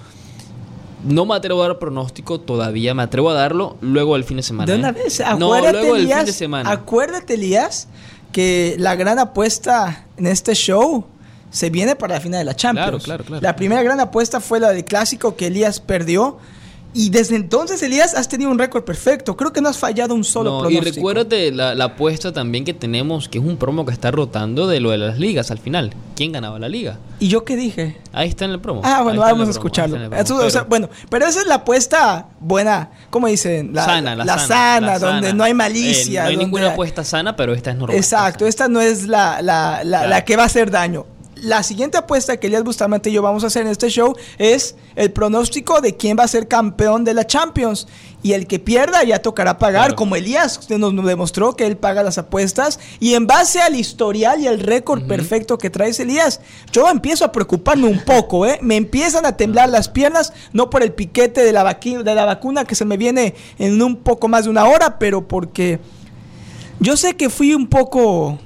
No 1.04 1.26
me 1.26 1.36
atrevo 1.36 1.64
a 1.64 1.68
dar 1.68 1.80
pronóstico 1.80 2.40
todavía, 2.40 2.94
me 2.94 3.04
atrevo 3.04 3.30
a 3.30 3.34
darlo 3.34 3.78
luego 3.82 4.16
del 4.16 4.24
fin 4.24 4.38
de 4.38 4.44
semana. 4.44 4.72
De 4.72 4.78
una 4.78 4.90
¿eh? 4.90 4.94
vez, 4.94 5.22
No, 5.38 5.50
luego 5.50 5.66
del 5.66 5.76
fin 5.86 5.96
Elías, 5.96 6.26
de 6.26 6.34
semana. 6.34 6.70
acuérdate, 6.72 7.36
Elías, 7.36 7.88
que 8.32 8.76
la 8.78 8.96
gran 8.96 9.18
apuesta 9.20 10.06
en 10.18 10.28
este 10.28 10.54
show 10.56 11.06
se 11.52 11.70
viene 11.70 11.96
para 11.96 12.16
la 12.16 12.22
final 12.22 12.40
de 12.40 12.46
la 12.46 12.56
Champions. 12.56 12.90
Claro, 12.90 13.00
claro, 13.00 13.24
claro. 13.24 13.42
La 13.42 13.56
primera 13.56 13.82
gran 13.82 14.00
apuesta 14.00 14.40
fue 14.40 14.60
la 14.60 14.70
del 14.72 14.86
clásico 14.86 15.36
que 15.36 15.48
Elías 15.48 15.80
perdió. 15.80 16.38
Y 16.92 17.12
desde 17.12 17.36
entonces, 17.36 17.84
Elías, 17.84 18.16
has 18.16 18.28
tenido 18.28 18.50
un 18.50 18.58
récord 18.58 18.84
perfecto. 18.84 19.38
Creo 19.38 19.54
que 19.54 19.62
no 19.62 19.70
has 19.70 19.78
fallado 19.78 20.16
un 20.16 20.24
solo 20.24 20.50
No, 20.50 20.58
y 20.70 20.74
pronóstico. 20.76 20.96
recuérdate 20.96 21.52
la, 21.52 21.76
la 21.76 21.86
apuesta 21.86 22.34
también 22.34 22.66
que 22.66 22.74
tenemos, 22.74 23.30
que 23.30 23.38
es 23.38 23.44
un 23.44 23.58
promo 23.58 23.86
que 23.86 23.92
está 23.94 24.10
rotando 24.10 24.68
de 24.68 24.80
lo 24.80 24.90
de 24.90 24.98
las 24.98 25.20
ligas 25.20 25.52
al 25.52 25.60
final. 25.60 25.94
¿Quién 26.16 26.32
ganaba 26.32 26.58
la 26.58 26.68
liga? 26.68 26.98
¿Y 27.20 27.28
yo 27.28 27.46
qué 27.46 27.56
dije? 27.56 27.98
Ahí 28.12 28.28
está 28.28 28.46
en 28.46 28.52
el 28.52 28.60
promo. 28.60 28.82
Ah, 28.84 29.04
bueno, 29.04 29.22
vamos 29.22 29.48
a 29.48 29.52
escucharlo. 29.52 29.98
Eso, 29.98 30.36
promo, 30.36 30.42
o 30.44 30.50
sea, 30.50 30.62
pero- 30.62 30.70
bueno, 30.70 30.90
pero 31.10 31.28
esa 31.28 31.42
es 31.42 31.46
la 31.46 31.56
apuesta 31.56 32.26
buena, 32.40 32.90
¿cómo 33.12 33.28
dicen? 33.28 33.72
La 33.74 33.86
sana, 33.86 34.16
la, 34.16 34.26
la 34.26 34.40
sana, 34.40 34.48
sana, 34.48 35.00
donde 35.00 35.28
sana. 35.28 35.38
no 35.38 35.44
hay 35.44 35.52
Eh, 35.52 35.54
malicia. 35.54 36.22
no 36.24 36.28
hay 36.30 36.34
donde 36.36 36.46
ninguna 36.46 36.72
apuesta 36.72 37.04
sana, 37.04 37.36
pero 37.36 37.54
esta 37.54 37.70
es 37.72 37.78
normal. 37.78 37.96
Exacto, 37.98 38.48
esta 38.48 38.68
no 38.68 38.82
es 38.82 39.06
la, 39.08 39.42
la- 39.44 39.84
la- 39.84 40.08
la 40.08 40.26
que 40.26 40.36
va 40.36 40.44
a 40.44 40.46
hacer 40.48 40.72
daño. 40.72 41.06
La 41.42 41.64
siguiente 41.64 41.98
apuesta 41.98 42.38
que 42.38 42.48
Elías 42.48 42.64
Bustamante 42.64 43.10
y 43.10 43.14
yo 43.14 43.22
vamos 43.22 43.44
a 43.44 43.48
hacer 43.48 43.62
en 43.62 43.70
este 43.70 43.90
show 43.90 44.14
es 44.38 44.76
el 44.96 45.12
pronóstico 45.12 45.80
de 45.80 45.96
quién 45.96 46.18
va 46.20 46.24
a 46.24 46.28
ser 46.28 46.48
campeón 46.48 47.06
de 47.06 47.14
la 47.14 47.26
Champions. 47.26 47.88
Y 48.22 48.34
el 48.34 48.48
que 48.48 48.60
pierda 48.60 49.04
ya 49.06 49.22
tocará 49.22 49.58
pagar, 49.58 49.84
Claro. 49.84 49.96
como 49.96 50.18
Elías 50.18 50.70
nos 50.70 51.06
demostró 51.06 51.56
que 51.56 51.66
él 51.66 51.78
paga 51.78 52.04
las 52.04 52.18
apuestas. 52.18 52.80
Y 53.00 53.14
en 53.14 53.26
base 53.28 53.62
al 53.62 53.76
historial 53.76 54.42
y 54.42 54.48
el 54.48 54.60
récord 54.60 55.08
perfecto 55.08 55.58
que 55.58 55.70
traes, 55.70 56.00
Elías, 56.02 56.42
yo 56.74 56.90
empiezo 56.90 57.24
a 57.24 57.32
preocuparme 57.32 57.88
un 57.88 58.02
poco, 58.04 58.46
¿eh? 58.46 58.60
Me 58.62 58.76
empiezan 58.76 59.26
a 59.26 59.38
temblar 59.38 59.70
las 59.70 59.88
piernas, 59.88 60.34
no 60.52 60.70
por 60.70 60.84
el 60.84 60.92
piquete 60.92 61.42
de 61.42 61.54
la, 61.54 61.64
de 61.82 62.16
la 62.16 62.26
vacuna 62.26 62.66
que 62.66 62.76
se 62.76 62.84
me 62.84 62.98
viene 62.98 63.36
en 63.58 63.82
un 63.82 63.96
poco 63.96 64.28
más 64.28 64.44
de 64.44 64.50
una 64.50 64.66
hora, 64.66 65.00
pero 65.00 65.26
porque 65.26 65.80
yo 66.82 66.98
sé 66.98 67.16
que 67.16 67.30
fui 67.30 67.54
un 67.54 67.68
poco 67.68 68.38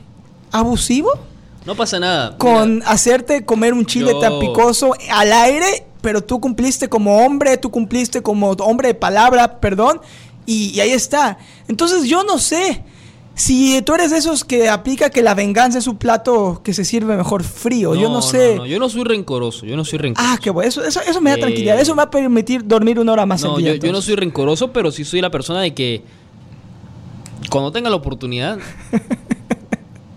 abusivo 0.52 1.10
No 1.66 1.76
pasa 1.76 2.00
nada. 2.00 2.38
con 2.38 2.76
Mira, 2.76 2.88
hacerte 2.90 3.46
comer 3.46 3.74
un 3.74 3.86
chile 3.86 4.12
yo- 4.12 4.20
tan 4.20 4.40
picoso 4.40 4.94
al 5.12 5.32
aire, 5.32 5.86
pero 6.02 6.22
tú 6.22 6.40
cumpliste 6.42 6.90
como 6.90 7.20
hombre, 7.26 7.58
tú 7.58 7.72
cumpliste 7.72 8.22
como 8.22 8.52
hombre 8.52 8.90
de 8.90 8.94
palabra, 8.96 9.60
perdón, 9.62 10.02
y, 10.46 10.72
y 10.76 10.80
ahí 10.82 10.92
está. 10.92 11.38
Entonces 11.70 12.04
yo 12.10 12.24
no 12.24 12.38
sé 12.38 12.84
si 13.36 13.82
tú 13.82 13.96
eres 13.96 14.12
de 14.12 14.18
esos 14.18 14.44
que 14.44 14.70
aplica 14.70 15.10
que 15.10 15.24
la 15.24 15.34
venganza 15.34 15.80
es 15.80 15.88
un 15.88 15.98
plato 15.98 16.62
que 16.64 16.74
se 16.74 16.84
sirve 16.86 17.16
mejor 17.16 17.44
frío, 17.44 17.96
yo 17.96 18.10
no 18.10 18.22
sé. 18.22 18.60
yo 18.68 18.78
no 18.78 18.90
soy 18.90 19.06
rencoroso, 19.06 19.66
yo 19.66 19.76
no 19.78 19.86
soy 19.86 19.98
rencoroso. 20.00 20.34
Ah, 20.34 20.38
qué 20.40 20.50
bueno, 20.52 20.68
eso, 20.70 20.84
eso, 20.84 21.00
eso 21.02 21.20
me 21.22 21.30
da 21.32 21.38
Eh, 21.38 21.40
tranquilidad, 21.40 21.80
eso 21.80 21.94
me 21.94 21.98
va 22.00 22.04
a 22.04 22.12
permitir 22.12 22.64
dormir 22.68 23.00
una 23.00 23.14
hora 23.14 23.26
más 23.26 23.42
No, 23.42 23.56
al 23.56 23.64
día. 23.64 23.76
yo, 23.76 23.88
yo 23.88 23.92
no 23.94 24.02
soy 24.04 24.16
rencoroso, 24.16 24.72
pero 24.74 24.92
sí 24.92 25.04
soy 25.06 25.22
la 25.22 25.32
persona 25.32 25.62
de 25.62 25.74
que 25.74 26.04
cuando 27.50 27.72
tenga 27.72 27.90
la 27.90 27.96
oportunidad 27.96 28.60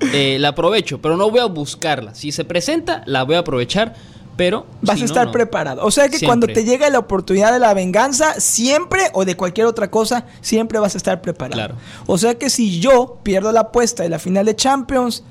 eh, 0.01 0.37
la 0.41 0.49
aprovecho, 0.49 1.01
pero 1.01 1.17
no 1.17 1.31
voy 1.31 1.41
a 1.41 1.47
buscarla. 1.47 2.15
Si 2.15 2.33
se 2.33 2.45
presenta, 2.45 3.03
la 3.07 3.23
voy 3.25 3.37
a 3.37 3.41
aprovechar, 3.41 3.95
pero 4.37 4.67
Vas 4.83 4.97
si 4.99 5.01
a 5.03 5.07
no, 5.07 5.07
estar 5.07 5.27
no. 5.27 5.33
preparado. 5.33 5.85
O 5.85 5.91
sea 5.91 6.05
que 6.09 6.19
Siempre. 6.19 6.27
cuando 6.27 6.47
te 6.49 6.65
llegue 6.65 6.91
la 6.91 6.99
oportunidad 6.99 7.53
de 7.53 7.59
la 7.59 7.73
venganza, 7.75 8.35
siempre 8.41 9.01
o 9.15 9.25
de 9.25 9.35
cualquier 9.37 9.67
otra 9.67 9.91
cosa, 9.91 10.27
siempre 10.43 10.79
vas 10.79 10.95
a 10.95 10.99
estar 10.99 11.23
preparado. 11.23 11.55
Claro. 11.55 11.75
O 12.07 12.19
sea 12.19 12.35
que 12.35 12.51
si 12.51 12.79
yo 12.81 13.19
pierdo 13.23 13.51
la 13.53 13.61
apuesta 13.61 14.03
de 14.03 14.11
la 14.11 14.19
final 14.19 14.45
de 14.45 14.55
Champions, 14.55 15.25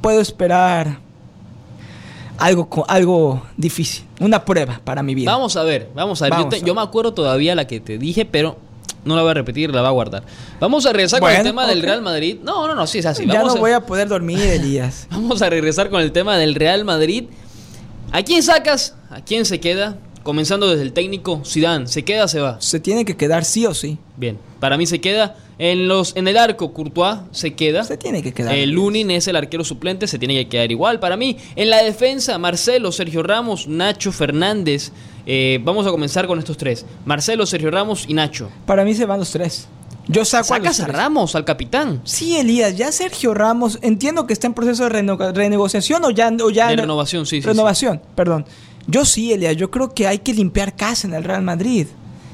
puedo 0.00 0.20
esperar 0.20 1.00
algo, 2.38 2.68
algo 2.88 3.42
difícil. 3.56 4.04
Una 4.20 4.44
prueba 4.44 4.80
para 4.84 5.02
mi 5.02 5.14
vida. 5.14 5.30
Vamos 5.32 5.56
a 5.56 5.62
ver, 5.62 5.90
vamos 5.94 6.20
a 6.22 6.26
ver. 6.28 6.38
Yo, 6.38 6.48
te- 6.48 6.56
a 6.56 6.58
yo 6.60 6.66
ver. 6.66 6.74
me 6.76 6.82
acuerdo 6.82 7.14
todavía 7.14 7.54
la 7.54 7.66
que 7.66 7.80
te 7.80 7.98
dije, 7.98 8.24
pero 8.24 8.58
no 9.06 9.16
la 9.16 9.22
voy 9.22 9.30
a 9.30 9.34
repetir, 9.34 9.70
la 9.72 9.80
voy 9.80 9.88
a 9.88 9.92
guardar. 9.92 10.22
Vamos 10.60 10.84
a 10.84 10.92
regresar 10.92 11.20
con 11.20 11.30
el 11.30 11.42
tema 11.42 11.66
del. 11.66 11.80
Real 11.82 12.02
Madrid. 12.02 12.38
No, 12.42 12.66
no, 12.66 12.74
no, 12.74 12.86
sí 12.86 12.98
es 12.98 13.06
así. 13.06 13.24
ya 13.26 13.42
no 13.42 13.52
a- 13.52 13.54
voy 13.56 13.70
a 13.72 13.80
poder 13.80 14.08
dormir, 14.08 14.38
Elías. 14.42 15.06
Vamos 15.10 15.40
a 15.42 15.48
regresar 15.48 15.88
con 15.88 16.00
el 16.02 16.12
tema 16.12 16.36
del 16.36 16.54
Real 16.54 16.84
Madrid. 16.84 17.24
¿A 18.12 18.22
quién 18.22 18.42
sacas? 18.42 18.94
¿A 19.10 19.20
quién 19.22 19.44
se 19.44 19.60
queda? 19.60 19.98
Comenzando 20.22 20.68
desde 20.68 20.82
el 20.82 20.92
técnico, 20.92 21.42
Zidane, 21.46 21.86
¿se 21.86 22.04
queda 22.04 22.24
o 22.24 22.28
se 22.28 22.40
va? 22.40 22.60
Se 22.60 22.80
tiene 22.80 23.04
que 23.04 23.16
quedar 23.16 23.44
sí 23.44 23.64
o 23.66 23.74
sí. 23.74 23.98
Bien, 24.16 24.38
para 24.60 24.76
mí 24.76 24.86
se 24.86 25.00
queda. 25.00 25.36
En 25.58 25.88
los 25.88 26.14
en 26.16 26.28
el 26.28 26.36
arco, 26.36 26.72
Courtois 26.74 27.18
se 27.32 27.54
queda. 27.54 27.82
Se 27.84 27.96
tiene 27.96 28.22
que 28.22 28.32
quedar. 28.34 28.54
El 28.54 28.70
Lunin 28.72 29.10
es 29.10 29.26
el 29.26 29.36
arquero 29.36 29.64
suplente, 29.64 30.06
se 30.06 30.18
tiene 30.18 30.34
que 30.34 30.48
quedar 30.48 30.70
igual. 30.70 31.00
Para 31.00 31.16
mí, 31.16 31.38
en 31.56 31.70
la 31.70 31.82
defensa, 31.82 32.36
Marcelo, 32.38 32.92
Sergio 32.92 33.22
Ramos, 33.22 33.66
Nacho 33.66 34.12
Fernández. 34.12 34.92
Eh, 35.26 35.58
vamos 35.64 35.86
a 35.86 35.90
comenzar 35.90 36.26
con 36.26 36.38
estos 36.38 36.56
tres: 36.58 36.84
Marcelo, 37.06 37.46
Sergio 37.46 37.70
Ramos 37.70 38.04
y 38.06 38.12
Nacho. 38.14 38.50
Para 38.66 38.84
mí 38.84 38.94
se 38.94 39.06
van 39.06 39.18
los 39.18 39.30
tres. 39.30 39.66
Yo 40.08 40.24
saco 40.24 40.54
a 40.54 40.58
Sacas 40.58 40.80
a 40.80 40.84
tres. 40.84 40.96
Ramos, 40.96 41.34
al 41.34 41.44
capitán. 41.44 42.00
Sí, 42.04 42.36
Elías, 42.36 42.76
ya 42.76 42.92
Sergio 42.92 43.34
Ramos, 43.34 43.78
entiendo 43.82 44.24
que 44.26 44.34
está 44.34 44.46
en 44.46 44.54
proceso 44.54 44.84
de 44.84 44.90
reno- 44.90 45.16
renegociación 45.32 46.04
o 46.04 46.10
ya... 46.10 46.30
O 46.44 46.50
ya 46.50 46.68
De 46.68 46.76
renovación, 46.76 47.26
sí, 47.26 47.40
sí, 47.42 47.46
Renovación, 47.48 48.00
perdón. 48.14 48.44
Yo 48.86 49.04
sí, 49.04 49.32
Elías, 49.32 49.56
yo 49.56 49.68
creo 49.72 49.92
que 49.94 50.06
hay 50.06 50.18
que 50.18 50.32
limpiar 50.32 50.76
casa 50.76 51.08
en 51.08 51.14
el 51.14 51.24
Real 51.24 51.42
Madrid. 51.42 51.88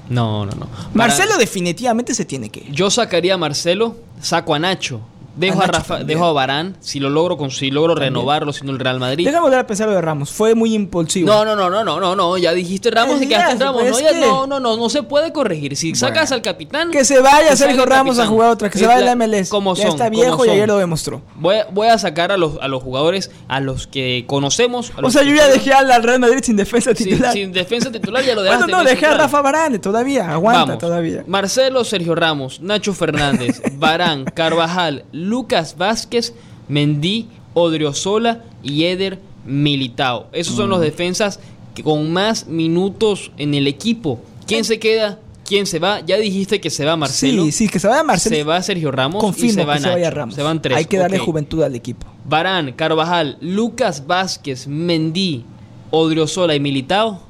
No, 0.08 0.44
no, 0.46 0.52
no. 0.52 0.66
Para- 0.66 0.88
Marcelo 0.94 1.36
definitivamente 1.38 2.14
se 2.14 2.24
tiene 2.24 2.50
que 2.50 2.60
ir. 2.60 2.72
Yo 2.72 2.90
sacaría 2.90 3.34
a 3.34 3.38
Marcelo, 3.38 3.96
saco 4.20 4.54
a 4.54 4.58
Nacho. 4.58 5.00
Dejo 5.34 5.62
A 5.62 5.66
Rafa, 5.66 6.04
dejo 6.04 6.24
a 6.26 6.32
Barán, 6.32 6.76
si 6.80 7.00
lo 7.00 7.08
logro, 7.10 7.36
con, 7.36 7.50
si 7.50 7.70
logro 7.70 7.94
También. 7.94 8.14
renovarlo, 8.14 8.52
siendo 8.52 8.72
el 8.72 8.78
Real 8.78 8.98
Madrid. 9.00 9.24
Déjame 9.24 9.42
volver 9.44 9.60
a 9.60 9.66
pensar 9.66 9.88
lo 9.88 9.94
de 9.94 10.00
Ramos, 10.02 10.30
fue 10.30 10.54
muy 10.54 10.74
impulsivo. 10.74 11.26
No, 11.32 11.44
no, 11.44 11.56
no, 11.56 11.70
no, 11.70 11.82
no, 11.84 11.98
no, 12.00 12.14
no, 12.14 12.36
ya 12.38 12.52
dijiste 12.52 12.90
Ramos, 12.90 13.16
Elías, 13.20 13.28
quedaste 13.40 13.52
en 13.54 13.60
Ramos. 13.60 13.82
pues 13.82 13.92
No, 13.92 14.00
ya- 14.00 14.10
que- 14.12 14.20
no, 14.20 14.46
no, 14.46 14.60
no, 14.60 14.76
no 14.76 14.88
se 14.90 15.02
puede 15.02 15.32
corregir. 15.32 15.74
Si 15.76 15.94
sacas 15.94 16.30
Bueno. 16.30 16.34
al 16.36 16.42
capitán. 16.42 16.90
Que 16.90 17.04
se 17.04 17.20
vaya 17.20 17.48
que 17.50 17.56
Sergio 17.56 17.86
Ramos 17.86 18.18
a 18.18 18.26
jugar 18.26 18.50
otra, 18.50 18.68
que 18.70 18.78
se 18.78 18.86
vaya 18.86 18.98
a 18.98 19.00
la- 19.00 19.06
la 19.06 19.12
MLS. 19.26 19.48
Como 19.50 19.74
ya 19.74 19.82
son, 19.84 19.92
está 19.92 20.10
como 20.10 20.20
viejo 20.20 20.44
y 20.46 20.50
ayer 20.50 20.68
lo 20.68 20.76
demostró. 20.78 21.22
Voy, 21.36 21.56
a- 21.56 21.66
voy 21.70 21.88
a 21.88 21.96
sacar 21.98 22.30
a 22.32 22.36
los, 22.36 22.58
a 22.60 22.68
los 22.68 22.82
jugadores 22.82 23.30
a 23.48 23.60
los 23.60 23.86
que 23.86 24.24
conocemos. 24.26 24.92
O 25.02 25.10
sea, 25.10 25.22
yo 25.22 25.34
ya 25.34 25.48
dejé 25.48 25.72
al 25.72 26.02
Real 26.02 26.20
Madrid 26.20 26.40
sin 26.42 26.56
defensa 26.56 26.92
titular. 26.94 27.32
sin 27.32 27.52
defensa 27.52 27.90
titular 27.90 28.22
ya 28.22 28.34
lo 28.34 28.42
bueno, 28.42 28.52
dejaste. 28.52 28.70
no, 28.72 28.78
no 28.78 28.84
dejé 28.84 29.06
a. 29.06 29.14
Rafa 29.14 29.40
Varane 29.42 29.78
todavía, 29.78 30.30
aguanta 30.30 30.60
Vamos. 30.64 30.78
todavía. 30.78 31.24
Marcelo, 31.26 31.84
Sergio 31.84 32.14
Ramos, 32.14 32.60
Nacho 32.60 32.92
Fernández, 32.92 33.62
Barán, 33.78 34.24
Carvajal, 34.24 35.04
Lucas 35.28 35.76
Vázquez, 35.78 36.34
Mendy, 36.68 37.28
Odriozola 37.54 38.42
y 38.62 38.84
Eder 38.84 39.18
Militao. 39.44 40.26
Esos 40.32 40.56
son 40.56 40.70
los 40.70 40.78
Mm. 40.78 40.82
defensas 40.82 41.40
que 41.74 41.82
con 41.82 42.12
más 42.12 42.46
minutos 42.46 43.30
en 43.38 43.54
el 43.54 43.66
equipo. 43.66 44.20
¿Quién 44.46 44.64
se 44.64 44.78
queda? 44.78 45.18
¿Quién 45.44 45.66
se 45.66 45.78
va? 45.78 46.00
Ya 46.00 46.16
dijiste 46.18 46.60
que 46.60 46.70
se 46.70 46.84
va 46.84 46.96
Marcelo. 46.96 47.44
Sí, 47.44 47.52
sí, 47.52 47.68
que 47.68 47.78
se 47.78 47.88
vaya 47.88 48.02
Marcelo. 48.02 48.36
Se 48.36 48.44
va 48.44 48.62
Sergio 48.62 48.90
Ramos 48.90 49.20
Confirmo 49.22 49.50
y 49.50 49.54
se 49.54 49.64
va 49.64 49.74
que 49.74 49.80
se 49.80 49.86
Nacho. 49.86 49.94
vaya 49.96 50.10
Ramos. 50.10 50.34
Se 50.34 50.42
van 50.42 50.62
tres. 50.62 50.78
Hay 50.78 50.84
que 50.86 50.96
darle 50.98 51.18
juventud 51.18 51.62
al 51.62 51.74
equipo. 51.74 52.06
Barán, 52.24 52.72
Carvajal, 52.72 53.36
Lucas 53.40 54.06
Vázquez, 54.06 54.66
Mendy, 54.66 55.44
Odriozola 55.90 56.54
y 56.54 56.60
Militao. 56.60 57.20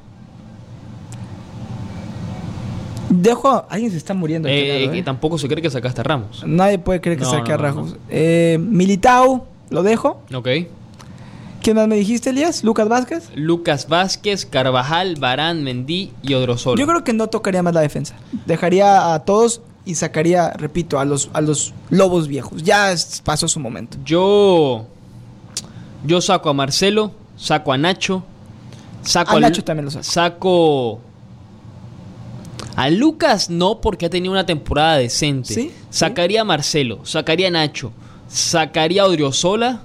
Dejo, 3.21 3.49
a- 3.49 3.67
alguien 3.69 3.91
se 3.91 3.97
está 3.97 4.13
muriendo. 4.13 4.47
al 4.47 4.53
Eh, 4.55 4.85
lado, 4.85 4.93
¿eh? 4.97 5.03
tampoco 5.03 5.37
se 5.37 5.47
cree 5.47 5.61
que 5.61 5.69
sacaste 5.69 6.01
a 6.01 6.03
Ramos. 6.03 6.43
Nadie 6.45 6.79
puede 6.79 7.01
creer 7.01 7.17
que 7.19 7.23
No, 7.25 7.31
saque 7.31 7.51
a 7.53 7.57
no, 7.57 7.63
Ramos. 7.63 7.95
Eh, 8.09 8.57
Militao, 8.61 9.45
lo 9.69 9.83
dejo. 9.83 10.21
Ok. 10.33 10.47
¿Quién 11.61 11.77
más 11.77 11.87
me 11.87 11.95
dijiste, 11.95 12.31
Elías? 12.31 12.63
¿Lucas 12.65 12.89
Vázquez? 12.89 13.29
Lucas 13.35 13.87
Vázquez, 13.87 14.45
Carvajal, 14.45 15.15
Barán, 15.15 15.63
Mendy 15.63 16.11
y 16.21 16.33
Odriozola. 16.33 16.77
Yo 16.79 16.85
creo 16.85 17.03
que 17.05 17.13
no 17.13 17.27
tocaría 17.27 17.63
más 17.63 17.73
la 17.73 17.79
defensa. 17.81 18.15
Dejaría 18.45 19.13
a 19.13 19.19
todos 19.19 19.61
y 19.85 19.95
sacaría, 19.95 20.49
repito, 20.51 20.99
a 20.99 21.05
los, 21.05 21.29
a 21.31 21.39
los 21.39 21.73
lobos 21.89 22.27
viejos. 22.27 22.63
Ya 22.63 22.91
es- 22.91 23.21
pasó 23.23 23.47
su 23.47 23.59
momento. 23.61 23.97
Yo. 24.03 24.85
Yo 26.05 26.19
saco 26.19 26.49
a 26.49 26.53
Marcelo, 26.53 27.11
saco 27.37 27.71
a 27.71 27.77
Nacho, 27.77 28.23
saco 29.03 29.31
A 29.31 29.35
Lu- 29.35 29.39
Nacho 29.41 29.63
también 29.63 29.85
lo 29.85 29.91
saco. 29.91 30.03
Saco. 30.03 31.01
A 32.75 32.89
Lucas 32.89 33.49
no, 33.49 33.81
porque 33.81 34.05
ha 34.07 34.09
tenido 34.09 34.31
una 34.31 34.45
temporada 34.45 34.97
decente. 34.97 35.53
Sí, 35.53 35.71
Sacaría 35.89 36.41
a 36.41 36.43
Marcelo, 36.43 36.99
sacaría 37.05 37.47
a 37.47 37.51
Nacho, 37.51 37.91
sacaría 38.27 39.03
a 39.03 39.05
Odriozola 39.05 39.81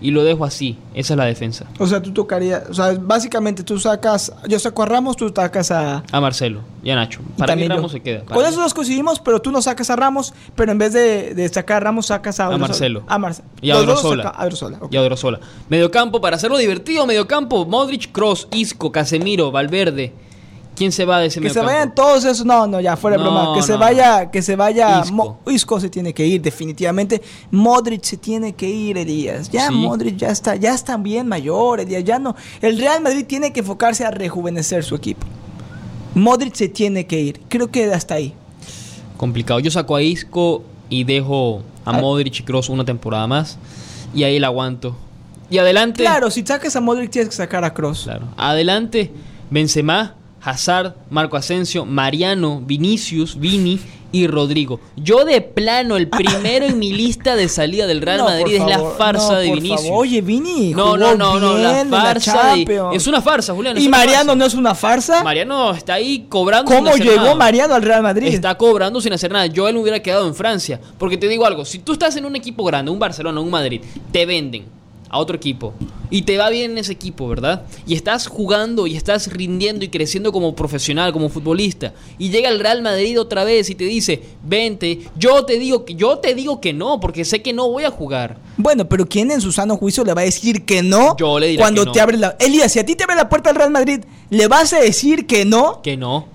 y 0.00 0.10
lo 0.10 0.24
dejo 0.24 0.44
así. 0.44 0.76
Esa 0.94 1.14
es 1.14 1.18
la 1.18 1.24
defensa. 1.24 1.66
O 1.78 1.86
sea, 1.86 2.02
tú 2.02 2.12
tocarías, 2.12 2.64
o 2.68 2.74
sea, 2.74 2.92
básicamente 3.00 3.62
tú 3.62 3.78
sacas, 3.78 4.32
yo 4.48 4.58
saco 4.58 4.82
a 4.82 4.86
Ramos, 4.86 5.16
tú 5.16 5.32
sacas 5.34 5.70
a... 5.70 6.02
A 6.10 6.20
Marcelo 6.20 6.60
y 6.82 6.90
a 6.90 6.96
Nacho. 6.96 7.20
Para 7.38 7.54
mí 7.56 7.62
yo. 7.62 7.68
Ramos 7.68 7.92
se 7.92 8.00
queda. 8.00 8.24
Con 8.24 8.44
eso 8.44 8.60
nos 8.60 8.74
coincidimos, 8.74 9.20
pero 9.20 9.40
tú 9.40 9.50
no 9.50 9.62
sacas 9.62 9.88
a 9.90 9.96
Ramos, 9.96 10.34
pero 10.56 10.72
en 10.72 10.78
vez 10.78 10.92
de, 10.92 11.34
de 11.34 11.48
sacar 11.48 11.78
a 11.78 11.80
Ramos 11.80 12.06
sacas 12.06 12.38
a... 12.40 12.46
A. 12.48 12.58
Marcelo. 12.58 13.04
A 13.06 13.16
Marcelo. 13.18 13.48
Y 13.62 13.70
a 13.70 13.74
Los 13.76 13.86
dos 13.86 13.98
Odriozola. 14.04 14.22
saca- 14.24 14.36
a 14.38 14.42
Odriozola, 14.44 14.78
ok. 14.82 14.92
Y 14.92 14.96
a 14.96 15.00
Odriozola. 15.02 15.40
Mediocampo, 15.70 16.20
para 16.20 16.36
hacerlo 16.36 16.58
divertido, 16.58 17.06
mediocampo, 17.06 17.64
Modric, 17.64 18.10
Cross, 18.12 18.48
Isco, 18.52 18.90
Casemiro, 18.92 19.52
Valverde. 19.52 20.12
¿Quién 20.76 20.90
se 20.90 21.04
va 21.04 21.20
de 21.20 21.26
ese 21.26 21.40
Que 21.40 21.50
se 21.50 21.60
vayan 21.60 21.94
todos 21.94 22.24
esos, 22.24 22.44
no, 22.44 22.66
no, 22.66 22.80
ya 22.80 22.96
fuera 22.96 23.16
de 23.16 23.22
No, 23.22 23.30
broma. 23.30 23.54
Que 23.54 23.62
se 23.62 23.76
vaya, 23.76 24.30
que 24.30 24.42
se 24.42 24.56
vaya. 24.56 25.00
Isco. 25.04 25.14
Mo- 25.14 25.38
Isco 25.46 25.78
se 25.80 25.88
tiene 25.88 26.12
que 26.12 26.26
ir, 26.26 26.42
definitivamente. 26.42 27.22
Modric 27.52 28.02
se 28.02 28.16
tiene 28.16 28.54
que 28.54 28.68
ir, 28.68 28.98
Elías. 28.98 29.50
Ya 29.50 29.68
Sí. 29.68 29.74
Modric 29.74 30.16
ya 30.16 30.30
está, 30.30 30.56
ya 30.56 30.74
está 30.74 30.96
bien 30.96 31.28
mayor, 31.28 31.78
Elías. 31.80 32.02
Ya 32.02 32.18
no. 32.18 32.34
El 32.60 32.76
Real 32.78 33.00
Madrid 33.02 33.24
tiene 33.24 33.52
que 33.52 33.60
enfocarse 33.60 34.04
a 34.04 34.10
rejuvenecer 34.10 34.82
su 34.82 34.96
equipo. 34.96 35.26
Modric 36.14 36.54
se 36.54 36.68
tiene 36.68 37.06
que 37.06 37.20
ir. 37.20 37.40
Creo 37.48 37.70
que 37.70 37.92
hasta 37.92 38.14
ahí. 38.14 38.34
Complicado. 39.16 39.60
Yo 39.60 39.70
saco 39.70 39.96
a 39.96 40.02
Isco 40.02 40.64
y 40.88 41.04
dejo 41.04 41.62
a 41.84 41.90
Ah. 41.96 42.00
Modric 42.00 42.40
y 42.40 42.42
Cross 42.42 42.68
una 42.68 42.84
temporada 42.84 43.26
más. 43.26 43.58
Y 44.14 44.24
ahí 44.24 44.38
la 44.38 44.48
aguanto. 44.48 44.96
Y 45.50 45.58
adelante. 45.58 46.02
Claro, 46.02 46.30
si 46.30 46.44
sacas 46.44 46.74
a 46.76 46.80
Modric 46.80 47.10
tienes 47.10 47.28
que 47.30 47.36
sacar 47.36 47.64
a 47.64 47.72
Cross. 47.74 48.02
Claro. 48.04 48.26
Adelante, 48.36 49.12
Benzema, 49.50 50.14
Hazard, 50.44 50.94
Marco 51.10 51.36
Asensio, 51.36 51.84
Mariano, 51.84 52.60
Vinicius, 52.64 53.38
Vini 53.38 53.80
y 54.12 54.28
Rodrigo. 54.28 54.78
Yo 54.96 55.24
de 55.24 55.40
plano, 55.40 55.96
el 55.96 56.08
primero 56.08 56.66
en 56.66 56.78
mi 56.78 56.92
lista 56.92 57.34
de 57.34 57.48
salida 57.48 57.86
del 57.88 58.00
Real 58.00 58.18
No, 58.18 58.24
Madrid 58.26 58.54
es 58.54 58.64
la 58.64 58.78
farsa 58.96 59.32
no, 59.32 59.38
de 59.40 59.50
Vinicius. 59.50 59.82
favor. 59.82 60.00
Oye, 60.02 60.20
Vini. 60.20 60.72
no, 60.72 60.84
jugó 60.84 60.98
no, 60.98 61.14
no, 61.16 61.40
no, 61.40 61.54
bien 61.56 61.90
la 61.90 61.98
la 61.98 62.02
farsa 62.04 62.32
de, 62.52 62.64
Champions. 62.64 62.96
es 62.96 63.06
una 63.08 63.20
farsa, 63.20 63.54
Julián. 63.54 63.76
¿Y 63.76 63.88
Mariano 63.88 64.16
farsa. 64.18 64.34
no 64.36 64.44
es 64.44 64.54
una 64.54 64.74
farsa? 64.76 65.24
Mariano 65.24 65.72
está 65.72 65.94
ahí 65.94 66.26
cobrando. 66.28 66.70
sin 66.70 66.78
¿Cómo 66.78 66.90
hacer 66.90 67.04
llegó 67.04 67.22
nada. 67.22 67.34
Mariano 67.34 67.74
al 67.74 67.82
Real 67.82 68.02
Madrid? 68.04 68.28
Está 68.28 68.54
cobrando 68.56 69.00
sin 69.00 69.12
hacer 69.12 69.32
nada. 69.32 69.46
Yo 69.46 69.66
él 69.66 69.76
hubiera 69.76 70.00
quedado 70.00 70.28
en 70.28 70.34
Francia. 70.36 70.80
Porque 70.96 71.16
te 71.16 71.26
digo 71.26 71.44
algo, 71.44 71.64
si 71.64 71.80
tú 71.80 71.92
estás 71.94 72.14
en 72.14 72.24
un 72.24 72.36
equipo 72.36 72.62
grande, 72.62 72.92
un 72.92 73.00
Barcelona, 73.00 73.40
un 73.40 73.50
Madrid, 73.50 73.80
te 74.12 74.26
venden 74.26 74.73
a 75.14 75.18
otro 75.18 75.36
equipo 75.36 75.72
y 76.10 76.22
te 76.22 76.36
va 76.36 76.50
bien 76.50 76.72
en 76.72 76.78
ese 76.78 76.92
equipo, 76.92 77.28
¿verdad? 77.28 77.62
Y 77.86 77.94
estás 77.94 78.26
jugando 78.26 78.86
y 78.88 78.96
estás 78.96 79.32
rindiendo 79.32 79.84
y 79.84 79.88
creciendo 79.88 80.32
como 80.32 80.54
profesional, 80.56 81.12
como 81.12 81.28
futbolista. 81.28 81.94
Y 82.18 82.30
llega 82.30 82.48
el 82.48 82.58
Real 82.58 82.82
Madrid 82.82 83.20
otra 83.20 83.44
vez 83.44 83.70
y 83.70 83.76
te 83.76 83.84
dice, 83.84 84.20
vente, 84.42 85.02
yo 85.16 85.44
te 85.44 85.58
digo 85.58 85.84
que, 85.84 85.94
yo 85.94 86.18
te 86.18 86.34
digo 86.34 86.60
que 86.60 86.72
no, 86.72 86.98
porque 86.98 87.24
sé 87.24 87.42
que 87.42 87.52
no 87.52 87.70
voy 87.70 87.84
a 87.84 87.90
jugar. 87.90 88.38
Bueno, 88.56 88.88
pero 88.88 89.06
¿quién 89.06 89.30
en 89.30 89.40
su 89.40 89.52
sano 89.52 89.76
juicio 89.76 90.04
le 90.04 90.14
va 90.14 90.22
a 90.22 90.24
decir 90.24 90.64
que 90.64 90.82
no? 90.82 91.16
Yo 91.16 91.38
le 91.38 91.46
diré 91.48 91.60
cuando 91.60 91.82
que 91.82 91.86
no. 91.86 91.92
te 91.92 92.00
abre 92.00 92.16
la. 92.16 92.36
Elías, 92.40 92.72
si 92.72 92.80
a 92.80 92.84
ti 92.86 92.96
te 92.96 93.04
abre 93.04 93.14
la 93.16 93.28
puerta 93.28 93.50
al 93.50 93.56
Real 93.56 93.70
Madrid, 93.70 94.00
¿le 94.30 94.48
vas 94.48 94.72
a 94.72 94.80
decir 94.80 95.26
que 95.28 95.44
no? 95.44 95.80
Que 95.80 95.96
no. 95.96 96.26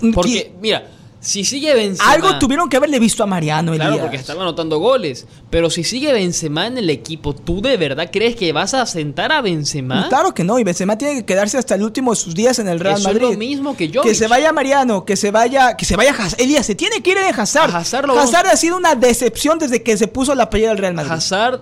Que- 0.00 0.12
Porque, 0.12 0.52
mira, 0.60 0.90
si 1.24 1.44
sigue 1.44 1.74
Benzema... 1.74 2.10
Algo 2.12 2.38
tuvieron 2.38 2.68
que 2.68 2.76
haberle 2.76 2.98
visto 2.98 3.22
a 3.22 3.26
Mariano, 3.26 3.72
Elías. 3.72 3.88
Claro, 3.88 4.02
porque 4.02 4.16
estaba 4.18 4.42
anotando 4.42 4.78
goles. 4.78 5.26
Pero 5.50 5.70
si 5.70 5.82
sigue 5.82 6.12
Benzema 6.12 6.66
en 6.66 6.78
el 6.78 6.90
equipo, 6.90 7.34
¿tú 7.34 7.60
de 7.62 7.76
verdad 7.76 8.10
crees 8.12 8.36
que 8.36 8.52
vas 8.52 8.74
a 8.74 8.84
sentar 8.86 9.32
a 9.32 9.40
Benzema? 9.40 10.08
Claro 10.08 10.34
que 10.34 10.44
no, 10.44 10.58
y 10.58 10.64
Benzema 10.64 10.98
tiene 10.98 11.14
que 11.14 11.24
quedarse 11.24 11.56
hasta 11.58 11.74
el 11.74 11.82
último 11.82 12.12
de 12.12 12.16
sus 12.16 12.34
días 12.34 12.58
en 12.58 12.68
el 12.68 12.78
Real 12.78 12.98
Eso 12.98 13.08
es 13.08 13.14
Madrid. 13.14 13.32
lo 13.32 13.38
mismo 13.38 13.76
que 13.76 13.88
Jovic. 13.88 14.02
Que 14.02 14.14
se 14.14 14.28
vaya 14.28 14.52
Mariano, 14.52 15.04
que 15.04 15.16
se 15.16 15.30
vaya, 15.30 15.76
que 15.76 15.84
se 15.84 15.96
vaya 15.96 16.12
Hazard. 16.12 16.40
Elías, 16.40 16.66
se 16.66 16.74
tiene 16.74 17.02
que 17.02 17.12
ir 17.12 17.18
en 17.18 17.40
Hazard. 17.40 17.70
A 17.74 17.78
Hazard 17.78 18.06
lo 18.06 18.14
vamos- 18.14 18.34
ha 18.34 18.56
sido 18.56 18.76
una 18.76 18.94
decepción 18.94 19.58
desde 19.58 19.82
que 19.82 19.96
se 19.96 20.08
puso 20.08 20.34
la 20.34 20.50
playera 20.50 20.70
del 20.72 20.78
Real 20.78 20.94
Madrid. 20.94 21.12
Hazard 21.12 21.60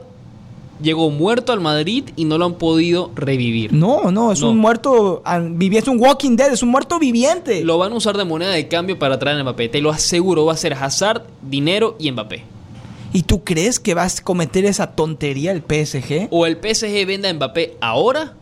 llegó 0.82 1.10
muerto 1.10 1.52
al 1.52 1.60
Madrid 1.60 2.04
y 2.16 2.24
no 2.24 2.38
lo 2.38 2.44
han 2.46 2.54
podido 2.54 3.10
revivir. 3.14 3.72
No, 3.72 4.10
no, 4.10 4.32
es 4.32 4.40
No. 4.40 4.50
un 4.50 4.58
muerto 4.58 5.22
es 5.24 5.88
un 5.88 6.00
walking 6.00 6.36
dead, 6.36 6.52
es 6.52 6.62
un 6.62 6.68
muerto 6.70 6.98
viviente. 6.98 7.64
Lo 7.64 7.78
van 7.78 7.92
a 7.92 7.94
usar 7.96 8.16
de 8.16 8.24
moneda 8.24 8.50
de 8.50 8.68
cambio 8.68 8.98
para 8.98 9.18
traer 9.18 9.38
a 9.38 9.42
Mbappé. 9.42 9.68
Te 9.68 9.80
lo 9.80 9.90
aseguro, 9.90 10.44
va 10.44 10.52
a 10.52 10.56
ser 10.56 10.74
Hazard, 10.74 11.22
dinero 11.42 11.96
y 11.98 12.10
Mbappé. 12.10 12.44
¿Y 13.14 13.22
tú 13.24 13.44
crees 13.44 13.78
que 13.78 13.94
vas 13.94 14.20
a 14.20 14.22
cometer 14.24 14.64
esa 14.64 14.92
tontería 14.94 15.52
el 15.52 15.60
PSG? 15.62 16.28
O 16.30 16.46
el 16.46 16.56
PSG 16.56 17.06
venda 17.06 17.28
a 17.28 17.34
Mbappé 17.34 17.76
ahora 17.80 18.34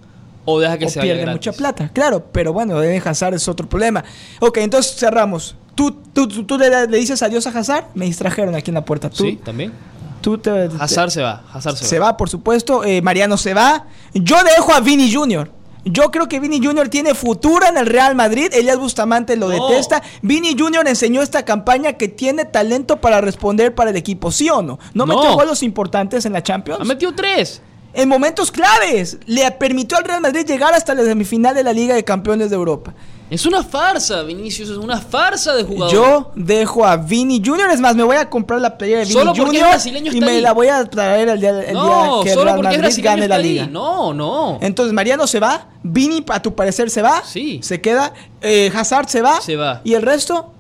o 0.45 0.59
deja 0.61 0.79
que 0.79 0.87
o 0.87 0.89
se 0.89 1.01
vaya 1.01 1.15
pierde 1.15 1.33
mucha 1.33 1.53
plata. 1.53 1.91
Claro, 1.93 2.25
pero 2.33 2.53
bueno, 2.53 2.79
de 2.81 2.97
Hazard 3.05 3.35
es 3.35 3.47
otro 3.49 3.69
problema. 3.69 4.05
Ok, 4.41 4.59
entonces 4.59 4.97
cerramos. 4.97 5.57
¿Tú, 5.75 5.97
tú, 6.13 6.29
tú, 6.29 6.45
tú 6.45 6.59
le, 6.59 6.69
le 6.87 6.99
dices 6.99 7.23
adiós 7.23 7.47
a 7.47 7.51
Hazard? 7.51 7.87
Me 7.95 8.05
distrajeron 8.07 8.55
aquí 8.55 8.71
en 8.71 8.75
la 8.77 8.85
puerta. 8.85 9.09
¿Tú, 9.11 9.25
Sí, 9.25 9.39
también. 9.45 9.73
Tú 10.21 10.39
te, 10.39 10.69
te- 10.69 10.77
Hazard 10.79 11.11
se 11.11 11.23
va, 11.23 11.43
Hazard 11.53 11.77
se, 11.77 11.85
se 11.85 11.99
va, 11.99 12.17
por 12.17 12.29
supuesto. 12.31 12.85
Eh, 12.85 13.03
Mariano 13.03 13.37
se 13.37 13.55
va. 13.55 13.87
Yo 14.15 14.37
dejo 14.57 14.73
a 14.73 14.81
Vini 14.81 15.13
Jr. 15.13 15.51
Yo 15.85 16.11
creo 16.11 16.29
que 16.29 16.41
Vini 16.41 16.63
Jr. 16.63 16.89
tiene 16.91 17.15
futuro 17.15 17.67
en 17.67 17.79
el 17.79 17.87
Real 17.87 18.15
Madrid. 18.15 18.53
Elías 18.53 18.79
Bustamante 18.79 19.35
lo 19.37 19.49
No. 19.49 19.69
detesta. 19.69 20.03
Vini 20.21 20.55
Jr. 20.59 20.87
enseñó 20.87 21.23
esta 21.23 21.45
campaña 21.45 21.95
que 21.95 22.07
tiene 22.09 22.45
talento 22.45 22.99
para 22.99 23.23
responder 23.23 23.75
para 23.75 23.89
el 23.91 23.97
equipo, 23.97 24.31
¿sí 24.31 24.51
o 24.51 24.61
no? 24.61 24.79
¿No, 24.93 25.07
No. 25.07 25.17
metió 25.17 25.33
goles 25.35 25.63
importantes 25.63 26.27
en 26.27 26.35
la 26.35 26.43
Champions? 26.43 26.81
Ha 26.81 26.85
metido 26.85 27.15
tres. 27.15 27.63
en 27.93 28.09
momentos 28.09 28.53
claves. 28.53 29.19
Le 29.27 29.51
permitió 29.53 29.97
al 29.99 30.05
Real 30.05 30.21
Madrid 30.21 30.45
llegar 30.47 30.75
hasta 30.75 30.95
la 30.95 31.03
semifinal 31.03 31.55
de 31.57 31.65
la 31.65 31.73
Liga 31.73 31.95
de 31.97 32.05
Campeones 32.05 32.49
de 32.51 32.55
Europa. 32.57 32.93
Es 33.31 33.47
una 33.47 33.63
farsa, 33.63 34.25
Vinicius, 34.25 34.71
es 34.71 34.77
una 34.77 35.01
farsa 35.01 35.55
de 35.55 35.63
jugador. 35.63 35.95
Yo 35.95 36.33
dejo 36.35 36.85
a 36.85 36.97
Vini 36.97 37.41
Jr. 37.45 37.71
Es 37.71 37.81
más, 37.81 37.95
me 37.95 38.03
voy 38.03 38.17
a 38.17 38.29
comprar 38.29 38.61
la 38.61 38.77
playera 38.77 39.01
de 39.01 39.05
Vini 39.07 39.21
Solo 39.21 39.33
brasileño 39.33 40.13
y 40.13 40.21
me 40.21 40.33
ahí. 40.33 40.41
la 40.41 40.53
voy 40.53 40.67
a 40.67 40.85
traer 40.85 41.29
el 41.29 41.41
día, 41.41 41.63
el 41.63 41.75
no, 41.75 42.23
día 42.23 42.25
que 42.25 42.31
solo 42.35 42.57
Real 42.57 42.63
Madrid 42.81 43.01
gane 43.05 43.29
la 43.29 43.37
ahí. 43.37 43.43
liga. 43.45 43.67
No, 43.69 44.13
no. 44.13 44.59
Entonces, 44.61 44.93
Mariano 44.93 45.29
se 45.29 45.39
va. 45.39 45.69
Vini, 45.85 46.25
a 46.29 46.43
tu 46.43 46.57
parecer, 46.57 46.91
se 46.91 47.03
va. 47.03 47.23
Sí. 47.25 47.61
Se 47.63 47.81
queda. 47.81 48.13
Eh, 48.43 48.73
Hazard 48.75 49.09
se 49.09 49.23
va. 49.23 49.41
Se 49.41 49.55
va. 49.55 49.81
¿Y 49.85 49.95
el 49.95 50.03
resto? 50.03 50.53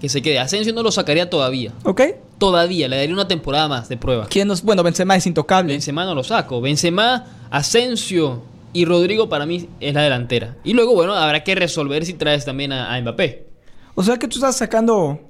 Que 0.00 0.08
se 0.08 0.22
quede. 0.22 0.38
Asensio 0.38 0.72
no 0.72 0.84
lo 0.84 0.92
sacaría 0.92 1.28
todavía. 1.28 1.72
¿Ok? 1.82 2.02
Todavía, 2.38 2.86
le 2.86 2.96
daría 2.98 3.12
una 3.14 3.26
temporada 3.26 3.66
más 3.66 3.88
de 3.88 3.96
prueba. 3.96 4.26
¿Quién 4.30 4.46
nos.? 4.46 4.62
Bueno, 4.62 4.84
Benzema 4.84 5.16
es 5.16 5.26
intocable. 5.26 5.72
Benzema 5.72 6.04
no 6.04 6.14
lo 6.14 6.22
saco. 6.22 6.60
Benzema, 6.60 7.24
Asensio 7.50 8.42
y 8.72 8.84
Rodrigo 8.84 9.28
para 9.28 9.46
mí 9.46 9.68
es 9.80 9.94
la 9.94 10.02
delantera. 10.02 10.56
Y 10.64 10.72
luego, 10.72 10.94
bueno, 10.94 11.14
habrá 11.14 11.44
que 11.44 11.54
resolver 11.54 12.04
si 12.04 12.14
traes 12.14 12.44
también 12.44 12.72
a, 12.72 13.00
Mbappé. 13.00 13.46
O 13.94 14.02
sea 14.02 14.16
que 14.16 14.28
tú 14.28 14.36
estás 14.36 14.56
sacando 14.56 15.20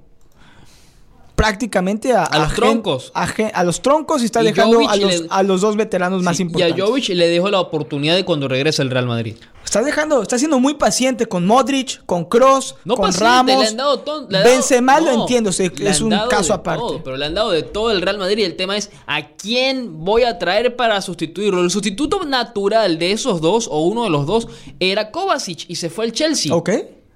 prácticamente 1.42 2.12
a, 2.12 2.24
A 2.24 2.38
los 2.38 2.48
gen- 2.48 2.56
troncos. 2.56 3.10
A, 3.14 3.26
gen- 3.26 3.50
a 3.54 3.64
los 3.64 3.82
troncos 3.82 4.22
y 4.22 4.26
está 4.26 4.42
Y 4.42 4.46
dejando 4.46 4.88
a 4.88 4.96
los, 4.96 5.20
le- 5.20 5.26
a 5.28 5.42
los 5.42 5.60
dos 5.60 5.76
veteranos 5.76 6.22
más 6.22 6.36
Sí, 6.36 6.42
y 6.42 6.46
importantes. 6.46 6.82
a 6.82 6.86
Jovic 6.86 7.08
le 7.10 7.28
dejo 7.28 7.50
la 7.50 7.60
oportunidad 7.60 8.14
de 8.14 8.24
cuando 8.24 8.48
regrese 8.48 8.82
al 8.82 8.90
Real 8.90 9.06
Madrid. 9.06 9.36
Estás 9.64 9.86
dejando, 9.86 10.20
está 10.20 10.38
siendo 10.38 10.58
muy 10.60 10.74
paciente 10.74 11.26
con 11.26 11.46
Modric, 11.46 12.04
con 12.04 12.26
Cross, 12.26 12.74
No 12.84 12.94
con 12.94 13.06
paciente, 13.06 13.24
Ramos. 13.26 13.58
le 13.62 13.68
han 13.68 13.76
dado 13.76 14.00
ton- 14.00 14.26
le 14.28 14.36
han 14.38 14.44
dado- 14.44 14.54
Benzema 14.56 15.00
lo 15.00 15.12
entiendo, 15.22 15.50
es 15.50 16.00
un 16.00 16.10
caso 16.28 16.52
aparte. 16.52 16.80
todo, 16.80 17.02
pero 17.04 17.16
le 17.16 17.24
han 17.24 17.34
dado 17.34 17.50
de 17.52 17.62
todo 17.62 17.90
el 17.90 18.02
Real 18.02 18.18
Madrid. 18.18 18.44
El 18.44 18.56
tema 18.56 18.76
es 18.76 18.90
a 19.06 19.28
quién 19.28 20.04
voy 20.04 20.24
a 20.24 20.38
traer 20.38 20.76
para 20.76 21.00
sustituirlo. 21.00 21.62
El 21.62 21.70
sustituto 21.70 22.24
natural 22.24 22.98
de 22.98 23.12
esos 23.12 23.40
dos, 23.40 23.66
o 23.70 23.80
uno 23.86 24.04
de 24.04 24.10
los 24.10 24.26
dos, 24.26 24.46
era 24.78 25.10
Kovacic 25.10 25.64
y 25.68 25.76
se 25.76 25.88
fue 25.88 26.04
al 26.04 26.12
Chelsea. 26.12 26.54
Ok. 26.54 26.70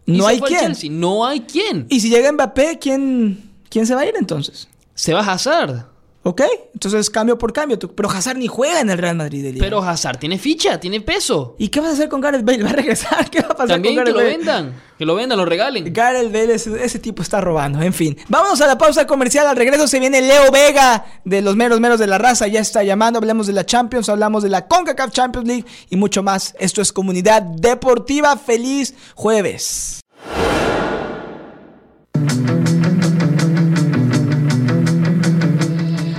No 0.07 0.27
hay 0.27 0.41
quien. 0.41 0.73
No 1.01 1.27
hay 1.27 1.41
quien. 1.41 1.87
Y 1.91 1.99
si 2.01 2.09
llega 2.09 2.31
Mbappé, 2.33 2.79
¿quién, 2.79 3.46
¿quién 3.77 3.87
se 3.87 3.95
va 3.95 4.01
a 4.01 4.07
ir 4.07 4.15
entonces? 4.19 4.69
Se 4.95 5.13
va 5.13 5.21
Hazard. 5.21 5.85
¿Ok? 6.23 6.41
Entonces 6.73 7.11
cambio 7.11 7.37
por 7.37 7.53
cambio. 7.53 7.79
Pero 7.79 8.09
Hazard 8.11 8.39
ni 8.39 8.47
juega 8.47 8.81
en 8.81 8.89
el 8.89 8.97
Real 8.97 9.17
Madrid. 9.17 9.45
Elías. 9.45 9.63
Pero 9.63 9.83
Hazard 9.83 10.17
tiene 10.19 10.39
ficha, 10.39 10.81
tiene 10.81 11.03
peso. 11.03 11.57
¿Y 11.59 11.69
qué 11.69 11.81
vas 11.81 11.91
a 11.91 11.93
hacer 11.93 12.09
con 12.09 12.23
Gareth 12.23 12.43
Bale? 12.43 12.63
¿Va 12.63 12.71
a 12.71 12.73
regresar? 12.73 13.29
¿Qué 13.31 13.41
va 13.43 13.49
a 13.49 13.51
pasar 13.51 13.69
También 13.69 13.97
con 13.97 14.05
que 14.07 14.13
Gareth 14.13 14.15
lo 14.15 14.21
Bale? 14.23 14.37
vendan. 14.39 14.83
Que 14.99 15.05
lo 15.05 15.15
vendan, 15.15 15.37
lo 15.37 15.45
regalen. 15.45 15.93
Gareth 15.93 16.33
Bale, 16.33 16.55
ese, 16.55 16.83
ese 16.83 16.99
tipo 17.01 17.21
está 17.21 17.43
robando. 17.43 17.83
En 17.83 17.93
fin, 17.93 18.17
vámonos 18.29 18.59
a 18.63 18.67
la 18.67 18.79
pausa 18.79 19.07
comercial. 19.07 19.47
Al 19.47 19.57
regreso 19.57 19.87
se 19.87 20.01
viene 20.01 20.23
Leo 20.23 20.51
Vega 20.51 21.05
de 21.27 21.43
los 21.43 21.55
meros 21.55 21.81
meros 21.81 21.99
de 21.99 22.07
la 22.07 22.17
raza. 22.17 22.47
Ya 22.47 22.61
está 22.61 22.83
llamando. 22.83 23.19
Hablamos 23.19 23.47
de 23.47 23.53
la 23.53 23.67
Champions, 23.67 24.09
hablamos 24.09 24.43
de 24.43 24.49
la 24.49 24.67
CONCACAF 24.67 25.11
Champions 25.11 25.47
League 25.47 25.67
y 25.91 25.97
mucho 25.97 26.23
más. 26.23 26.55
Esto 26.59 26.81
es 26.81 26.95
Comunidad 26.95 27.43
Deportiva. 27.43 28.39
Feliz 28.39 28.95
jueves. 29.15 30.01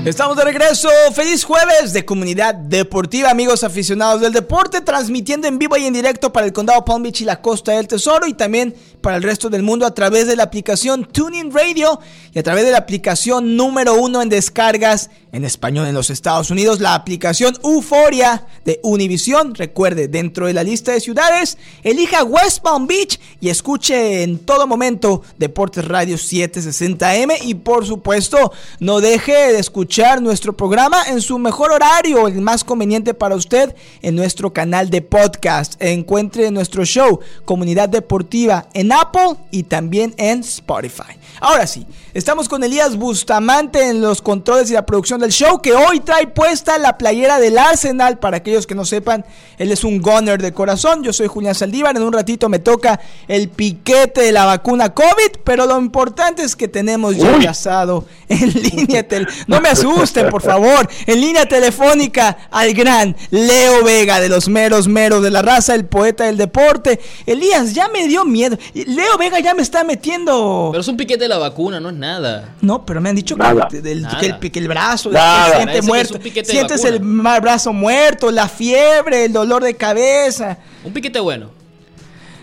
Estamos 0.08 0.38
de 0.38 0.46
regreso. 0.46 0.88
Feliz 1.13 1.43
jueves 1.43 1.91
de 1.91 2.06
Comunidad 2.06 2.56
Deportiva, 2.56 3.30
amigos 3.30 3.65
aficionados 3.65 4.22
del 4.22 4.32
deporte, 4.32 4.80
transmitiendo 4.80 5.50
en 5.50 5.60
vivo 5.60 5.76
y 5.76 5.84
en 5.84 5.93
directo 5.93 6.32
para 6.32 6.46
el 6.46 6.54
Condado 6.54 6.86
Palm 6.86 7.04
Beach 7.04 7.20
y 7.20 7.26
la 7.26 7.41
Costa 7.41 7.74
del 7.74 7.89
Tesoro 7.89 8.26
y 8.26 8.34
también 8.34 8.74
para 9.02 9.17
el 9.17 9.24
resto 9.24 9.50
del 9.50 9.63
mundo 9.63 9.86
a 9.86 9.93
través 9.93 10.26
de 10.26 10.38
la 10.38 10.43
aplicación 10.43 11.04
Tuning 11.04 11.52
Radio 11.52 12.00
y 12.32 12.39
a 12.39 12.43
través 12.43 12.63
de 12.63 12.72
la 12.72 12.78
aplicación 12.78 13.58
número 13.58 13.96
uno 13.96 14.22
en 14.22 14.30
descargas 14.30 15.10
en 15.32 15.46
español 15.46 15.88
en 15.88 15.94
los 15.94 16.10
Estados 16.10 16.50
Unidos, 16.52 16.80
la 16.80 16.96
aplicación 16.96 17.58
Euforia 17.63 18.46
de 18.66 18.80
Univision. 18.84 19.56
Recuerde, 19.56 20.08
dentro 20.08 20.48
de 20.48 20.54
la 20.54 20.63
lista 20.63 20.92
de 20.92 21.00
ciudades, 21.00 21.58
elija 21.84 22.24
West 22.24 22.60
Palm 22.62 22.88
Beach 22.88 23.20
y 23.40 23.50
escuche 23.50 24.24
en 24.24 24.40
todo 24.40 24.68
momento 24.68 25.22
Deportes 25.38 25.86
Radio 25.86 26.18
760M. 26.18 27.38
Y 27.44 27.56
por 27.56 27.86
supuesto, 27.86 28.52
no 28.80 29.02
deje 29.02 29.34
de 29.54 29.60
escuchar 29.60 30.22
nuestro 30.22 30.56
programa 30.56 31.04
en 31.08 31.22
su 31.22 31.38
mejor 31.40 31.72
horario, 31.72 32.28
el 32.28 32.42
más 32.42 32.63
conveniente 32.63 33.13
para 33.13 33.36
usted, 33.36 33.76
en 34.02 34.16
nuestro 34.16 34.54
canal 34.54 34.90
de 34.90 35.02
podcast. 35.02 35.82
Encuentre 35.82 36.52
nuestro 36.52 36.86
show 36.86 37.20
Comunidad 37.46 37.90
Deportiva 37.90 38.70
en 38.74 38.92
Apple 38.92 39.38
y 39.52 39.63
también 39.63 40.13
en 40.18 40.40
Spotify. 40.40 41.18
Ahora 41.40 41.68
sí, 41.68 41.86
estamos 42.13 42.50
con 42.50 42.63
Elías 42.63 42.96
Bustamante 42.96 43.90
en 43.90 44.02
los 44.02 44.22
controles 44.22 44.72
y 44.72 44.74
la 44.74 44.86
producción 44.86 45.17
del 45.22 45.32
show, 45.32 45.62
que 45.62 45.74
hoy 45.74 46.00
trae 46.00 46.28
puesta 46.28 46.78
la 46.78 46.98
playera 46.98 47.40
del 47.40 47.58
Arsenal. 47.58 48.20
Para 48.20 48.38
aquellos 48.38 48.68
que 48.68 48.76
no 48.76 48.86
sepan, 48.86 49.26
él 49.58 49.72
es 49.72 49.84
un 49.84 50.02
gunner 50.02 50.42
de 50.42 50.54
corazón. 50.54 51.04
Yo 51.04 51.14
soy 51.14 51.28
Julián 51.28 51.56
Saldívar. 51.56 51.96
En 51.96 52.04
un 52.04 52.14
ratito 52.14 52.50
me 52.50 52.60
toca 52.60 53.00
el 53.28 53.50
piquete 53.50 54.22
de 54.22 54.32
la 54.32 54.46
vacuna 54.46 54.94
COVID, 54.94 55.40
pero 55.44 55.66
lo 55.66 55.80
importante 55.80 56.44
es 56.44 56.56
que 56.56 56.68
tenemos 56.68 57.16
ya 57.18 57.36
enlazado 57.36 58.06
en 58.30 58.54
línea. 58.62 59.06
no 59.48 59.62
me 59.62 59.70
asusten, 59.70 60.30
por 60.30 60.42
favor. 60.42 60.88
En 61.06 61.22
línea 61.22 61.46
telefónica 61.46 62.38
al 62.52 62.74
gran 62.74 63.16
Leo 63.32 63.84
Vega 63.84 64.20
de 64.20 64.30
los 64.30 64.48
meros 64.48 64.88
meros 64.88 65.24
de 65.24 65.32
la 65.32 65.42
raza, 65.42 65.76
el 65.76 65.86
poeta 65.86 66.26
del 66.26 66.38
deporte. 66.38 67.00
Elías, 67.26 67.74
ya 67.74 67.88
me 67.88 68.08
dio 68.08 68.26
miedo. 68.26 68.58
Leo 68.74 69.18
Vega 69.18 69.40
ya 69.40 69.54
me 69.54 69.62
está 69.62 69.84
metiendo. 69.84 70.70
Pero 70.72 70.82
es 70.82 70.88
un 70.88 70.98
piquete 70.98 71.28
la 71.28 71.38
vacuna, 71.38 71.80
no 71.80 71.90
es 71.90 71.96
nada. 71.96 72.56
No, 72.62 72.86
pero 72.86 73.02
me 73.02 73.10
han 73.10 73.16
dicho 73.16 73.36
que, 73.36 74.52
el, 74.54 74.68
brazo, 74.68 75.07
siente 75.12 75.82
muerto. 75.82 76.20
Sientes 76.43 76.84
el 76.86 77.00
brazo 77.00 77.74
muerto, 77.74 78.32
la 78.32 78.48
fiebre, 78.48 79.26
el 79.26 79.34
dolor 79.34 79.63
de 79.63 79.76
cabeza. 79.76 80.58
Un 80.84 80.93
piquete 80.93 81.20
bueno. 81.20 81.50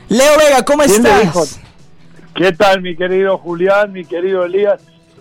Leo 0.09 0.39
Vega, 0.39 0.65
¿cómo 0.65 0.83
estás? 0.83 1.59
¿Qué 2.35 2.53
tal, 2.53 2.83
mi 2.83 2.97
querido 2.97 3.39
Julián, 3.39 3.93
mi 3.93 4.05
querido 4.05 4.45
Elías? 4.45 4.81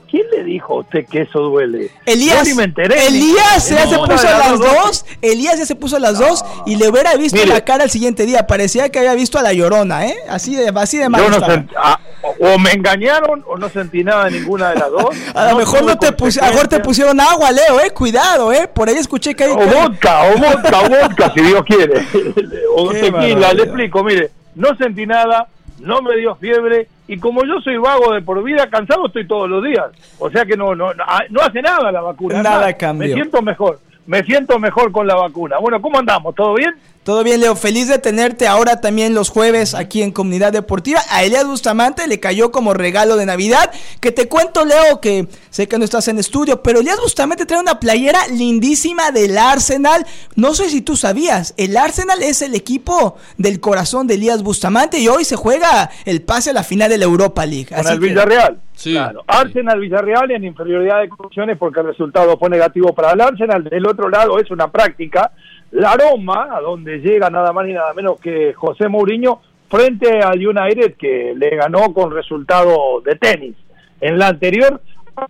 ¿Quién 0.09 0.27
le 0.31 0.43
dijo 0.43 0.73
a 0.73 0.79
usted 0.81 1.07
que 1.07 1.21
eso 1.21 1.39
duele? 1.39 1.89
Elías, 2.05 2.47
Elías 2.47 3.69
ya 3.69 3.87
se 3.87 3.97
puso 3.97 4.27
a 4.27 4.37
las 4.37 4.59
dos. 4.59 5.05
Elías 5.23 5.57
ya 5.57 5.65
se 5.65 5.75
puso 5.75 5.95
a 5.95 5.99
las 5.99 6.19
dos 6.19 6.45
y 6.67 6.75
le 6.75 6.87
hubiera 6.87 7.15
visto 7.15 7.43
la 7.47 7.65
cara 7.65 7.85
al 7.85 7.89
siguiente 7.89 8.27
día. 8.27 8.45
Parecía 8.45 8.89
que 8.89 8.99
había 8.99 9.15
visto 9.15 9.39
a 9.39 9.41
la 9.41 9.53
llorona, 9.53 10.05
¿eh? 10.05 10.15
Así 10.29 10.55
de, 10.55 10.71
así 10.75 10.97
de 10.97 11.09
mal. 11.09 11.67
Ah, 11.75 11.99
o 12.43 12.59
me 12.59 12.71
engañaron 12.71 13.43
o 13.47 13.57
no 13.57 13.69
sentí 13.69 14.03
nada 14.03 14.25
de 14.25 14.39
ninguna 14.39 14.69
de 14.69 14.75
las 14.75 14.91
dos. 14.91 15.15
a 15.35 15.51
lo 15.51 15.57
mejor 15.57 15.83
no 15.83 15.97
te 15.97 16.11
pusieron, 16.11 16.67
te 16.67 16.79
pusieron 16.79 17.19
agua, 17.19 17.51
Leo, 17.51 17.79
eh. 17.79 17.91
Cuidado, 17.91 18.51
eh. 18.51 18.67
Por 18.67 18.89
ahí 18.89 18.95
escuché 18.95 19.33
que 19.33 19.45
hay. 19.45 19.51
O 19.51 19.55
vodka, 19.57 20.23
o 20.23 20.37
vodka, 20.37 20.81
o 20.81 20.89
vodka, 20.89 21.33
si 21.33 21.41
Dios 21.41 21.63
quiere. 21.63 22.05
o 22.75 22.91
tequila, 22.91 23.53
le 23.53 23.63
explico, 23.63 24.03
mire, 24.03 24.31
no 24.55 24.75
sentí 24.77 25.05
nada 25.05 25.47
no 25.79 26.01
me 26.01 26.15
dio 26.15 26.35
fiebre 26.35 26.87
y 27.07 27.17
como 27.17 27.43
yo 27.43 27.59
soy 27.61 27.77
vago 27.77 28.13
de 28.13 28.21
por 28.21 28.41
vida, 28.41 28.69
cansado 28.69 29.07
estoy 29.07 29.27
todos 29.27 29.49
los 29.49 29.63
días. 29.63 29.87
O 30.17 30.29
sea 30.29 30.45
que 30.45 30.55
no 30.55 30.73
no 30.75 30.93
no 30.93 31.41
hace 31.41 31.61
nada 31.61 31.91
la 31.91 32.01
vacuna. 32.01 32.41
Nada 32.41 32.73
cambió. 32.73 33.09
Me 33.09 33.13
siento 33.13 33.41
mejor. 33.41 33.79
Me 34.05 34.23
siento 34.23 34.59
mejor 34.59 34.91
con 34.91 35.07
la 35.07 35.15
vacuna. 35.15 35.57
Bueno, 35.59 35.81
¿cómo 35.81 35.99
andamos? 35.99 36.35
¿Todo 36.35 36.55
bien? 36.55 36.73
Todo 37.03 37.23
bien, 37.23 37.41
Leo. 37.41 37.55
Feliz 37.55 37.89
de 37.89 37.99
tenerte 37.99 38.47
ahora 38.47 38.79
también 38.79 39.13
los 39.13 39.29
jueves 39.29 39.75
aquí 39.75 40.01
en 40.01 40.11
Comunidad 40.11 40.53
Deportiva. 40.53 41.01
A 41.09 41.23
Elias 41.23 41.45
Bustamante 41.45 42.07
le 42.07 42.19
cayó 42.19 42.51
como 42.51 42.73
regalo 42.73 43.17
de 43.17 43.25
Navidad. 43.25 43.71
Que 43.99 44.11
te 44.11 44.29
cuento, 44.29 44.63
Leo, 44.63 45.01
que 45.01 45.27
sé 45.49 45.67
que 45.67 45.77
no 45.77 45.83
estás 45.83 46.07
en 46.07 46.17
estudio, 46.17 46.63
pero 46.63 46.79
Elias 46.79 46.99
Bustamante 47.01 47.45
trae 47.45 47.59
una 47.59 47.79
playera 47.79 48.27
lindísima 48.27 49.11
del 49.11 49.37
Arsenal. 49.37 50.05
No 50.35 50.53
sé 50.53 50.69
si 50.69 50.81
tú 50.81 50.95
sabías, 50.95 51.53
el 51.57 51.75
Arsenal 51.75 52.23
es 52.23 52.41
el 52.41 52.55
equipo 52.55 53.17
del 53.37 53.59
corazón 53.59 54.07
de 54.07 54.13
Elías 54.13 54.41
Bustamante 54.41 54.99
y 54.99 55.09
hoy 55.09 55.25
se 55.25 55.35
juega 55.35 55.89
el 56.05 56.21
pase 56.21 56.51
a 56.51 56.53
la 56.53 56.63
final 56.63 56.89
de 56.89 56.97
la 56.97 57.05
Europa 57.05 57.45
League. 57.45 57.67
Con 57.75 57.85
el 57.85 57.99
Villarreal. 57.99 58.61
Sí. 58.83 58.91
Claro. 58.91 59.23
Arsenal 59.27 59.79
Villarreal 59.79 60.31
en 60.31 60.43
inferioridad 60.43 60.99
de 60.99 61.07
condiciones 61.07 61.57
porque 61.57 61.79
el 61.79 61.87
resultado 61.87 62.37
fue 62.37 62.49
negativo 62.49 62.93
para 62.93 63.13
el 63.13 63.21
Arsenal. 63.21 63.63
Del 63.63 63.87
otro 63.87 64.09
lado 64.09 64.37
es 64.39 64.51
una 64.51 64.69
práctica 64.69 65.31
la 65.71 65.95
Roma, 65.95 66.49
a 66.51 66.59
donde 66.59 66.99
llega 66.99 67.29
nada 67.29 67.53
más 67.53 67.65
ni 67.65 67.73
nada 67.73 67.93
menos 67.93 68.19
que 68.19 68.53
José 68.53 68.89
Mourinho, 68.89 69.41
frente 69.69 70.19
al 70.19 70.45
United 70.45 70.95
que 70.97 71.33
le 71.35 71.55
ganó 71.55 71.93
con 71.93 72.11
resultado 72.11 73.01
de 73.01 73.15
tenis. 73.15 73.55
En 74.01 74.19
la 74.19 74.27
anterior, 74.27 74.81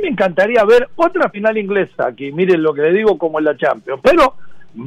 me 0.02 0.08
encantaría 0.10 0.66
ver 0.66 0.90
otra 0.96 1.30
final 1.30 1.58
inglesa, 1.58 2.08
aquí 2.08 2.32
miren 2.32 2.64
lo 2.64 2.74
que 2.74 2.82
le 2.82 2.92
digo 2.92 3.18
como 3.20 3.38
en 3.38 3.46
la 3.46 3.56
Champions, 3.56 4.02
pero 4.04 4.34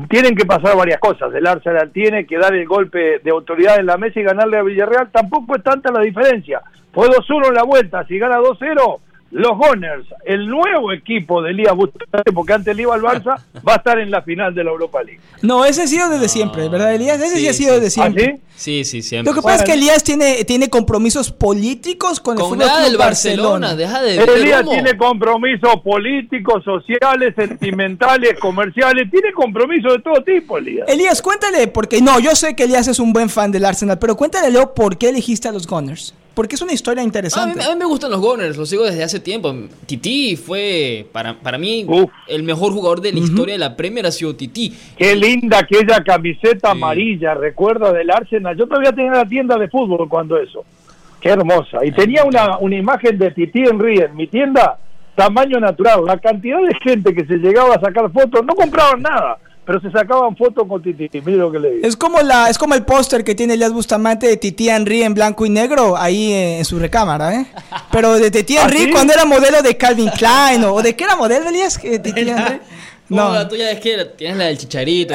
tienen 0.09 0.35
que 0.35 0.45
pasar 0.45 0.77
varias 0.77 0.99
cosas. 0.99 1.33
El 1.35 1.47
Arsenal 1.47 1.91
tiene 1.93 2.27
que 2.27 2.39
dar 2.39 2.55
el 2.55 2.67
golpe 2.67 3.21
de 3.23 3.31
autoridad 3.31 3.79
en 3.79 3.87
la 3.87 3.97
mesa 3.97 4.21
y 4.21 4.25
ganarle 4.25 4.59
a 4.59 4.63
Villarreal. 4.63 5.11
Tampoco 5.11 5.57
es 5.57 5.63
tanta 5.63 5.93
la 5.93 6.01
diferencia. 6.01 6.61
Fue 6.93 7.09
2-1 7.09 7.49
en 7.49 7.55
la 7.55 7.63
vuelta. 7.63 8.07
Si 8.07 8.19
gana 8.19 8.39
2-0, 8.39 9.01
los 9.31 9.59
Gunners, 9.59 10.07
el 10.25 10.47
nuevo 10.47 10.93
equipo 10.93 11.43
de 11.43 11.51
Elías 11.51 11.75
Bustamante, 11.75 12.33
porque 12.33 12.53
antes 12.53 12.77
le 12.77 12.83
iba 12.83 12.95
al 12.95 13.03
Barça, 13.03 13.39
va 13.69 13.75
a 13.75 13.77
estar 13.77 13.99
en 13.99 14.11
la 14.11 14.23
final 14.23 14.55
de 14.55 14.65
la 14.65 14.71
Europa 14.71 15.03
League. 15.03 15.21
No, 15.43 15.65
ese 15.65 15.83
ha 15.83 15.87
sido 15.87 16.09
desde 16.09 16.29
siempre, 16.29 16.69
¿verdad, 16.69 16.95
Elías? 16.95 17.21
Ese 17.21 17.37
sí, 17.37 17.49
ha 17.49 17.53
sido 17.53 17.75
desde 17.75 17.91
siempre. 17.91 18.37
¿Ah, 18.39 18.49
sí? 18.55 18.85
sí, 18.85 19.03
siempre. 19.03 19.33
Lo 19.33 19.37
que 19.37 19.43
pasa 19.43 19.57
es 19.57 19.65
que 19.65 19.75
Elías 19.75 20.05
tiene, 20.05 20.45
tiene 20.45 20.71
compromisos 20.71 21.33
políticos 21.33 22.21
con, 22.21 22.39
el 22.39 22.45
Fútbol 22.45 22.83
del 22.85 22.97
Barcelona. 22.97 23.75
Deja 23.75 24.01
de 24.03 24.17
Elías 24.17 24.65
tiene 24.69 24.97
compromisos 24.97 25.81
políticos, 25.83 26.63
sociales, 26.65 27.35
sentimentales, 27.35 28.39
comerciales, 28.41 29.11
tiene 29.11 29.33
compromisos 29.33 29.95
de 29.95 30.03
todo 30.03 30.23
tipo, 30.23 30.59
Elías. 30.59 30.89
Elías, 30.89 31.21
cuéntale, 31.21 31.67
porque 31.69 32.01
no, 32.01 32.21
yo 32.21 32.35
sé 32.37 32.55
que 32.55 32.65
Elías 32.65 32.89
es 32.89 33.01
un 33.01 33.13
buen 33.13 33.29
fan 33.29 33.51
del 33.51 33.65
Arsenal, 33.65 33.99
pero 33.99 34.17
cuéntale, 34.17 34.51
Leo, 34.51 34.73
¿por 34.73 34.97
qué 34.97 35.09
elegiste 35.09 35.49
a 35.49 35.53
los 35.53 35.67
Gunners? 35.67 36.15
Porque 36.37 36.55
es 36.55 36.61
una 36.61 36.75
historia 36.75 37.03
interesante. 37.03 37.65
A 37.65 37.71
mí, 37.71 37.79
me 37.79 37.87
gustan 37.87 38.11
los 38.11 38.21
Gunners, 38.21 38.59
los 38.59 38.69
sigo 38.69 38.85
desde 38.85 39.03
hace 39.03 39.21
tiempo. 39.21 39.55
Titi 39.87 40.37
fue, 40.37 41.07
para, 41.11 41.33
para 41.41 41.57
mí, 41.57 41.87
el 42.29 42.43
mejor 42.43 42.75
jugador 42.75 43.01
de 43.01 43.15
la 43.15 43.21
historia 43.21 43.55
de 43.55 43.59
la 43.59 43.75
Premier 43.75 44.05
ha 44.05 44.11
sido 44.11 44.37
Titi. 44.37 44.71
Qué 44.99 45.17
linda 45.17 45.61
aquella 45.61 46.05
camiseta 46.05 46.73
amarilla, 46.73 47.33
recuerdo 47.33 47.91
del 47.91 48.11
Arsenal. 48.11 48.55
Yo 48.55 48.67
todavía 48.67 48.93
tenía 48.93 49.13
la 49.13 49.25
tienda 49.25 49.57
de 49.57 49.67
fútbol 49.69 50.07
cuando 50.11 50.37
eso. 50.37 50.63
Qué 51.23 51.31
hermosa. 51.31 51.83
Y 51.83 51.93
tenía 51.93 52.23
una, 52.23 52.59
una 52.59 52.77
imagen 52.77 53.17
de 53.17 53.31
Titi 53.31 53.65
Henry 53.65 54.01
en 54.01 54.15
mi 54.15 54.27
tienda, 54.27 54.79
tamaño 55.15 55.59
natural. 55.59 56.05
La 56.05 56.19
cantidad 56.19 56.59
de 56.61 56.75
gente 56.83 57.15
que 57.15 57.25
se 57.25 57.39
llegaba 57.39 57.77
a 57.77 57.81
sacar 57.81 58.13
fotos, 58.13 58.45
no 58.45 58.55
compraban 58.55 59.01
nada 59.01 59.39
pero 59.67 59.81
se 59.81 59.91
sacaban 59.91 60.37
fotos 60.37 60.67
con 60.69 60.81
Titi, 60.81 61.11
mire 61.23 61.39
lo 61.39 61.51
que 61.51 61.59
le 61.59 61.71
digo. 61.73 61.87
Es 61.89 61.97
como, 61.97 62.21
la, 62.21 62.49
es 62.49 62.57
como 62.57 62.75
el 62.75 62.85
póster 62.85 63.25
que 63.25 63.35
tiene 63.35 63.55
Elias 63.55 63.73
Bustamante 63.73 64.29
de 64.29 64.37
Titi 64.37 64.69
Henry 64.71 65.03
en 65.03 65.13
blanco 65.13 65.45
y 65.45 65.51
negro 65.51 65.97
ahí 65.97 66.33
en 66.33 66.65
su 66.65 66.79
recámara, 66.79 67.35
¿eh? 67.35 67.47
Pero 67.91 68.15
de 68.15 68.31
Titi 68.31 68.57
¿Ah, 68.59 68.63
Henry 68.65 68.93
cuando 68.93 69.13
era 69.13 69.25
modelo 69.25 69.63
de 69.63 69.77
Calvin 69.77 70.11
Klein 70.11 70.63
o, 70.65 70.81
de 70.81 70.95
qué 70.95 71.03
era 71.03 71.17
modelo, 71.17 71.49
Elias, 71.49 71.81
Titi 71.81 72.11
Henry. 72.17 72.61
No, 73.09 73.33
la 73.33 73.49
tuya 73.49 73.71
es 73.71 73.81
que 73.81 74.05
tienes 74.17 74.37
la 74.37 74.45
del 74.47 74.59
chicharito. 74.59 75.15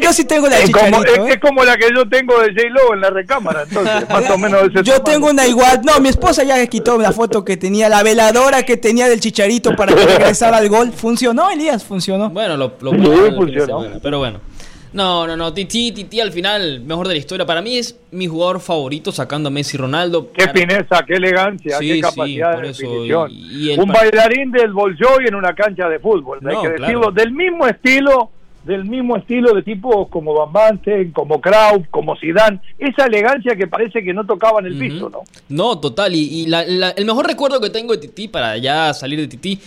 yo, 0.00 0.12
sí 0.12 0.24
tengo 0.24 0.48
la 0.48 0.56
del 0.56 0.66
chicharito. 0.66 1.26
¿eh? 1.26 1.32
es, 1.32 1.38
como 1.38 1.64
la 1.64 1.76
que 1.76 1.88
yo 1.94 2.08
tengo 2.08 2.38
de 2.40 2.54
J-Lo 2.54 2.94
en 2.94 3.00
la 3.00 3.10
recámara, 3.10 3.62
entonces, 3.62 4.08
más 4.10 4.30
o 4.30 4.38
menos 4.38 4.62
ese 4.70 4.82
Yo 4.82 5.02
tengo 5.02 5.28
una 5.28 5.46
igual. 5.46 5.80
No, 5.84 6.00
mi 6.00 6.08
esposa 6.08 6.42
ya 6.44 6.64
quitó 6.66 6.96
la 6.98 7.12
foto 7.12 7.44
que 7.44 7.56
tenía, 7.56 7.88
la 7.88 8.02
veladora 8.02 8.62
que 8.62 8.76
tenía 8.76 9.08
del 9.08 9.20
chicharito 9.20 9.76
para 9.76 9.94
que 9.94 10.04
regresara 10.04 10.56
al 10.56 10.68
gol. 10.68 10.92
¿Funcionó, 10.92 11.50
Elías? 11.50 11.84
¿Funcionó? 11.84 12.30
Bueno, 12.30 12.56
lo, 12.56 12.74
lo 12.80 12.92
sí, 12.92 13.34
funcionó. 13.36 13.84
Pero 14.02 14.18
bueno. 14.18 14.40
No, 14.92 15.26
no, 15.26 15.36
no. 15.36 15.52
Titi, 15.52 15.92
Titi 15.92 16.20
al 16.20 16.32
final, 16.32 16.80
mejor 16.80 17.08
de 17.08 17.14
la 17.14 17.18
historia. 17.18 17.46
Para 17.46 17.62
mí 17.62 17.76
es 17.76 17.98
mi 18.10 18.26
jugador 18.26 18.60
favorito 18.60 19.12
sacando 19.12 19.48
a 19.48 19.50
Messi 19.50 19.76
y 19.76 19.80
Ronaldo. 19.80 20.32
Qué 20.32 20.48
fineza, 20.48 21.04
qué 21.06 21.14
elegancia, 21.14 21.78
qué 21.78 22.00
capacidad 22.00 22.60
de 22.60 22.68
definición. 22.68 23.30
Un 23.78 23.88
bailarín 23.88 24.50
del 24.50 24.72
Bolshoi 24.72 25.26
en 25.26 25.34
una 25.34 25.54
cancha 25.54 25.88
de 25.88 25.98
fútbol. 25.98 26.40
hay 26.46 26.56
que 26.62 26.80
decirlo. 26.80 27.10
Del 27.10 27.32
mismo 27.32 27.66
estilo 27.66 28.30
del 28.68 28.84
mismo 28.84 29.16
estilo 29.16 29.54
de 29.54 29.62
tipos 29.62 30.08
como 30.08 30.34
Van 30.34 30.52
Basten, 30.52 31.10
como 31.12 31.40
Kraut, 31.40 31.88
como 31.90 32.16
Zidane, 32.16 32.60
esa 32.78 33.06
elegancia 33.06 33.56
que 33.56 33.66
parece 33.66 34.04
que 34.04 34.12
no 34.12 34.26
tocaban 34.26 34.66
el 34.66 34.78
piso, 34.78 35.08
¿no? 35.08 35.22
No, 35.48 35.78
total, 35.80 36.14
y, 36.14 36.44
el 36.52 37.04
mejor 37.06 37.26
recuerdo 37.26 37.60
que 37.60 37.70
tengo 37.70 37.94
de 37.94 38.00
Titi, 38.00 38.28
para 38.28 38.58
ya 38.58 38.92
salir 38.92 39.20
de 39.20 39.28
Titi, 39.28 39.58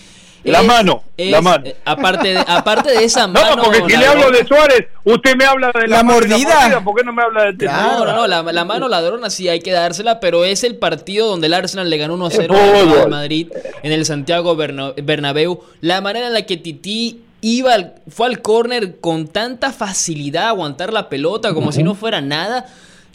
la 0.44 0.62
mano, 0.62 1.04
la 1.16 1.40
mano. 1.40 1.66
Eh, 1.66 1.76
aparte, 1.84 2.28
de, 2.28 2.38
aparte 2.38 2.90
de 2.90 3.04
esa 3.04 3.26
mano. 3.28 3.56
No, 3.56 3.62
porque 3.62 3.82
si 3.86 3.96
le 3.96 4.06
hablo 4.06 4.30
de 4.30 4.44
Suárez, 4.44 4.86
usted 5.04 5.36
me 5.36 5.44
habla 5.44 5.70
de 5.72 5.86
la, 5.86 6.02
mordida. 6.02 6.82
¿Por 6.82 6.96
qué 6.96 7.04
no 7.04 7.12
me 7.12 7.22
habla 7.22 7.52
de 7.52 7.66
No, 7.66 8.04
no, 8.04 8.12
no, 8.12 8.26
la, 8.26 8.42
la, 8.42 8.64
mano 8.64 8.88
ladrona 8.88 9.30
sí 9.30 9.48
hay 9.48 9.60
que 9.60 9.72
dársela, 9.72 10.20
pero 10.20 10.44
es 10.44 10.64
el 10.64 10.76
partido 10.76 11.28
donde 11.28 11.46
el 11.46 11.54
Arsenal 11.54 11.88
le 11.88 11.96
ganó 11.96 12.16
1-0 12.16 13.02
al 13.02 13.10
Madrid 13.10 13.52
en 13.82 13.92
el 13.92 14.04
Santiago 14.04 14.56
Bernabéu. 14.56 15.60
La 15.80 16.00
manera 16.00 16.26
en 16.26 16.32
la 16.32 16.42
que 16.42 16.56
Titi 16.56 17.22
iba 17.40 17.72
fue 18.08 18.26
al 18.26 18.40
córner 18.40 19.00
con 19.00 19.28
tanta 19.28 19.72
facilidad 19.72 20.44
a 20.44 20.48
aguantar 20.48 20.92
la 20.92 21.08
pelota 21.08 21.54
como 21.54 21.72
si 21.72 21.82
no 21.82 21.94
fuera 21.94 22.20
nada. 22.20 22.66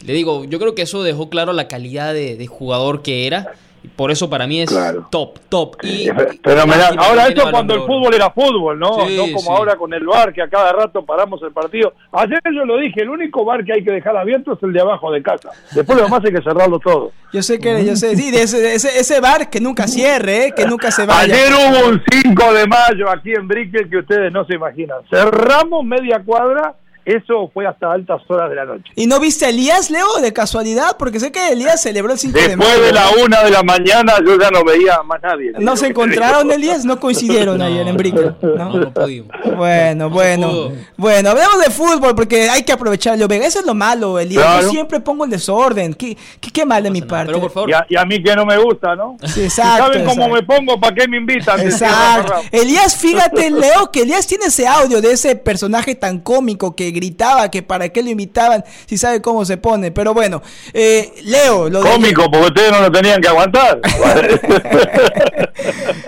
Le 0.04 0.12
digo, 0.12 0.44
yo 0.44 0.58
creo 0.58 0.74
que 0.74 0.82
eso 0.82 1.02
dejó 1.02 1.28
claro 1.28 1.52
la 1.52 1.66
calidad 1.66 2.14
de, 2.14 2.36
de 2.36 2.46
jugador 2.46 3.02
que 3.02 3.26
era 3.26 3.54
Por 3.96 4.10
eso 4.10 4.28
para 4.28 4.46
mí 4.46 4.60
es 4.60 4.70
top, 5.10 5.38
top. 5.48 5.76
Y, 5.82 6.08
pero 6.42 6.62
ahora 6.98 7.28
eso 7.28 7.50
cuando 7.50 7.74
el 7.74 7.80
fútbol 7.80 8.14
era 8.14 8.30
fútbol, 8.30 8.78
¿no? 8.78 8.98
no 8.98 9.32
como 9.34 9.56
ahora 9.56 9.76
con 9.76 9.92
el 9.92 10.06
bar 10.06 10.32
que 10.32 10.42
a 10.42 10.48
cada 10.48 10.72
rato 10.72 11.04
paramos 11.04 11.42
el 11.42 11.52
partido. 11.52 11.92
Ayer 12.12 12.40
yo 12.44 12.64
lo 12.64 12.78
dije, 12.78 13.02
el 13.02 13.10
único 13.10 13.44
bar 13.44 13.64
que 13.64 13.72
hay 13.72 13.84
que 13.84 13.92
dejar 13.92 14.16
abierto 14.16 14.52
es 14.54 14.62
el 14.62 14.72
de 14.72 14.80
abajo 14.80 15.10
de 15.12 15.22
casa. 15.22 15.50
Después 15.72 15.98
lo 15.98 16.04
demás 16.04 16.22
hay 16.24 16.32
que 16.32 16.42
cerrarlo 16.42 16.78
todo. 16.78 17.12
Yo 17.32 17.42
sé 17.42 17.58
que, 17.58 17.84
yo 17.84 17.96
sé, 17.96 18.16
sí, 18.16 18.30
de 18.30 18.42
ese, 18.42 18.74
ese, 18.74 19.20
bar 19.20 19.50
que 19.50 19.60
nunca 19.60 19.86
cierre, 19.86 20.46
¿eh? 20.46 20.52
que 20.56 20.66
nunca 20.66 20.90
se 20.90 21.04
vaya. 21.04 21.34
Ayer 21.34 21.52
hubo 21.52 21.88
un 21.90 22.02
5 22.10 22.52
de 22.54 22.66
mayo 22.66 23.10
aquí 23.10 23.32
en 23.32 23.46
Brickell 23.46 23.90
que 23.90 23.98
ustedes 23.98 24.32
no 24.32 24.44
se 24.46 24.54
imaginan. 24.54 24.98
Cerramos 25.10 25.84
media 25.84 26.22
cuadra 26.24 26.74
eso 27.08 27.50
fue 27.52 27.66
hasta 27.66 27.92
altas 27.92 28.20
horas 28.28 28.50
de 28.50 28.56
la 28.56 28.64
noche. 28.64 28.92
¿Y 28.94 29.06
no 29.06 29.20
viste 29.20 29.46
a 29.46 29.48
Elías, 29.48 29.90
Leo, 29.90 30.20
de 30.20 30.32
casualidad? 30.32 30.96
Porque 30.98 31.20
sé 31.20 31.32
que 31.32 31.52
Elías 31.52 31.80
celebró 31.82 32.12
el 32.12 32.18
5 32.18 32.38
de 32.38 32.56
mayo. 32.56 32.70
Después 32.70 32.86
de 32.86 32.92
la 32.92 33.24
una 33.24 33.42
de 33.42 33.50
la 33.50 33.62
mañana 33.62 34.14
yo 34.24 34.38
ya 34.38 34.50
no 34.50 34.64
veía 34.64 35.02
más 35.02 35.22
nadie. 35.22 35.52
¿No 35.58 35.76
se 35.76 35.88
encontraron, 35.88 36.50
Elías? 36.50 36.84
¿No 36.84 37.00
coincidieron 37.00 37.60
ayer 37.62 37.86
en 37.86 37.96
Brico? 37.96 38.36
No, 38.42 38.72
no, 38.72 38.92
pudimos. 38.92 39.30
Bueno, 39.56 40.10
bueno. 40.10 40.72
Bueno, 40.96 41.30
hablemos 41.30 41.58
de 41.64 41.70
fútbol 41.70 42.14
porque 42.14 42.48
hay 42.50 42.62
que 42.62 42.72
aprovechar 42.72 43.18
Vega. 43.26 43.46
Eso 43.46 43.60
es 43.60 43.66
lo 43.66 43.74
malo, 43.74 44.18
Elías. 44.18 44.62
Yo 44.62 44.70
siempre 44.70 45.00
pongo 45.00 45.24
el 45.24 45.30
desorden. 45.30 45.94
Qué, 45.94 46.16
qué, 46.40 46.66
mal 46.66 46.82
de 46.82 46.90
mi 46.90 47.02
parte. 47.02 47.32
Pero 47.32 47.40
por 47.40 47.50
favor. 47.50 47.70
Y, 47.88 47.96
a, 47.96 48.04
mí 48.04 48.22
que 48.22 48.34
no 48.34 48.44
me 48.44 48.58
gusta, 48.58 48.94
¿no? 48.94 49.16
Sí, 49.24 49.44
exacto. 49.44 49.86
¿Saben 49.86 50.04
cómo 50.04 50.28
me 50.28 50.42
pongo? 50.42 50.78
¿Para 50.78 50.94
qué 50.94 51.08
me 51.08 51.16
invitan? 51.16 51.60
Exacto. 51.68 52.34
Elías, 52.50 52.96
fíjate, 52.96 53.50
Leo, 53.50 53.90
que 53.90 54.02
Elías 54.02 54.26
tiene 54.26 54.46
ese 54.46 54.66
audio 54.66 55.00
de 55.00 55.12
ese 55.12 55.36
personaje 55.36 55.94
tan 55.94 56.20
cómico 56.20 56.74
que 56.74 56.92
gritaba 56.98 57.50
que 57.50 57.62
para 57.62 57.88
qué 57.88 58.02
lo 58.02 58.10
invitaban 58.10 58.64
si 58.86 58.98
sabe 58.98 59.22
cómo 59.22 59.44
se 59.44 59.56
pone. 59.56 59.90
Pero 59.90 60.14
bueno, 60.14 60.42
eh, 60.72 61.12
Leo. 61.24 61.68
Lo 61.68 61.80
Cómico, 61.80 62.30
porque 62.30 62.46
ustedes 62.46 62.72
no 62.72 62.80
lo 62.80 62.90
tenían 62.92 63.20
que 63.20 63.28
aguantar. 63.28 63.80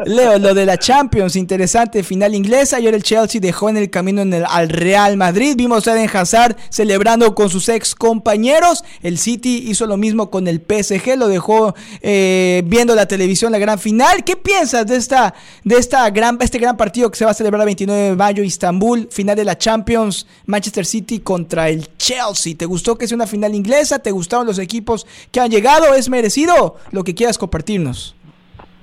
Leo, 0.04 0.38
lo 0.38 0.54
de 0.54 0.66
la 0.66 0.78
Champions, 0.78 1.36
interesante 1.36 2.02
final 2.02 2.34
inglesa. 2.34 2.78
Ayer 2.78 2.94
el 2.94 3.02
Chelsea 3.02 3.40
dejó 3.40 3.68
en 3.68 3.76
el 3.76 3.90
camino 3.90 4.22
en 4.22 4.32
el, 4.32 4.44
al 4.48 4.68
Real 4.68 5.16
Madrid. 5.16 5.54
Vimos 5.56 5.86
a 5.86 5.92
Eden 5.92 6.10
Hazard 6.12 6.56
celebrando 6.70 7.34
con 7.34 7.50
sus 7.50 7.68
ex 7.68 7.94
compañeros. 7.94 8.84
El 9.02 9.18
City 9.18 9.64
hizo 9.68 9.86
lo 9.86 9.96
mismo 9.96 10.30
con 10.30 10.48
el 10.48 10.60
PSG, 10.60 11.16
lo 11.16 11.28
dejó 11.28 11.74
eh, 12.02 12.62
viendo 12.66 12.94
la 12.94 13.06
televisión 13.06 13.52
la 13.52 13.58
gran 13.58 13.78
final. 13.78 14.24
¿Qué 14.24 14.36
piensas 14.36 14.86
de 14.86 14.96
esta, 14.96 15.34
de 15.64 15.76
esta 15.76 16.08
gran, 16.10 16.38
este 16.40 16.58
gran 16.58 16.76
partido 16.76 17.10
que 17.10 17.18
se 17.18 17.24
va 17.24 17.32
a 17.32 17.34
celebrar 17.34 17.62
el 17.62 17.66
29 17.66 18.00
de 18.00 18.16
mayo, 18.16 18.42
Istambul, 18.42 19.08
final 19.10 19.36
de 19.36 19.44
la 19.44 19.58
Champions, 19.58 20.26
Manchester 20.46 20.69
City 20.70 21.20
contra 21.20 21.68
el 21.68 21.96
Chelsea? 21.96 22.54
¿Te 22.56 22.66
gustó 22.66 22.96
que 22.96 23.06
sea 23.06 23.16
una 23.16 23.26
final 23.26 23.54
inglesa? 23.54 23.98
¿Te 23.98 24.10
gustaron 24.10 24.46
los 24.46 24.58
equipos 24.58 25.06
que 25.30 25.40
han 25.40 25.50
llegado? 25.50 25.94
¿Es 25.94 26.08
merecido? 26.08 26.76
Lo 26.92 27.04
que 27.04 27.14
quieras 27.14 27.38
compartirnos. 27.38 28.16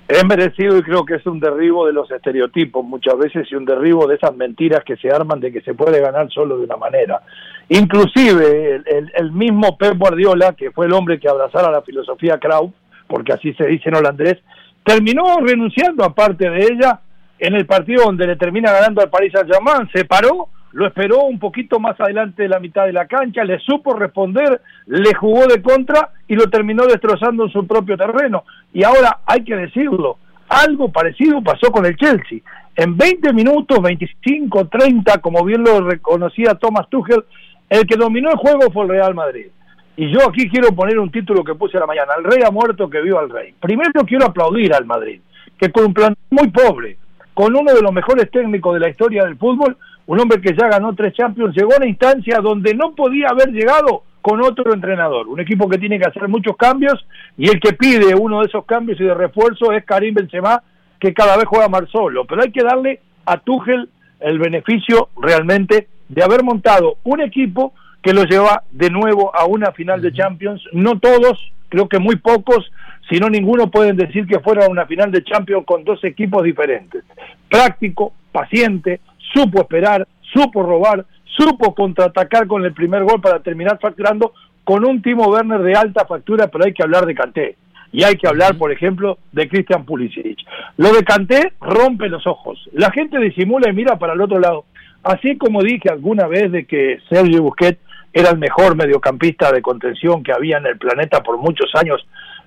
Es 0.07 0.25
merecido 0.25 0.77
y 0.77 0.83
creo 0.83 1.05
que 1.05 1.15
es 1.15 1.25
un 1.25 1.39
derribo 1.39 1.85
de 1.85 1.91
los 1.91 2.09
estereotipos 2.09 2.83
muchas 2.85 3.17
veces 3.17 3.45
y 3.51 3.55
un 3.55 3.65
derribo 3.65 4.07
de 4.07 4.15
esas 4.15 4.33
mentiras 4.35 4.83
que 4.85 4.95
se 4.95 5.09
arman 5.09 5.41
de 5.41 5.51
que 5.51 5.61
se 5.61 5.73
puede 5.73 5.99
ganar 5.99 6.31
solo 6.31 6.57
de 6.57 6.63
una 6.63 6.77
manera. 6.77 7.21
Inclusive 7.67 8.81
el, 9.15 9.31
mismo 9.33 9.77
Pep 9.77 9.97
Guardiola, 9.97 10.53
que 10.53 10.71
fue 10.71 10.85
el 10.85 10.93
hombre 10.93 11.19
que 11.19 11.27
abrazara 11.27 11.69
la 11.69 11.81
filosofía 11.81 12.39
Kraut, 12.39 12.73
porque 13.07 13.33
así 13.33 13.53
se 13.55 13.65
dice 13.65 13.89
en 13.89 13.95
holandés, 13.95 14.37
terminó 14.85 15.39
renunciando 15.41 16.05
a 16.05 16.15
parte 16.15 16.49
de 16.49 16.63
ella 16.63 17.01
en 17.39 17.55
el 17.55 17.65
partido 17.65 18.05
donde 18.05 18.27
le 18.27 18.37
termina 18.37 18.71
ganando 18.71 19.01
al 19.01 19.09
Paris 19.09 19.33
Saint-Germain, 19.33 19.89
se 19.93 20.05
paró 20.05 20.47
lo 20.77 20.85
esperó 20.85 21.23
un 21.23 21.39
poquito 21.39 21.79
más 21.79 21.99
adelante 21.99 22.43
de 22.43 22.49
la 22.49 22.59
mitad 22.59 22.85
de 22.85 22.93
la 22.93 23.07
cancha, 23.07 23.43
le 23.43 23.57
supo 23.57 23.95
responder, 23.95 24.61
le 24.85 25.11
jugó 25.15 25.47
de 25.47 25.59
contra 25.59 26.11
y 26.27 26.35
lo 26.35 26.51
terminó 26.51 26.85
destrozando 26.85 27.45
en 27.45 27.51
su 27.51 27.65
propio 27.65 27.97
terreno. 27.97 28.43
Y 28.71 28.83
ahora 28.83 29.21
hay 29.25 29.43
que 29.43 29.55
decirlo, 29.55 30.19
algo 30.47 30.91
parecido 30.91 31.41
pasó 31.41 31.71
con 31.71 31.87
el 31.87 31.97
Chelsea. 31.97 32.41
En 32.75 32.95
20 32.95 33.33
minutos, 33.33 33.81
25, 33.81 34.67
30, 34.67 35.17
como 35.17 35.43
bien 35.43 35.63
lo 35.63 35.81
reconocía 35.81 36.53
Thomas 36.53 36.87
Tuchel, 36.91 37.23
el 37.71 37.87
que 37.87 37.95
dominó 37.95 38.29
el 38.29 38.37
juego 38.37 38.71
fue 38.71 38.83
el 38.83 38.89
Real 38.89 39.15
Madrid. 39.15 39.47
Y 39.95 40.11
yo 40.11 40.29
aquí 40.29 40.47
quiero 40.47 40.75
poner 40.75 40.99
un 40.99 41.09
título 41.09 41.43
que 41.43 41.55
puse 41.55 41.77
a 41.77 41.79
la 41.79 41.87
mañana, 41.87 42.13
el 42.19 42.23
rey 42.23 42.43
ha 42.45 42.51
muerto, 42.51 42.87
que 42.87 43.01
viva 43.01 43.23
el 43.23 43.31
rey. 43.31 43.51
Primero 43.59 44.05
quiero 44.05 44.27
aplaudir 44.27 44.75
al 44.75 44.85
Madrid, 44.85 45.21
que 45.57 45.71
con 45.71 45.85
un 45.85 45.93
plan 45.95 46.15
muy 46.29 46.49
pobre, 46.49 46.99
con 47.33 47.55
uno 47.55 47.73
de 47.73 47.81
los 47.81 47.91
mejores 47.91 48.29
técnicos 48.29 48.75
de 48.75 48.79
la 48.79 48.89
historia 48.89 49.23
del 49.23 49.37
fútbol, 49.37 49.75
un 50.07 50.19
hombre 50.19 50.41
que 50.41 50.55
ya 50.57 50.67
ganó 50.67 50.95
tres 50.95 51.13
Champions, 51.13 51.55
llegó 51.55 51.73
a 51.73 51.77
una 51.77 51.87
instancia 51.87 52.39
donde 52.39 52.73
no 52.73 52.95
podía 52.95 53.27
haber 53.27 53.49
llegado 53.49 54.03
con 54.21 54.41
otro 54.41 54.73
entrenador. 54.73 55.27
Un 55.27 55.39
equipo 55.39 55.69
que 55.69 55.77
tiene 55.77 55.99
que 55.99 56.07
hacer 56.07 56.27
muchos 56.27 56.57
cambios 56.57 57.05
y 57.37 57.49
el 57.49 57.59
que 57.59 57.73
pide 57.73 58.15
uno 58.15 58.39
de 58.39 58.47
esos 58.47 58.65
cambios 58.65 58.99
y 58.99 59.03
de 59.03 59.13
refuerzo 59.13 59.71
es 59.71 59.85
Karim 59.85 60.15
Benzema, 60.15 60.63
que 60.99 61.13
cada 61.13 61.37
vez 61.37 61.45
juega 61.45 61.69
más 61.69 61.89
solo. 61.91 62.25
Pero 62.25 62.41
hay 62.41 62.51
que 62.51 62.63
darle 62.63 63.01
a 63.25 63.37
Tuchel 63.37 63.89
el 64.19 64.39
beneficio 64.39 65.09
realmente 65.21 65.87
de 66.09 66.23
haber 66.23 66.43
montado 66.43 66.97
un 67.03 67.21
equipo 67.21 67.73
que 68.01 68.13
lo 68.13 68.23
lleva 68.23 68.63
de 68.71 68.89
nuevo 68.89 69.35
a 69.35 69.45
una 69.45 69.71
final 69.73 70.01
de 70.01 70.13
Champions. 70.13 70.63
No 70.71 70.99
todos, 70.99 71.51
creo 71.69 71.89
que 71.89 71.99
muy 71.99 72.15
pocos, 72.15 72.71
si 73.09 73.19
no 73.19 73.29
ninguno 73.29 73.69
pueden 73.69 73.97
decir 73.97 74.25
que 74.25 74.39
fuera 74.39 74.67
una 74.69 74.85
final 74.85 75.11
de 75.11 75.23
Champions 75.23 75.65
con 75.65 75.83
dos 75.83 76.03
equipos 76.03 76.43
diferentes. 76.43 77.03
Práctico, 77.49 78.13
paciente, 78.31 78.99
supo 79.37 79.61
esperar, 79.61 80.07
supo 80.33 80.63
robar, 80.63 81.05
supo 81.25 81.75
contraatacar 81.75 82.47
con 82.47 82.65
el 82.65 82.73
primer 82.73 83.03
gol 83.03 83.21
para 83.21 83.39
terminar 83.39 83.77
facturando 83.79 84.33
con 84.63 84.83
un 84.85 85.01
Timo 85.01 85.27
Werner 85.27 85.61
de 85.61 85.75
alta 85.75 86.05
factura, 86.05 86.47
pero 86.47 86.65
hay 86.65 86.73
que 86.73 86.83
hablar 86.83 87.05
de 87.05 87.15
Canté. 87.15 87.55
Y 87.91 88.03
hay 88.03 88.17
que 88.17 88.27
hablar, 88.27 88.57
por 88.57 88.71
ejemplo, 88.71 89.17
de 89.31 89.47
Christian 89.47 89.85
Pulisic. 89.85 90.39
Lo 90.77 90.91
de 90.91 91.03
Canté 91.03 91.53
rompe 91.61 92.09
los 92.09 92.25
ojos. 92.27 92.59
La 92.73 92.91
gente 92.91 93.17
disimula 93.19 93.69
y 93.69 93.73
mira 93.73 93.97
para 93.97 94.13
el 94.13 94.21
otro 94.21 94.39
lado. 94.39 94.65
Así 95.03 95.37
como 95.37 95.61
dije 95.61 95.89
alguna 95.89 96.27
vez 96.27 96.51
de 96.51 96.65
que 96.65 96.99
Sergio 97.07 97.43
Busquets 97.43 97.79
era 98.11 98.31
el 98.31 98.39
mejor 98.39 98.75
mediocampista 98.75 99.51
de 99.51 99.61
contención 99.61 100.23
que 100.23 100.33
había 100.33 100.57
en 100.57 100.65
el 100.65 100.77
planeta 100.77 101.21
por 101.21 101.37
muchos 101.37 101.69
años, 101.75 102.05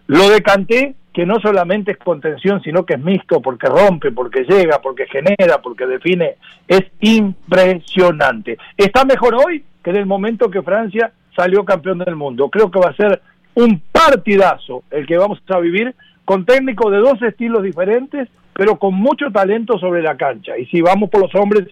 lo 0.08 0.28
de 0.28 0.42
Canté 0.42 0.94
que 1.12 1.26
no 1.26 1.40
solamente 1.40 1.92
es 1.92 1.98
contención, 1.98 2.62
sino 2.62 2.84
que 2.84 2.94
es 2.94 3.00
mixto, 3.00 3.40
porque 3.40 3.66
rompe, 3.66 4.12
porque 4.12 4.44
llega, 4.44 4.80
porque 4.80 5.06
genera, 5.06 5.60
porque 5.60 5.86
define, 5.86 6.36
es 6.68 6.82
impresionante. 7.00 8.58
Está 8.76 9.04
mejor 9.04 9.34
hoy 9.34 9.64
que 9.82 9.90
en 9.90 9.96
el 9.96 10.06
momento 10.06 10.50
que 10.50 10.62
Francia 10.62 11.12
salió 11.34 11.64
campeón 11.64 11.98
del 11.98 12.16
mundo. 12.16 12.48
Creo 12.48 12.70
que 12.70 12.78
va 12.78 12.90
a 12.90 12.96
ser 12.96 13.20
un 13.54 13.82
partidazo 13.90 14.84
el 14.90 15.06
que 15.06 15.16
vamos 15.16 15.40
a 15.48 15.58
vivir 15.58 15.94
con 16.24 16.44
técnicos 16.44 16.92
de 16.92 16.98
dos 16.98 17.20
estilos 17.22 17.62
diferentes, 17.62 18.28
pero 18.52 18.78
con 18.78 18.94
mucho 18.94 19.30
talento 19.32 19.78
sobre 19.78 20.02
la 20.02 20.16
cancha. 20.16 20.56
Y 20.58 20.66
si 20.66 20.80
vamos 20.80 21.10
por 21.10 21.22
los 21.22 21.34
hombres, 21.34 21.66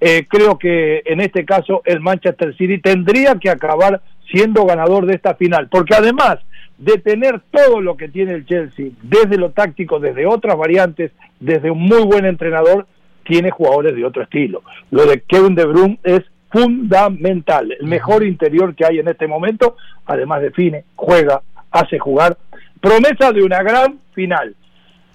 eh, 0.00 0.26
creo 0.28 0.58
que 0.58 1.02
en 1.04 1.20
este 1.20 1.44
caso 1.44 1.82
el 1.84 2.00
Manchester 2.00 2.56
City 2.56 2.78
tendría 2.78 3.36
que 3.36 3.50
acabar 3.50 4.00
siendo 4.30 4.64
ganador 4.64 5.06
de 5.06 5.14
esta 5.14 5.34
final, 5.34 5.68
porque 5.68 5.94
además 5.94 6.38
de 6.80 6.96
tener 6.96 7.40
todo 7.50 7.80
lo 7.82 7.96
que 7.96 8.08
tiene 8.08 8.32
el 8.32 8.46
Chelsea, 8.46 8.88
desde 9.02 9.36
lo 9.36 9.50
táctico, 9.50 10.00
desde 10.00 10.26
otras 10.26 10.56
variantes, 10.56 11.12
desde 11.38 11.70
un 11.70 11.80
muy 11.80 12.02
buen 12.04 12.24
entrenador, 12.24 12.86
tiene 13.24 13.50
jugadores 13.50 13.94
de 13.94 14.04
otro 14.04 14.22
estilo. 14.22 14.62
Lo 14.90 15.04
de 15.04 15.20
Kevin 15.20 15.54
De 15.54 15.66
Bruyne 15.66 15.98
es 16.02 16.22
fundamental, 16.50 17.70
el 17.78 17.86
mejor 17.86 18.24
interior 18.24 18.74
que 18.74 18.86
hay 18.86 18.98
en 18.98 19.08
este 19.08 19.28
momento, 19.28 19.76
además 20.06 20.40
define, 20.40 20.84
juega, 20.96 21.42
hace 21.70 21.98
jugar, 21.98 22.36
promesa 22.80 23.30
de 23.30 23.42
una 23.42 23.62
gran 23.62 24.00
final. 24.14 24.56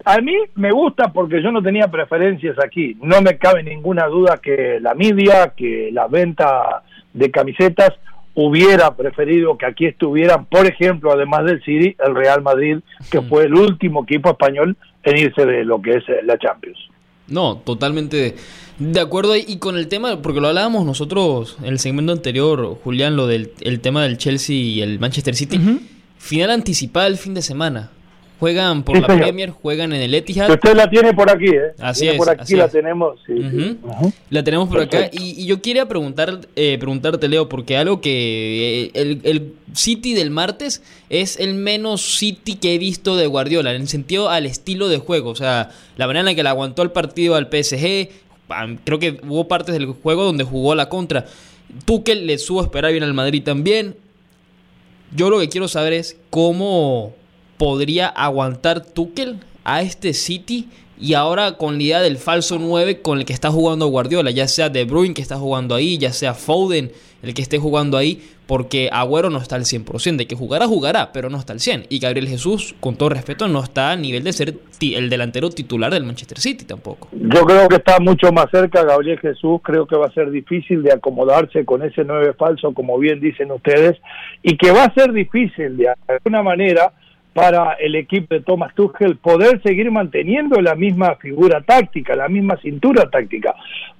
A 0.06 0.20
mí 0.20 0.36
me 0.54 0.72
gusta 0.72 1.12
porque 1.12 1.42
yo 1.42 1.52
no 1.52 1.64
tenía 1.64 1.88
preferencias 1.88 2.58
aquí, 2.64 2.96
no 3.02 3.22
me 3.22 3.38
cabe 3.40 3.64
ninguna 3.64 4.06
duda 4.06 4.40
que 4.42 4.80
la 4.80 4.94
media, 4.94 5.54
que 5.58 5.90
la 5.92 6.08
venta 6.08 6.84
de 7.12 7.32
camisetas 7.32 7.92
hubiera 8.36 8.96
preferido 8.96 9.58
que 9.58 9.66
aquí 9.66 9.86
estuvieran, 9.86 10.46
por 10.46 10.68
ejemplo, 10.68 11.12
además 11.12 11.46
del 11.46 11.64
City, 11.64 11.96
el 12.06 12.16
Real 12.16 12.42
Madrid, 12.42 12.80
que 13.10 13.22
fue 13.22 13.46
el 13.46 13.54
último 13.56 14.04
equipo 14.04 14.30
español 14.30 14.78
en 15.04 15.18
irse 15.18 15.46
de 15.46 15.64
lo 15.64 15.82
que 15.82 15.92
es 15.92 16.04
eh, 16.10 16.20
la 16.24 16.38
Champions. 16.38 16.78
No, 17.28 17.58
totalmente 17.58 18.36
de 18.78 19.00
acuerdo. 19.00 19.36
Y 19.36 19.58
con 19.58 19.78
el 19.78 19.88
tema, 19.88 20.22
porque 20.22 20.42
lo 20.42 20.50
hablábamos 20.50 20.86
nosotros 20.86 21.58
en 21.62 21.70
el 21.70 21.80
segmento 21.80 22.12
anterior, 22.12 22.78
Julián, 22.84 23.16
lo 23.16 23.26
del 23.28 23.52
el 23.62 23.80
tema 23.80 24.04
del 24.04 24.18
Chelsea 24.18 24.56
y 24.56 24.82
el 24.82 25.00
Manchester 25.00 25.36
City. 25.36 25.60
Final 26.18 26.52
anticipada 26.52 27.08
el 27.08 27.18
fin 27.18 27.34
de 27.34 27.42
semana. 27.42 27.92
Juegan 28.40 28.84
por 28.84 29.00
la 29.00 29.08
Premier, 29.08 29.50
juegan 29.52 29.94
en 29.94 30.02
el 30.02 30.14
Etihad. 30.14 30.50
Usted 30.50 30.76
la 30.76 30.90
tiene 30.90 31.14
por 31.14 31.30
aquí, 31.30 31.48
¿eh? 31.48 31.72
Así 31.80 32.08
es. 32.08 32.18
Por 32.18 32.30
aquí 32.30 32.56
la 32.56 32.68
tenemos. 32.68 33.20
La 34.30 34.44
tenemos 34.44 34.68
por 34.68 34.82
acá. 34.82 35.10
Y, 35.12 35.46
yo 35.46 35.62
quería 35.62 35.88
preguntar, 35.88 36.42
eh, 36.56 36.78
preguntarte, 36.78 37.30
Leo, 37.30 37.48
porque 37.48 37.78
algo 37.78 38.02
que 38.02 38.92
eh, 38.94 39.20
el, 39.24 39.54
City 39.74 40.14
del 40.14 40.32
martes 40.32 40.84
es 41.10 41.40
el 41.40 41.54
menos 41.54 42.18
City 42.18 42.56
que 42.56 42.76
he 42.76 42.78
visto 42.78 43.16
de 43.16 43.28
Guardiola, 43.28 43.74
en 43.74 43.84
el 43.84 43.88
sentido 43.88 44.30
al 44.30 44.46
estilo 44.46 44.90
de 44.90 44.98
juego. 44.98 45.30
O 45.30 45.36
sea, 45.36 45.70
la 45.96 46.08
manera 46.08 46.30
en 46.30 46.36
que 46.36 46.44
le 46.44 46.50
aguantó 46.50 46.82
el 46.82 46.92
partido 46.92 47.36
al 47.36 47.48
PSG. 47.48 48.10
Creo 48.84 49.00
que 49.00 49.20
hubo 49.28 49.48
partes 49.48 49.74
del 49.74 49.86
juego 49.88 50.26
donde 50.26 50.44
jugó 50.44 50.76
la 50.76 50.90
contra. 50.90 51.26
Tuchel 51.86 52.28
le 52.28 52.38
subo 52.38 52.62
a 52.62 52.64
esperar 52.64 52.92
bien 52.92 53.04
al 53.04 53.14
Madrid 53.14 53.44
también. 53.44 53.96
Yo 55.16 55.30
lo 55.30 55.40
que 55.40 55.48
quiero 55.48 55.68
saber 55.68 55.94
es 55.94 56.18
cómo 56.30 57.14
podría 57.58 58.08
aguantar 58.08 58.86
Tuchel 58.86 59.40
a 59.64 59.82
este 59.82 60.14
City 60.14 60.68
y 61.00 61.14
ahora 61.14 61.58
con 61.58 61.78
la 61.78 61.84
idea 61.84 62.02
del 62.02 62.18
falso 62.18 62.58
9 62.60 63.02
con 63.02 63.20
el 63.20 63.26
que 63.26 63.34
está 63.34 63.52
jugando 63.52 63.88
Guardiola, 63.88 64.32
ya 64.32 64.48
sea 64.48 64.70
De 64.70 64.86
Bruyne 64.86 65.14
que 65.14 65.22
está 65.22 65.38
jugando 65.38 65.76
ahí, 65.76 65.98
ya 65.98 66.14
sea 66.14 66.34
Foden 66.34 66.92
el 67.26 67.34
que 67.34 67.42
esté 67.42 67.58
jugando 67.58 67.98
ahí, 67.98 68.22
porque 68.46 68.90
Agüero 68.92 69.32
no 69.32 69.40
está 69.40 69.56
al 69.56 69.64
100%, 69.64 70.18
de 70.18 70.28
que 70.28 70.36
jugará, 70.36 70.68
jugará, 70.68 71.12
pero 71.12 71.30
no 71.30 71.38
está 71.38 71.54
al 71.54 71.60
100%. 71.60 71.88
Y 71.90 71.98
Gabriel 71.98 72.28
Jesús, 72.28 72.76
con 72.80 72.96
todo 72.96 73.10
respeto, 73.10 73.48
no 73.48 73.64
está 73.64 73.92
a 73.92 73.96
nivel 73.96 74.24
de 74.24 74.32
ser 74.32 74.54
el 74.80 75.10
delantero 75.10 75.50
titular 75.50 75.92
del 75.92 76.04
Manchester 76.04 76.38
City 76.38 76.66
tampoco. 76.66 77.10
Yo 77.14 77.44
creo 77.46 77.68
que 77.68 77.78
está 77.78 78.00
mucho 78.00 78.32
más 78.32 78.46
cerca 78.52 78.84
Gabriel 78.84 79.20
Jesús, 79.20 79.60
creo 79.64 79.88
que 79.88 79.96
va 79.96 80.06
a 80.06 80.12
ser 80.12 80.30
difícil 80.30 80.84
de 80.84 80.94
acomodarse 80.94 81.66
con 81.66 81.82
ese 81.82 82.04
9 82.04 82.34
falso, 82.38 82.74
como 82.74 83.00
bien 83.00 83.20
dicen 83.20 83.52
ustedes, 83.52 83.98
y 84.44 84.56
que 84.58 84.72
va 84.72 84.84
a 84.84 84.94
ser 84.94 85.12
difícil 85.12 85.78
de 85.78 85.90
alguna 86.08 86.44
manera 86.44 86.94
para 87.36 87.74
el 87.74 87.96
equipo 87.96 88.34
de 88.34 88.40
Thomas 88.40 88.74
Tuchel 88.76 89.18
poder 89.18 89.62
seguir 89.62 89.92
manteniendo 89.92 90.62
la 90.62 90.74
misma 90.74 91.16
figura 91.16 91.60
táctica, 91.60 92.16
la 92.16 92.30
misma 92.30 92.56
cintura 92.62 93.10
táctica. 93.10 93.54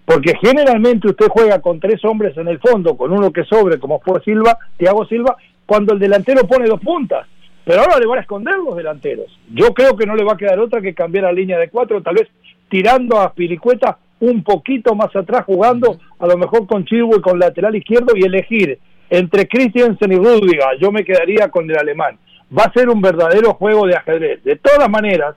Porque 0.06 0.36
generalmente 0.42 1.10
usted 1.10 1.28
juega 1.28 1.60
con 1.60 1.82
tres 1.82 2.00
hombres 2.06 2.38
en 2.38 2.48
el 2.48 2.60
fondo, 2.60 2.96
con 2.96 3.12
uno 3.12 3.34
que 3.34 3.44
sobre, 3.44 3.78
como 3.78 4.00
fue 4.00 4.22
Silva, 4.22 4.58
Thiago 4.78 5.06
Silva, 5.08 5.36
cuando 5.66 5.94
el 5.94 6.00
delantero 6.00 6.48
pone 6.48 6.66
dos 6.66 6.80
puntas. 6.80 7.28
Pero 7.66 7.82
ahora 7.82 8.00
le 8.00 8.08
van 8.08 8.20
a 8.20 8.22
esconder 8.22 8.56
los 8.56 8.78
delanteros. 8.78 9.26
Yo 9.54 9.74
creo 9.74 9.98
que 9.98 10.06
no 10.06 10.16
le 10.16 10.24
va 10.24 10.36
a 10.36 10.38
quedar 10.38 10.58
otra 10.58 10.80
que 10.80 10.94
cambiar 10.94 11.26
la 11.26 11.34
línea 11.34 11.60
de 11.60 11.68
cuatro, 11.68 12.02
tal 12.02 12.16
vez 12.16 12.30
tirando 12.70 13.20
a 13.20 13.34
Pilicueta 13.34 13.98
un 14.22 14.44
poquito 14.44 14.96
más 14.96 15.14
atrás, 15.14 15.44
jugando 15.44 16.00
a 16.20 16.26
lo 16.26 16.38
mejor 16.38 16.66
con 16.68 16.86
Chilwell 16.86 17.22
con 17.22 17.38
lateral 17.38 17.76
izquierdo 17.76 18.14
y 18.16 18.24
elegir 18.24 18.80
entre 19.10 19.46
Christiansen 19.46 20.14
y 20.14 20.16
Rudiger. 20.16 20.80
Yo 20.80 20.90
me 20.94 21.04
quedaría 21.04 21.50
con 21.50 21.70
el 21.70 21.78
alemán 21.78 22.18
va 22.56 22.64
a 22.64 22.74
ser 22.74 22.90
un 22.90 23.02
verdadero 23.02 23.54
juego 23.54 23.88
de 23.88 23.96
ajedrez. 23.96 24.44
De 24.44 24.56
todas 24.56 24.90
maneras, 24.90 25.36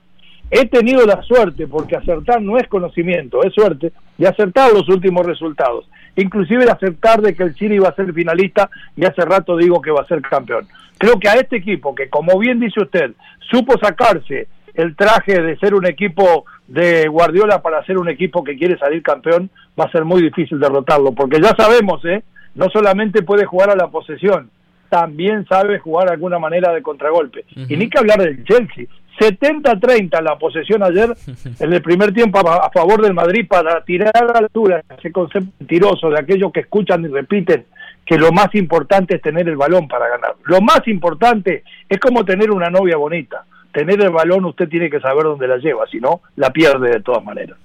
he 0.51 0.67
tenido 0.67 1.05
la 1.07 1.23
suerte, 1.23 1.67
porque 1.67 1.97
acertar 1.97 2.41
no 2.41 2.57
es 2.59 2.67
conocimiento, 2.69 3.43
es 3.43 3.53
suerte, 3.53 3.93
de 4.17 4.29
acertar 4.29 4.73
los 4.73 4.89
últimos 4.89 5.27
resultados. 5.27 5.89
Inclusive 6.17 6.65
de 6.65 6.73
acertar 6.73 7.21
de 7.21 7.35
que 7.35 7.45
el 7.45 7.55
Chile 7.55 7.77
iba 7.77 7.89
a 7.89 7.95
ser 7.95 8.13
finalista 8.13 8.71
y 8.97 9.05
hace 9.05 9.23
rato 9.23 9.57
digo 9.57 9.81
que 9.81 9.91
va 9.91 10.03
a 10.03 10.07
ser 10.07 10.21
campeón. 10.23 10.67
Creo 10.99 11.19
que 11.21 11.29
a 11.29 11.35
este 11.35 11.57
equipo, 11.57 11.95
que 11.95 12.09
como 12.09 12.39
bien 12.39 12.59
dice 12.59 12.83
usted, 12.83 13.13
supo 13.51 13.79
sacarse 13.81 14.49
el 14.75 14.97
traje 14.97 15.41
de 15.41 15.57
ser 15.59 15.75
un 15.75 15.87
equipo 15.87 16.45
de 16.67 17.09
Guardiola 17.09 17.63
para 17.63 17.85
ser 17.85 17.99
un 17.99 18.09
equipo 18.09 18.45
que 18.45 18.57
quiere 18.57 18.79
salir 18.79 19.03
campeón, 19.03 19.51
va 19.79 19.85
a 19.85 19.91
ser 19.91 20.05
muy 20.05 20.23
difícil 20.23 20.61
derrotarlo, 20.61 21.13
porque 21.13 21.41
ya 21.41 21.55
sabemos, 21.57 22.05
¿eh? 22.05 22.23
no 22.55 22.69
solamente 22.71 23.23
puede 23.23 23.45
jugar 23.45 23.71
a 23.71 23.77
la 23.77 23.89
posesión, 23.89 24.51
también 24.89 25.47
sabe 25.47 25.79
jugar 25.79 26.09
de 26.09 26.15
alguna 26.15 26.39
manera 26.39 26.73
de 26.73 26.83
contragolpe. 26.83 27.45
Y 27.55 27.77
ni 27.77 27.89
que 27.89 27.99
hablar 27.99 28.19
del 28.19 28.45
Chelsea. 28.45 28.87
70-30 29.19 30.23
la 30.23 30.39
posesión 30.39 30.83
ayer 30.83 31.13
en 31.61 31.73
el 31.73 31.83
primer 31.83 32.13
tiempo 32.15 32.39
a, 32.39 32.71
favor 32.71 33.03
del 33.03 33.15
Madrid 33.15 33.47
para 33.49 33.85
tirar 33.85 34.13
a 34.15 34.25
la 34.25 34.39
altura 34.39 34.83
ese 34.97 35.11
concepto 35.11 35.51
mentiroso 35.59 36.09
de 36.11 36.21
aquellos 36.21 36.53
que 36.53 36.61
escuchan 36.61 37.05
y 37.05 37.09
repiten 37.09 37.67
que 38.07 38.17
lo 38.17 38.33
más 38.33 38.55
importante 38.55 39.17
es 39.17 39.23
tener 39.23 39.49
el 39.49 39.57
balón 39.57 39.87
para 39.87 40.09
ganar. 40.09 40.37
Lo 40.45 40.61
más 40.63 40.87
importante 40.87 41.63
es 41.89 41.99
como 41.99 42.25
tener 42.25 42.51
una 42.51 42.71
novia 42.71 42.97
bonita. 42.97 43.45
Tener 43.71 44.01
el 44.01 44.11
balón 44.11 44.47
usted 44.47 44.69
tiene 44.69 44.89
que 44.89 44.99
saber 45.01 45.25
dónde 45.25 45.47
la 45.47 45.59
lleva, 45.59 45.87
si 45.89 45.99
no, 45.99 46.23
la 46.37 46.51
pierde 46.51 46.91
de 46.91 47.01
todas 47.01 47.23
maneras. 47.23 47.59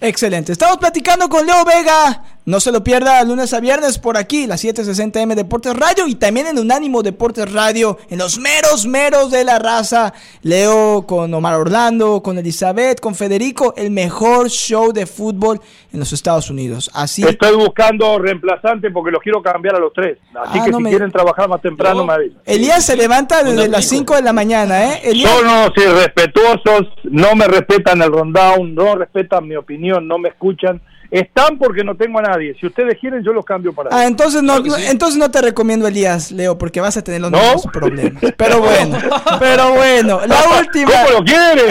Excelente. 0.00 0.52
Estamos 0.52 0.78
platicando 0.78 1.28
con 1.28 1.46
Leo 1.46 1.62
Vega. 1.64 2.22
No 2.46 2.58
se 2.58 2.72
lo 2.72 2.82
pierda 2.82 3.22
lunes 3.22 3.52
a 3.52 3.60
viernes 3.60 3.98
por 3.98 4.16
aquí, 4.16 4.46
la 4.46 4.56
760M 4.56 5.34
Deportes 5.34 5.76
Radio 5.76 6.08
y 6.08 6.14
también 6.14 6.46
en 6.46 6.58
Unánimo 6.58 7.02
Deportes 7.02 7.52
Radio, 7.52 7.98
en 8.08 8.18
los 8.18 8.38
meros, 8.38 8.86
meros 8.86 9.30
de 9.30 9.44
la 9.44 9.58
raza. 9.58 10.14
Leo 10.42 11.04
con 11.06 11.32
Omar 11.34 11.54
Orlando, 11.56 12.22
con 12.22 12.38
Elizabeth, 12.38 12.98
con 12.98 13.14
Federico, 13.14 13.74
el 13.76 13.90
mejor 13.90 14.48
show 14.48 14.90
de 14.90 15.04
fútbol 15.04 15.60
en 15.92 16.00
los 16.00 16.12
Estados 16.14 16.48
Unidos. 16.48 16.90
Así. 16.94 17.22
Estoy 17.22 17.56
buscando 17.56 18.18
reemplazante 18.18 18.90
porque 18.90 19.10
los 19.10 19.22
quiero 19.22 19.42
cambiar 19.42 19.76
a 19.76 19.78
los 19.78 19.92
tres. 19.92 20.18
Así 20.34 20.58
ah, 20.60 20.64
que 20.64 20.72
si 20.72 20.82
quieren 20.84 21.12
trabajar 21.12 21.46
más 21.46 21.60
temprano, 21.60 22.06
me 22.06 22.14
Elías 22.46 22.84
se 22.86 22.96
levanta 22.96 23.44
desde 23.44 23.68
las 23.68 23.84
5 23.84 24.16
de 24.16 24.22
la 24.22 24.32
mañana, 24.32 24.94
¿eh? 24.94 25.00
Elías... 25.04 25.30
Son 25.30 25.46
unos 25.46 25.72
irrespetuosos, 25.76 26.88
no 27.04 27.36
me 27.36 27.46
respetan 27.46 28.00
el 28.00 28.10
rundown, 28.10 28.74
no 28.74 28.96
respetan 28.96 29.46
mi 29.46 29.56
opinión 29.56 29.89
no 29.98 30.18
me 30.18 30.28
escuchan. 30.28 30.80
Están 31.10 31.58
porque 31.58 31.82
no 31.82 31.96
tengo 31.96 32.20
a 32.20 32.22
nadie. 32.22 32.54
Si 32.60 32.66
ustedes 32.66 32.96
quieren, 33.00 33.24
yo 33.24 33.32
los 33.32 33.44
cambio 33.44 33.72
para. 33.72 33.90
Ah, 33.92 34.06
entonces 34.06 34.44
no, 34.44 34.58
entonces 34.78 35.18
no 35.18 35.28
te 35.28 35.42
recomiendo 35.42 35.88
Elías, 35.88 36.30
Leo, 36.30 36.56
porque 36.56 36.80
vas 36.80 36.96
a 36.96 37.02
tener 37.02 37.20
los 37.20 37.32
mismos 37.32 37.66
problemas. 37.72 38.22
Pero 38.36 38.60
bueno, 38.60 38.96
pero 39.40 39.72
bueno, 39.72 40.20
la 40.24 40.36
última. 40.60 40.92
¿Cómo 40.92 41.18
lo 41.18 41.24
quiere? 41.24 41.64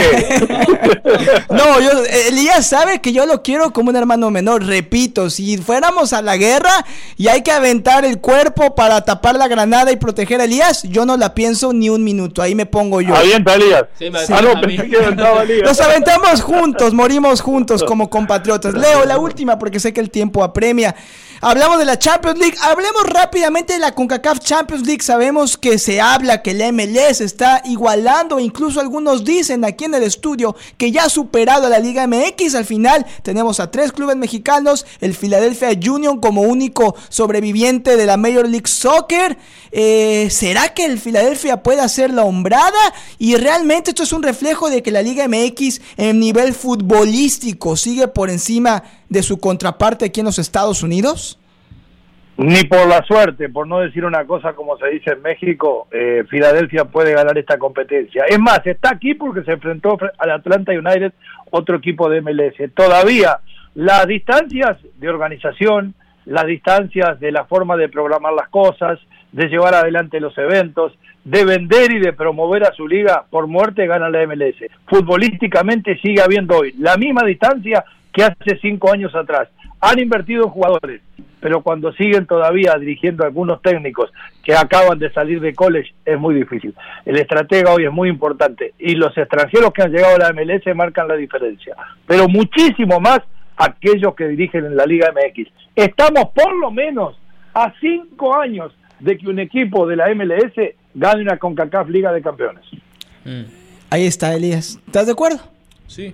no, 1.49 1.79
yo, 1.79 2.03
Elías 2.27 2.67
sabe 2.67 2.99
que 2.99 3.13
yo 3.13 3.25
lo 3.25 3.41
quiero 3.41 3.71
como 3.71 3.91
un 3.91 3.95
hermano 3.95 4.29
menor. 4.29 4.65
Repito, 4.65 5.29
si 5.29 5.57
fuéramos 5.57 6.11
a 6.11 6.21
la 6.21 6.35
guerra 6.35 6.85
y 7.15 7.29
hay 7.29 7.41
que 7.41 7.51
aventar 7.51 8.03
el 8.03 8.19
cuerpo 8.19 8.75
para 8.75 9.05
tapar 9.05 9.35
la 9.35 9.47
granada 9.47 9.89
y 9.93 9.95
proteger 9.95 10.41
a 10.41 10.43
Elías, 10.43 10.83
yo 10.83 11.05
no 11.05 11.15
la 11.15 11.33
pienso 11.33 11.71
ni 11.71 11.89
un 11.89 12.03
minuto. 12.03 12.41
Ahí 12.41 12.55
me 12.55 12.65
pongo 12.65 12.99
yo. 12.99 13.15
Avienta 13.15 13.55
Elías. 13.55 13.85
Sí, 13.97 14.09
me 14.09 14.19
ah, 14.19 14.41
no, 14.41 14.59
pensé 14.59 14.89
que 14.89 14.97
Elías. 14.97 15.63
Nos 15.63 15.79
aventamos 15.79 16.41
juntos, 16.41 16.93
morimos 16.93 17.39
juntos 17.39 17.85
como 17.85 18.09
compatriotas. 18.09 18.73
Leo, 18.73 19.05
la 19.05 19.17
última 19.17 19.28
última 19.29 19.57
porque 19.57 19.79
sé 19.79 19.93
que 19.93 20.01
el 20.01 20.09
tiempo 20.09 20.43
apremia. 20.43 20.95
Hablamos 21.41 21.79
de 21.79 21.85
la 21.85 21.97
Champions 21.97 22.37
League. 22.37 22.57
Hablemos 22.61 23.03
rápidamente 23.05 23.71
de 23.71 23.79
la 23.79 23.95
CONCACAF 23.95 24.39
Champions 24.39 24.85
League. 24.85 25.01
Sabemos 25.01 25.57
que 25.57 25.79
se 25.79 26.01
habla 26.01 26.41
que 26.41 26.51
el 26.51 26.73
MLS 26.73 27.21
está 27.21 27.61
igualando, 27.63 28.41
incluso 28.41 28.81
algunos 28.81 29.23
dicen 29.23 29.63
aquí 29.63 29.85
en 29.85 29.95
el 29.95 30.03
estudio 30.03 30.57
que 30.77 30.91
ya 30.91 31.05
ha 31.05 31.09
superado 31.09 31.67
a 31.67 31.69
la 31.69 31.79
Liga 31.79 32.05
MX. 32.07 32.55
Al 32.55 32.65
final 32.65 33.05
tenemos 33.23 33.61
a 33.61 33.71
tres 33.71 33.93
clubes 33.93 34.17
mexicanos, 34.17 34.85
el 34.99 35.15
Philadelphia 35.15 35.69
Union 35.89 36.19
como 36.19 36.41
único 36.41 36.97
sobreviviente 37.07 37.95
de 37.95 38.05
la 38.05 38.17
Major 38.17 38.45
League 38.45 38.67
Soccer. 38.67 39.37
Eh, 39.71 40.27
¿Será 40.31 40.73
que 40.73 40.83
el 40.83 40.99
Philadelphia 40.99 41.63
puede 41.63 41.79
hacer 41.79 42.11
la 42.11 42.23
hombrada? 42.23 42.93
Y 43.17 43.37
realmente 43.37 43.91
esto 43.91 44.03
es 44.03 44.11
un 44.11 44.23
reflejo 44.23 44.69
de 44.69 44.83
que 44.83 44.91
la 44.91 45.01
Liga 45.01 45.25
MX 45.29 45.79
en 45.95 46.19
nivel 46.19 46.53
futbolístico 46.53 47.77
sigue 47.77 48.09
por 48.09 48.29
encima 48.29 48.83
de 49.09 49.18
su 49.23 49.39
contraparte 49.39 50.05
aquí 50.05 50.19
en 50.21 50.27
los 50.27 50.39
Estados 50.39 50.83
Unidos? 50.83 51.39
Ni 52.41 52.63
por 52.63 52.87
la 52.87 53.03
suerte, 53.03 53.49
por 53.49 53.67
no 53.67 53.79
decir 53.79 54.05
una 54.05 54.25
cosa 54.25 54.53
como 54.53 54.77
se 54.77 54.87
dice 54.87 55.11
en 55.11 55.21
México, 55.21 55.89
eh, 55.91 56.23
Filadelfia 56.29 56.85
puede 56.85 57.13
ganar 57.13 57.37
esta 57.37 57.57
competencia. 57.57 58.23
Es 58.29 58.39
más, 58.39 58.65
está 58.65 58.91
aquí 58.91 59.13
porque 59.13 59.43
se 59.43 59.51
enfrentó 59.51 59.97
al 60.17 60.31
Atlanta 60.31 60.71
United, 60.71 61.11
otro 61.51 61.75
equipo 61.75 62.09
de 62.09 62.21
MLS. 62.21 62.71
Todavía 62.73 63.39
las 63.75 64.07
distancias 64.07 64.77
de 64.99 65.09
organización, 65.09 65.95
las 66.23 66.45
distancias 66.45 67.19
de 67.19 67.33
la 67.33 67.43
forma 67.43 67.75
de 67.75 67.89
programar 67.89 68.31
las 68.31 68.47
cosas, 68.47 68.99
de 69.33 69.47
llevar 69.47 69.75
adelante 69.75 70.21
los 70.21 70.37
eventos, 70.37 70.93
de 71.25 71.43
vender 71.43 71.91
y 71.91 71.99
de 71.99 72.13
promover 72.13 72.63
a 72.63 72.71
su 72.71 72.87
liga, 72.87 73.25
por 73.29 73.47
muerte 73.47 73.85
gana 73.85 74.09
la 74.09 74.25
MLS. 74.25 74.55
Futbolísticamente 74.87 75.99
sigue 75.99 76.21
habiendo 76.21 76.57
hoy 76.57 76.73
la 76.79 76.95
misma 76.95 77.23
distancia 77.23 77.83
que 78.13 78.23
hace 78.23 78.59
cinco 78.61 78.91
años 78.91 79.13
atrás. 79.15 79.49
Han 79.81 79.99
invertido 79.99 80.43
en 80.43 80.49
jugadores, 80.49 81.01
pero 81.39 81.61
cuando 81.61 81.93
siguen 81.93 82.25
todavía 82.25 82.75
dirigiendo 82.79 83.23
algunos 83.23 83.61
técnicos 83.61 84.11
que 84.43 84.53
acaban 84.53 84.99
de 84.99 85.11
salir 85.13 85.39
de 85.39 85.53
college 85.53 85.93
es 86.05 86.19
muy 86.19 86.35
difícil. 86.35 86.73
El 87.05 87.17
estratega 87.17 87.73
hoy 87.73 87.85
es 87.85 87.91
muy 87.91 88.09
importante 88.09 88.73
y 88.77 88.95
los 88.95 89.17
extranjeros 89.17 89.71
que 89.71 89.83
han 89.83 89.91
llegado 89.91 90.15
a 90.15 90.19
la 90.19 90.33
MLS 90.33 90.75
marcan 90.75 91.07
la 91.07 91.15
diferencia, 91.15 91.75
pero 92.05 92.27
muchísimo 92.27 92.99
más 92.99 93.19
aquellos 93.55 94.15
que 94.15 94.27
dirigen 94.27 94.65
en 94.65 94.75
la 94.75 94.85
Liga 94.85 95.11
MX. 95.11 95.49
Estamos 95.75 96.29
por 96.33 96.55
lo 96.57 96.71
menos 96.71 97.17
a 97.53 97.73
cinco 97.79 98.35
años 98.35 98.73
de 98.99 99.17
que 99.17 99.27
un 99.27 99.39
equipo 99.39 99.87
de 99.87 99.95
la 99.95 100.13
MLS 100.13 100.53
gane 100.93 101.21
una 101.21 101.37
CONCACAF 101.37 101.89
Liga 101.89 102.11
de 102.11 102.21
Campeones. 102.21 102.65
Mm. 103.23 103.43
Ahí 103.89 104.05
está, 104.05 104.33
Elías. 104.33 104.79
¿Estás 104.85 105.07
de 105.07 105.13
acuerdo? 105.13 105.39
Sí, 105.87 106.13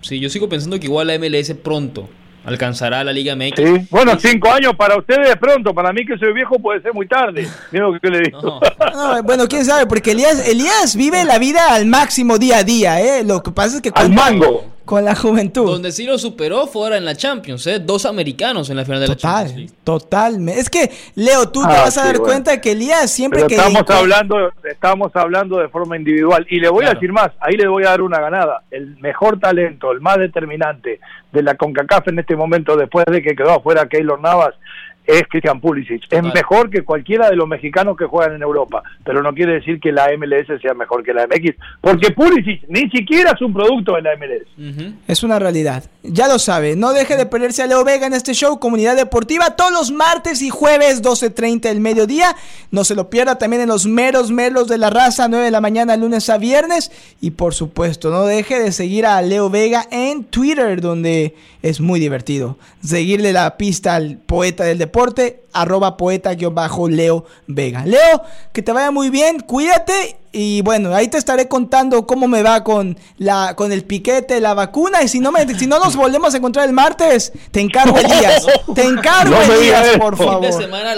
Sí, 0.00 0.20
yo 0.20 0.28
sigo 0.28 0.48
pensando 0.48 0.78
que 0.78 0.86
igual 0.86 1.08
la 1.08 1.18
MLS 1.18 1.52
pronto 1.62 2.08
alcanzará 2.44 3.02
la 3.02 3.12
Liga 3.12 3.34
MX. 3.34 3.56
Sí. 3.56 3.86
Bueno, 3.90 4.18
cinco 4.18 4.50
años 4.52 4.74
para 4.76 4.96
ustedes 4.96 5.28
de 5.28 5.36
pronto, 5.36 5.74
para 5.74 5.92
mí 5.92 6.06
que 6.06 6.16
soy 6.16 6.32
viejo 6.32 6.58
puede 6.58 6.80
ser 6.80 6.94
muy 6.94 7.08
tarde. 7.08 7.48
que 7.70 8.08
le 8.08 8.20
digo. 8.20 8.60
bueno, 9.24 9.46
quién 9.48 9.64
sabe, 9.64 9.86
porque 9.86 10.12
Elías, 10.12 10.46
Elías 10.46 10.94
vive 10.96 11.24
la 11.24 11.38
vida 11.38 11.74
al 11.74 11.86
máximo 11.86 12.38
día 12.38 12.58
a 12.58 12.64
día, 12.64 13.00
¿eh? 13.00 13.24
Lo 13.24 13.42
que 13.42 13.50
pasa 13.50 13.76
es 13.76 13.82
que... 13.82 13.90
Al 13.94 14.12
mango 14.12 14.75
con 14.86 15.04
la 15.04 15.14
juventud. 15.14 15.66
Donde 15.66 15.92
sí 15.92 16.06
lo 16.06 16.16
superó 16.16 16.66
fue 16.66 16.84
ahora 16.84 16.96
en 16.96 17.04
la 17.04 17.14
Champions, 17.14 17.66
¿eh? 17.66 17.80
Dos 17.80 18.06
americanos 18.06 18.70
en 18.70 18.76
la 18.76 18.84
final 18.84 19.00
de 19.00 19.08
la 19.08 19.16
Champions. 19.16 19.74
Total, 19.84 20.48
Es 20.48 20.70
que, 20.70 20.90
Leo, 21.16 21.50
tú 21.50 21.60
te 21.62 21.74
ah, 21.74 21.82
vas 21.82 21.98
a 21.98 22.06
dar 22.06 22.18
cuenta 22.18 22.60
que 22.60 22.72
Elías 22.72 23.10
siempre 23.10 23.46
que. 23.46 23.56
Estamos 23.56 23.90
hablando, 23.90 24.52
estamos 24.64 25.14
hablando 25.14 25.58
de 25.58 25.68
forma 25.68 25.96
individual. 25.96 26.46
Y 26.48 26.60
le 26.60 26.70
voy 26.70 26.86
a 26.86 26.94
decir 26.94 27.12
más, 27.12 27.32
ahí 27.40 27.56
le 27.56 27.66
voy 27.66 27.84
a 27.84 27.90
dar 27.90 28.00
una 28.00 28.20
ganada. 28.20 28.62
El 28.70 28.96
mejor 29.00 29.38
talento, 29.38 29.92
el 29.92 30.00
más 30.00 30.18
determinante 30.18 31.00
de 31.32 31.42
la 31.42 31.56
CONCACAF 31.56 32.08
en 32.08 32.20
este 32.20 32.36
momento, 32.36 32.76
después 32.76 33.04
de 33.06 33.22
que 33.22 33.34
quedó 33.34 33.50
afuera 33.50 33.88
Keylor 33.88 34.20
Navas, 34.20 34.54
es 35.06 35.22
Christian 35.28 35.60
Pulisic. 35.60 36.02
Es 36.10 36.22
mejor 36.22 36.70
que 36.70 36.82
cualquiera 36.82 37.30
de 37.30 37.36
los 37.36 37.48
mexicanos 37.48 37.96
que 37.96 38.06
juegan 38.06 38.34
en 38.34 38.42
Europa, 38.42 38.82
pero 39.04 39.22
no 39.22 39.32
quiere 39.32 39.54
decir 39.54 39.80
que 39.80 39.92
la 39.92 40.08
MLS 40.16 40.60
sea 40.60 40.74
mejor 40.74 41.02
que 41.02 41.14
la 41.14 41.26
MX, 41.26 41.54
porque 41.80 42.10
Pulisic 42.10 42.64
ni 42.68 42.90
siquiera 42.90 43.32
es 43.32 43.42
un 43.42 43.52
producto 43.52 43.94
de 43.94 44.02
la 44.02 44.16
MLS. 44.16 44.96
Es 45.06 45.22
una 45.22 45.38
realidad. 45.38 45.84
Ya 46.02 46.28
lo 46.28 46.38
sabe, 46.38 46.76
no 46.76 46.92
deje 46.92 47.16
de 47.16 47.26
perderse 47.26 47.62
a 47.62 47.66
Leo 47.66 47.84
Vega 47.84 48.06
en 48.06 48.14
este 48.14 48.34
show 48.34 48.58
Comunidad 48.58 48.96
Deportiva 48.96 49.56
todos 49.56 49.72
los 49.72 49.92
martes 49.92 50.42
y 50.42 50.50
jueves 50.50 51.02
12.30 51.02 51.60
del 51.62 51.80
mediodía. 51.80 52.34
No 52.70 52.84
se 52.84 52.94
lo 52.94 53.10
pierda 53.10 53.38
también 53.38 53.62
en 53.62 53.68
los 53.68 53.86
meros 53.86 54.30
meros 54.30 54.68
de 54.68 54.78
la 54.78 54.90
raza 54.90 55.28
9 55.28 55.44
de 55.44 55.50
la 55.50 55.60
mañana 55.60 55.96
lunes 55.96 56.28
a 56.30 56.38
viernes 56.38 56.90
y 57.20 57.30
por 57.32 57.54
supuesto, 57.54 58.10
no 58.10 58.24
deje 58.24 58.60
de 58.60 58.72
seguir 58.72 59.06
a 59.06 59.20
Leo 59.22 59.50
Vega 59.50 59.86
en 59.90 60.24
Twitter 60.24 60.80
donde 60.80 61.34
es 61.62 61.80
muy 61.80 62.00
divertido. 62.00 62.56
Seguirle 62.82 63.32
la 63.32 63.56
pista 63.56 63.96
al 63.96 64.18
poeta 64.18 64.64
del 64.64 64.78
deporte, 64.78 64.95
arroba 65.52 65.96
poeta-leo 65.96 67.24
Vega. 67.46 67.84
Leo, 67.84 68.22
que 68.52 68.62
te 68.62 68.72
vaya 68.72 68.90
muy 68.90 69.10
bien, 69.10 69.40
cuídate 69.40 70.16
y 70.38 70.60
bueno, 70.60 70.94
ahí 70.94 71.08
te 71.08 71.16
estaré 71.16 71.48
contando 71.48 72.06
cómo 72.06 72.28
me 72.28 72.42
va 72.42 72.62
con 72.62 72.98
la 73.16 73.54
con 73.56 73.72
el 73.72 73.84
piquete, 73.84 74.38
la 74.38 74.52
vacuna 74.52 75.02
y 75.02 75.08
si 75.08 75.18
no 75.18 75.32
me 75.32 75.46
si 75.54 75.66
no 75.66 75.78
nos 75.78 75.96
volvemos 75.96 76.34
a 76.34 76.36
encontrar 76.36 76.66
el 76.68 76.74
martes, 76.74 77.32
te 77.50 77.60
encargo 77.60 77.96
Elías, 77.98 78.46
te 78.74 78.84
encargo 78.84 79.34
Elías, 79.40 79.96
por 79.98 80.14
favor. 80.14 80.50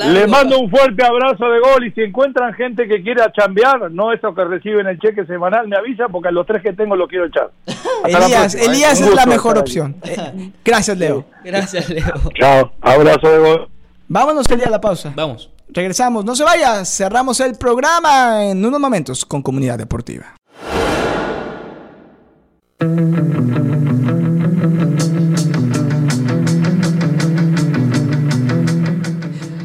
Le 0.06 0.26
mando 0.26 0.58
un 0.58 0.68
fuerte 0.68 1.04
abrazo 1.04 1.48
de 1.50 1.60
gol 1.60 1.86
y 1.86 1.92
si 1.92 2.00
encuentran 2.00 2.52
gente 2.54 2.88
que 2.88 3.00
quiera 3.00 3.30
chambear, 3.32 3.92
no 3.92 4.12
eso 4.12 4.34
que 4.34 4.44
reciben 4.44 4.88
el 4.88 4.98
cheque 4.98 5.24
semanal, 5.26 5.68
me 5.68 5.76
avisa 5.76 6.08
porque 6.08 6.28
a 6.28 6.32
los 6.32 6.44
tres 6.44 6.60
que 6.60 6.72
tengo 6.72 6.96
lo 6.96 7.06
quiero 7.06 7.26
echar. 7.26 7.50
Elías, 8.04 8.54
Elías 8.56 9.00
es 9.00 9.14
la 9.14 9.26
mejor 9.26 9.56
opción. 9.56 9.96
Eh, 10.02 10.50
gracias, 10.64 10.98
Leo. 10.98 11.24
Gracias, 11.44 11.88
Leo. 11.88 12.14
Chao, 12.34 12.72
abrazo 12.80 13.28
de 13.28 13.38
gol. 13.38 13.68
Vámonos 14.10 14.48
el 14.48 14.58
día 14.58 14.68
a 14.68 14.70
la 14.70 14.80
pausa. 14.80 15.12
Vamos. 15.14 15.50
Regresamos, 15.68 16.24
no 16.24 16.34
se 16.34 16.42
vaya, 16.42 16.82
cerramos 16.86 17.40
el 17.40 17.56
programa 17.56 18.46
en 18.46 18.64
unos 18.64 18.80
momentos 18.80 19.26
con 19.26 19.42
Comunidad 19.42 19.76
Deportiva. 19.76 20.34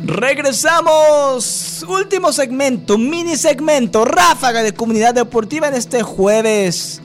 Regresamos. 0.06 1.86
Último 1.88 2.34
segmento, 2.34 2.98
mini 2.98 3.38
segmento, 3.38 4.04
ráfaga 4.04 4.62
de 4.62 4.74
comunidad 4.74 5.14
deportiva 5.14 5.70
en 5.70 5.76
este 5.76 6.02
jueves 6.02 7.03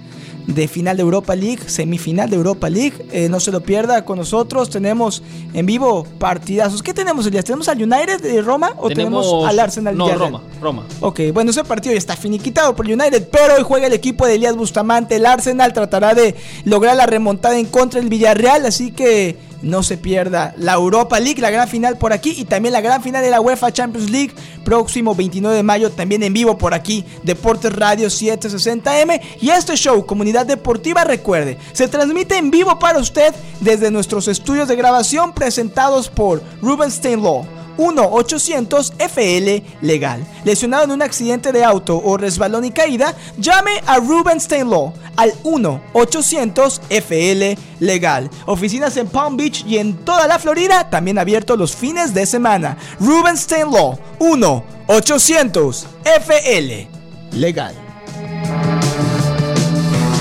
de 0.49 0.67
final 0.67 0.97
de 0.97 1.03
Europa 1.03 1.37
League, 1.37 1.61
semifinal 1.67 2.29
de 2.31 2.37
Europa 2.37 2.69
League. 2.71 2.95
Eh, 3.13 3.29
no 3.29 3.39
se 3.39 3.53
lo 3.53 3.61
pierda 3.61 4.05
con 4.05 4.19
nosotros. 4.19 4.71
Tenemos 4.71 5.23
en 5.53 5.67
vivo 5.67 6.07
partidazos. 6.19 6.83
¿Qué 6.83 6.95
tenemos 6.95 7.27
el 7.27 7.33
día? 7.33 7.43
¿Tenemos 7.43 7.69
al 7.69 7.81
United 7.81 8.21
de 8.21 8.43
Roma 8.43 8.73
o 8.79 8.89
tenemos, 8.89 9.47
al 9.47 9.59
Arsenal 9.59 9.97
No, 9.97 10.09
Roma, 10.15 10.43
Roma. 10.61 10.85
Ok, 11.01 11.21
bueno, 11.35 11.51
ese 11.51 11.65
partido 11.65 11.93
ya 11.93 11.99
está 11.99 12.17
finiquitado 12.17 12.75
por 12.75 12.87
United, 12.87 13.29
pero 13.31 13.57
hoy 13.57 13.63
juega 13.63 13.87
el 13.87 13.93
equipo 13.93 14.27
de 14.27 14.37
Elías 14.37 14.57
Bustamante. 14.57 15.17
El 15.17 15.27
Arsenal 15.27 15.75
tratará 15.75 16.15
de 16.15 16.35
lograr 16.65 16.97
la 16.97 17.07
remontada 17.07 17.59
en 17.59 17.67
contra 17.67 18.01
del 18.01 18.09
Villarreal, 18.09 18.65
así 18.65 18.91
que 18.91 19.37
no 19.63 19.83
se 19.83 19.97
pierda 19.97 20.55
la 20.57 20.75
Europa 20.75 21.19
League, 21.21 21.41
la 21.41 21.51
gran 21.51 21.69
final 21.69 21.99
por 21.99 22.13
aquí 22.13 22.35
y 22.37 22.45
también 22.45 22.73
la 22.73 22.81
gran 22.81 23.03
final 23.03 23.23
de 23.23 23.31
la 23.31 23.41
UEFA 23.41 23.73
Champions 23.73 24.11
League 24.11 24.33
próximo 24.65 25.15
29 25.15 25.57
de 25.57 25.63
mayo 25.63 25.91
también 25.91 26.23
en 26.23 26.33
vivo 26.33 26.59
por 26.59 26.75
aquí 26.75 27.05
Deportes 27.23 27.73
Radio 27.73 28.09
760M 28.09 29.21
y 29.41 29.51
este 29.51 29.77
show 29.77 30.05
Comunidad 30.07 30.47
Deportiva 30.47 31.05
recuerde 31.05 31.59
se 31.73 31.89
transmite 31.89 32.37
en 32.37 32.51
vivo 32.51 32.79
para 32.79 32.99
usted 32.99 33.35
desde 33.61 33.91
nuestros 33.91 34.29
estudios 34.29 34.69
de 34.69 34.77
grabación 34.77 35.33
presentados 35.33 36.09
por 36.09 36.43
Ruben 36.63 36.91
Steinlaw 36.91 37.58
1-800-FL 37.79 39.63
Legal. 39.81 40.27
Lesionado 40.45 40.85
en 40.85 40.91
un 40.91 41.01
accidente 41.03 41.53
de 41.53 41.65
auto 41.65 41.99
o 42.05 42.19
resbalón 42.19 42.67
y 42.67 42.71
caída, 42.71 43.15
llame 43.39 43.81
a 43.87 43.97
Ruben 43.99 44.41
Steinlaw 44.41 44.93
al 45.17 45.33
1-800-FL 45.45 47.59
Legal. 47.81 48.31
Oficinas 48.47 48.97
en 48.97 49.09
Palm 49.09 49.37
Beach 49.37 49.65
y 49.67 49.79
en 49.79 49.97
toda 50.05 50.27
la 50.27 50.39
Florida, 50.39 50.91
también 50.91 51.19
abierto 51.19 51.57
los 51.57 51.75
fines 51.75 52.13
de 52.13 52.27
semana. 52.27 52.77
Ruben 53.01 53.37
Steinlaw 53.37 53.99
1-800-FL 54.19 56.89
Legal. 57.33 57.75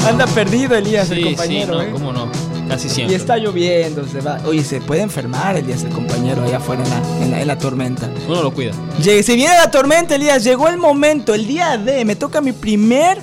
Anda 0.07 0.25
perdido 0.27 0.75
Elías, 0.75 1.09
el 1.11 1.23
compañero. 1.23 1.73
Sí, 1.73 1.79
no, 1.79 1.81
¿eh? 1.81 1.89
cómo 1.91 2.13
no. 2.13 2.31
Casi 2.67 2.89
siempre. 2.89 3.13
Y 3.13 3.19
está 3.19 3.37
lloviendo, 3.37 4.05
se 4.07 4.21
va. 4.21 4.39
Oye, 4.45 4.63
se 4.63 4.81
puede 4.81 5.01
enfermar 5.01 5.55
Elías, 5.55 5.83
el 5.83 5.89
compañero, 5.89 6.43
allá 6.43 6.57
afuera 6.57 6.83
en 6.83 6.89
la, 6.89 7.23
en 7.23 7.31
la, 7.31 7.41
en 7.41 7.47
la 7.47 7.57
tormenta. 7.57 8.09
Uno 8.27 8.43
lo 8.43 8.53
cuida. 8.53 8.71
Llegue, 9.01 9.23
se 9.23 9.35
viene 9.35 9.55
la 9.55 9.71
tormenta, 9.71 10.15
Elías. 10.15 10.43
Llegó 10.43 10.67
el 10.67 10.77
momento, 10.77 11.33
el 11.33 11.47
día 11.47 11.77
de. 11.77 12.03
Me 12.05 12.15
toca 12.15 12.41
mi 12.41 12.51
primer 12.51 13.19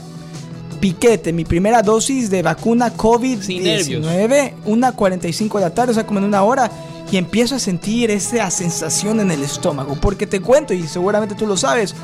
piquete, 0.80 1.32
mi 1.32 1.44
primera 1.44 1.82
dosis 1.82 2.30
de 2.30 2.42
vacuna 2.42 2.94
COVID-19. 2.96 4.52
Una 4.64 4.92
45 4.92 5.58
de 5.58 5.64
la 5.64 5.74
tarde, 5.74 5.92
o 5.92 5.94
sea, 5.94 6.06
como 6.06 6.18
en 6.18 6.24
una 6.24 6.42
hora. 6.42 6.70
Y 7.12 7.16
empiezo 7.18 7.54
a 7.54 7.58
sentir 7.58 8.10
esa 8.10 8.50
sensación 8.50 9.20
en 9.20 9.30
el 9.30 9.42
estómago. 9.42 9.94
Porque 10.00 10.26
te 10.26 10.40
cuento, 10.40 10.72
y 10.72 10.82
seguramente 10.88 11.34
tú 11.34 11.46
lo 11.46 11.56
sabes, 11.56 11.94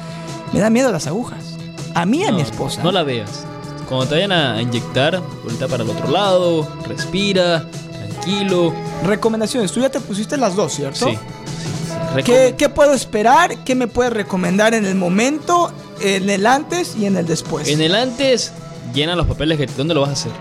me 0.53 0.61
da 0.61 0.71
miedo 0.71 0.93
las 0.93 1.07
agujas. 1.07 1.57
A 1.95 2.05
mí 2.07 2.19
y 2.19 2.25
a 2.25 2.31
No, 2.31 2.37
mi 2.37 2.43
esposa. 2.43 2.83
No 2.83 2.93
la 2.93 3.03
veas. 3.03 3.47
Cuando 3.91 4.07
te 4.07 4.15
vayan 4.15 4.31
a 4.31 4.63
inyectar, 4.63 5.21
vuelta 5.43 5.67
para 5.67 5.83
el 5.83 5.91
otro 5.91 6.09
lado, 6.09 6.69
respira, 6.87 7.69
tranquilo. 7.91 8.73
Recomendaciones, 9.03 9.73
tú 9.73 9.81
ya 9.81 9.89
te 9.91 9.99
pusiste 9.99 10.37
las 10.37 10.55
dos, 10.55 10.73
¿cierto? 10.73 11.09
Sí. 11.09 11.17
sí, 11.17 11.93
sí. 12.15 12.23
¿Qué, 12.23 12.55
qué 12.57 12.69
puedo 12.69 12.93
esperar? 12.93 13.65
¿Qué 13.65 13.75
me 13.75 13.89
puedes 13.89 14.13
recomendar 14.13 14.75
en 14.75 14.87
el 14.87 14.95
momento, 14.95 15.73
en 16.01 16.31
el 16.31 16.47
antes 16.47 16.95
y 16.97 17.07
en 17.07 17.17
el 17.17 17.27
después? 17.27 17.67
En 17.67 17.81
el 17.81 17.97
antes, 17.97 18.53
llena 18.95 19.17
los 19.17 19.27
papeles. 19.27 19.59
Que, 19.59 19.67
¿Dónde 19.67 19.95
lo 19.95 20.03
vas 20.03 20.11
a 20.11 20.13
hacer? 20.13 20.33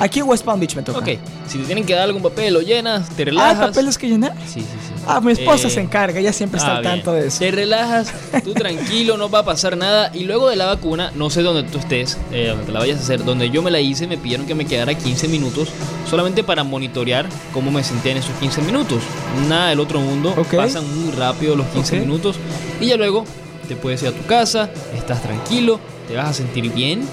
Aquí 0.00 0.18
en 0.20 0.28
West 0.28 0.44
Palm 0.44 0.58
Beach 0.58 0.74
me 0.76 0.82
toca. 0.82 0.98
Ok, 0.98 1.08
si 1.46 1.58
te 1.58 1.64
tienen 1.64 1.84
que 1.84 1.92
dar 1.94 2.04
algún 2.04 2.22
papel, 2.22 2.54
lo 2.54 2.62
llenas, 2.62 3.08
te 3.10 3.22
Ah, 3.22 3.24
relajas. 3.26 3.58
¿hay 3.60 3.66
papeles 3.68 3.98
que 3.98 4.08
llenar? 4.08 4.32
Sí, 4.46 4.60
sí, 4.60 4.66
sí. 4.88 4.94
Ah, 5.06 5.20
mi 5.20 5.32
esposa 5.32 5.68
Eh, 5.68 5.70
se 5.70 5.80
encarga, 5.80 6.18
ella 6.18 6.32
siempre 6.32 6.58
está 6.58 6.72
Ah, 6.72 6.76
al 6.76 6.82
bien. 6.82 6.94
tanto 6.94 7.12
de 7.12 7.26
eso. 7.28 7.38
Te 7.40 7.50
relajas, 7.50 8.10
tú 8.42 8.54
tranquilo, 8.54 9.16
no 9.18 9.28
va 9.28 9.40
a 9.40 9.44
pasar 9.44 9.76
nada. 9.76 10.10
Y 10.14 10.24
luego 10.24 10.48
de 10.48 10.56
la 10.56 10.64
vacuna, 10.66 11.12
no 11.14 11.28
sé 11.28 11.42
dónde 11.42 11.64
tú 11.64 11.78
estés, 11.78 12.16
eh, 12.32 12.46
donde 12.48 12.64
te 12.64 12.72
la 12.72 12.78
vayas 12.80 12.98
a 12.98 13.02
hacer. 13.02 13.24
Donde 13.24 13.50
yo 13.50 13.60
me 13.62 13.70
la 13.70 13.80
hice, 13.80 14.06
me 14.06 14.16
pidieron 14.16 14.46
que 14.46 14.54
me 14.54 14.64
quedara 14.64 14.94
15 14.94 15.28
minutos 15.28 15.68
solamente 16.08 16.42
para 16.42 16.64
monitorear 16.64 17.26
cómo 17.52 17.70
me 17.70 17.84
sentía 17.84 18.12
en 18.12 18.18
esos 18.18 18.34
15 18.40 18.62
minutos. 18.62 19.02
Nada 19.50 19.68
del 19.68 19.80
otro 19.80 20.00
mundo, 20.00 20.34
Ok. 20.36 20.54
pasan 20.56 20.84
muy 21.04 21.12
rápido 21.12 21.56
los 21.56 21.66
15 21.68 21.96
Ok. 21.96 22.00
minutos. 22.06 22.36
Y 22.80 22.86
ya 22.86 22.96
luego 22.96 23.26
te 23.68 23.76
puedes 23.76 24.02
ir 24.02 24.08
a 24.08 24.12
tu 24.12 24.24
casa, 24.26 24.70
estás 24.96 25.20
tranquilo, 25.22 25.78
te 26.08 26.16
vas 26.16 26.28
a 26.30 26.32
sentir 26.32 26.72
bien. 26.72 27.06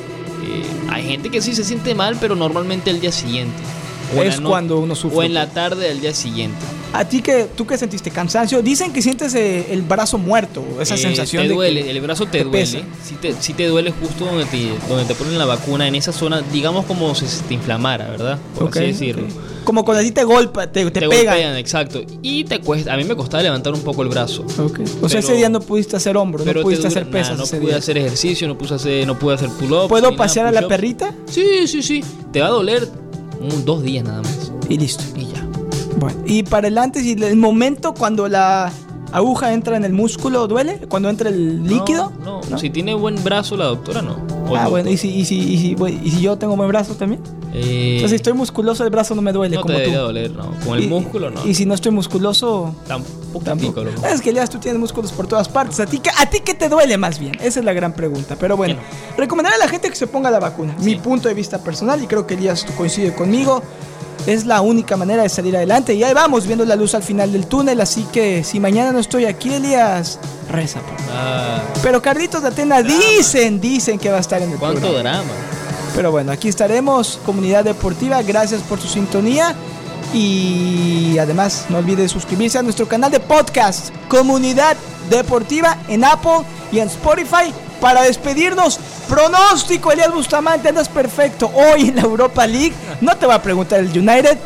Eh, 0.44 0.64
hay 0.90 1.04
gente 1.04 1.30
que 1.30 1.42
sí 1.42 1.56
se 1.56 1.64
siente 1.64 1.96
mal, 1.96 2.18
pero 2.20 2.36
normalmente 2.36 2.90
el 2.90 3.00
día 3.00 3.12
siguiente. 3.12 3.58
O 4.16 4.24
Es 4.24 4.40
cuando 4.40 4.80
uno 4.80 4.96
sufre. 4.96 5.18
O 5.18 5.24
en 5.24 5.34
la 5.34 5.50
tarde 5.50 5.88
del 5.88 6.02
día 6.02 6.14
siguiente. 6.14 6.58
¿A 6.94 7.06
ti 7.06 7.22
que 7.22 7.48
tú 7.56 7.68
que 7.68 7.78
sentiste 7.78 8.10
cansancio? 8.12 8.62
Dicen 8.62 8.92
que 8.94 9.02
sientes 9.02 9.36
eh, 9.36 9.68
el 9.72 9.82
brazo 9.82 10.18
muerto, 10.18 10.64
esa 10.82 10.96
Eh, 10.96 10.98
sensación 10.98 11.44
te 11.44 11.50
de 11.50 11.54
duele, 11.56 11.84
que 11.84 11.92
el 11.92 12.02
brazo 12.02 12.26
te, 12.26 12.40
te 12.40 12.44
duele. 12.46 12.60
pesa. 12.60 12.80
Si 13.04 13.16
te, 13.16 13.34
sí 13.40 13.54
te 13.54 13.68
duele 13.68 13.92
justo 13.92 14.26
donde 14.26 14.46
te, 14.46 14.72
donde 14.88 15.06
te 15.06 15.14
ponen 15.14 15.38
la 15.38 15.46
vacuna, 15.46 15.88
en 15.88 15.96
esa 15.96 16.12
zona, 16.12 16.42
digamos 16.52 16.86
como 16.86 17.14
si 17.14 17.26
te 17.48 17.54
inflamara, 17.54 18.10
¿verdad? 18.10 18.40
Por 18.56 18.66
Ok, 18.70 18.78
así 18.78 18.86
decirlo. 18.88 19.24
ok. 19.26 19.32
Como 19.66 19.84
cuando 19.84 20.00
a 20.02 20.04
ti 20.06 20.12
te 20.12 20.24
golpa, 20.24 20.66
te, 20.72 20.86
te, 20.86 20.92
Te, 20.92 21.10
pegan. 21.10 21.26
golpean, 21.36 21.58
exacto. 21.58 22.02
Y 22.22 22.46
te 22.46 22.62
cuesta, 22.62 22.94
a 22.94 22.98
mí 22.98 23.04
me 23.04 23.16
costaba 23.18 23.44
levantar 23.44 23.74
un 23.74 23.82
poco 23.82 24.02
el 24.04 24.08
brazo. 24.08 24.44
Ok. 24.58 24.80
O 24.80 25.10
sea, 25.10 25.20
Pero- 25.20 25.20
ese 25.20 25.34
día 25.36 25.50
no 25.50 25.60
pudiste 25.60 25.98
hacer 25.98 26.16
hombro, 26.16 26.46
no 26.46 26.62
pudiste 26.62 26.88
hacer 26.88 27.10
pesas 27.10 27.38
nada, 27.38 27.44
no 27.44 27.60
pude 27.60 27.68
día. 27.72 27.78
hacer 27.78 27.98
ejercicio, 27.98 28.48
no, 28.48 28.58
puse 28.58 28.76
hacer, 28.76 29.06
no 29.06 29.20
pude 29.20 29.36
hacer 29.36 29.50
pull-ups. 29.50 29.90
¿Puedo 29.90 30.06
ni 30.10 30.16
nada, 30.16 30.24
pasear 30.24 30.48
a 30.48 30.52
la 30.54 30.68
perrita? 30.70 31.14
Sí, 31.30 31.68
sí, 31.68 31.84
sí. 31.84 32.02
Te 32.32 32.40
va 32.40 32.48
a 32.48 32.52
doler 32.52 32.88
un, 33.42 33.66
dos 33.66 33.84
días 33.84 34.06
nada 34.06 34.22
más. 34.22 34.54
Y 34.70 34.78
listo. 34.78 35.04
Y 35.18 35.26
ya. 35.26 35.37
Bueno, 35.98 36.20
y 36.26 36.44
para 36.44 36.68
el 36.68 36.78
antes 36.78 37.04
y 37.04 37.14
el 37.14 37.36
momento 37.38 37.94
cuando 37.94 38.28
la 38.28 38.72
aguja 39.12 39.54
entra 39.54 39.78
en 39.78 39.86
el 39.86 39.94
músculo, 39.94 40.48
¿duele? 40.48 40.80
Cuando 40.90 41.10
entra 41.10 41.30
el 41.30 41.64
líquido. 41.66 42.12
No, 42.24 42.42
no. 42.50 42.58
Si 42.58 42.70
tiene 42.70 42.94
buen 42.94 43.22
brazo 43.24 43.56
la 43.58 43.66
doctora, 43.66 44.02
no. 44.02 44.16
O 44.50 44.56
Ah, 44.56 44.68
bueno. 44.68 44.90
¿y 44.90 44.98
si, 44.98 45.10
y, 45.10 45.26
si, 45.26 45.38
y, 45.40 45.58
si, 45.60 45.76
bueno, 45.76 46.00
¿y 46.04 46.12
si 46.12 46.22
yo 46.22 46.38
tengo 46.38 46.56
buen 46.56 46.70
brazo 46.70 46.94
también? 46.96 47.22
Eh, 47.54 47.98
sea, 48.00 48.10
si 48.10 48.16
estoy 48.16 48.34
musculoso, 48.34 48.84
el 48.84 48.90
brazo 48.92 49.16
no 49.16 49.22
me 49.22 49.32
duele 49.34 49.56
no 49.56 49.64
te 49.64 49.74
como 49.74 49.84
tú. 49.86 49.92
doler, 49.92 50.32
no. 50.32 50.52
Con 50.66 50.78
el 50.78 50.84
Y- 50.84 50.88
músculo, 50.88 51.32
no. 51.32 51.46
Y 51.46 51.54
si 51.56 51.66
no 51.66 51.74
estoy 51.74 51.92
musculoso, 51.92 52.76
Tampoco. 52.88 53.44
tampoco. 53.44 53.84
Es 54.10 54.22
que 54.22 54.34
ya 54.34 54.46
tú 54.48 54.58
tienes 54.60 54.80
músculos 54.80 55.12
por 55.12 55.26
todas 55.28 55.50
partes. 55.50 55.80
¿A 55.80 55.86
ti, 55.86 56.00
qué- 56.00 56.12
¿A 56.18 56.30
ti 56.30 56.40
qué 56.42 56.54
te 56.54 56.70
duele 56.70 56.98
más 56.98 57.18
bien? 57.20 57.34
Esa 57.42 57.60
es 57.60 57.66
la 57.66 57.74
gran 57.74 57.94
pregunta. 57.94 58.36
Pero 58.40 58.56
bueno, 58.56 58.76
Bueno. 58.76 58.90
recomendar 59.18 59.54
a 59.54 59.58
la 59.58 59.68
gente 59.68 59.90
que 59.90 59.96
se 59.96 60.08
ponga 60.08 60.30
la 60.30 60.40
vacuna. 60.40 60.76
Mi 60.82 60.96
punto 60.96 61.28
de 61.28 61.34
vista 61.34 61.58
personal, 61.60 62.02
y 62.04 62.08
creo 62.08 62.28
que 62.28 62.36
Elías 62.36 62.66
tú 62.66 62.74
coincide 62.74 63.14
conmigo, 63.16 63.64
es 64.28 64.46
la 64.46 64.62
única 64.62 64.96
manera 64.98 65.24
de 65.24 65.30
salir 65.30 65.56
adelante. 65.56 65.94
Y 65.94 66.04
ahí 66.04 66.14
vamos, 66.14 66.46
viendo 66.46 66.66
la 66.66 66.76
luz 66.76 66.94
al 66.94 67.02
final 67.02 67.32
del 67.32 67.48
túnel. 67.48 67.80
Así 67.82 68.06
que 68.12 68.44
si 68.44 68.60
mañana 68.60 68.92
no 68.92 69.00
estoy 69.00 69.26
aquí, 69.26 69.54
Elías, 69.54 70.20
reza 70.52 70.82
por. 70.82 70.94
Ah, 71.12 71.62
Pero 71.82 72.02
Carlitos 72.02 72.42
de 72.42 72.50
Atena 72.50 72.82
dicen, 72.84 73.60
dicen 73.62 73.98
que 73.98 74.12
va 74.12 74.18
a 74.18 74.22
estar 74.22 74.42
en 74.42 74.52
el 74.52 74.58
¿Cuánto 74.58 74.82
programa. 74.82 75.10
drama? 75.20 75.32
Pero 75.96 76.12
bueno, 76.12 76.32
aquí 76.32 76.50
estaremos, 76.50 77.20
comunidad 77.26 77.64
deportiva. 77.64 78.22
Gracias 78.22 78.62
por 78.62 78.80
su 78.80 78.88
sintonía. 78.88 79.56
Y 80.14 81.18
además 81.20 81.66
no 81.70 81.78
olvide 81.80 82.08
suscribirse 82.08 82.58
a 82.58 82.62
nuestro 82.64 82.88
canal 82.88 83.12
de 83.12 83.20
podcast 83.20 83.90
Comunidad 84.08 84.78
Deportiva 85.10 85.78
en 85.88 86.04
Apple 86.04 86.42
y 86.72 86.80
en 86.80 86.88
Spotify 86.88 87.54
para 87.80 88.04
despedirnos. 88.04 88.80
Pronóstico, 89.08 89.92
Elias 89.92 90.14
Bustamante, 90.14 90.70
andas 90.70 90.90
perfecto. 90.90 91.52
Hoy 91.54 91.90
en 91.90 91.96
la 91.96 92.02
Europa 92.02 92.46
League, 92.46 92.74
no 93.02 93.16
te 93.18 93.26
va 93.26 93.36
a 93.36 93.42
preguntar 93.42 93.80
el 93.80 93.88
United, 93.88 94.38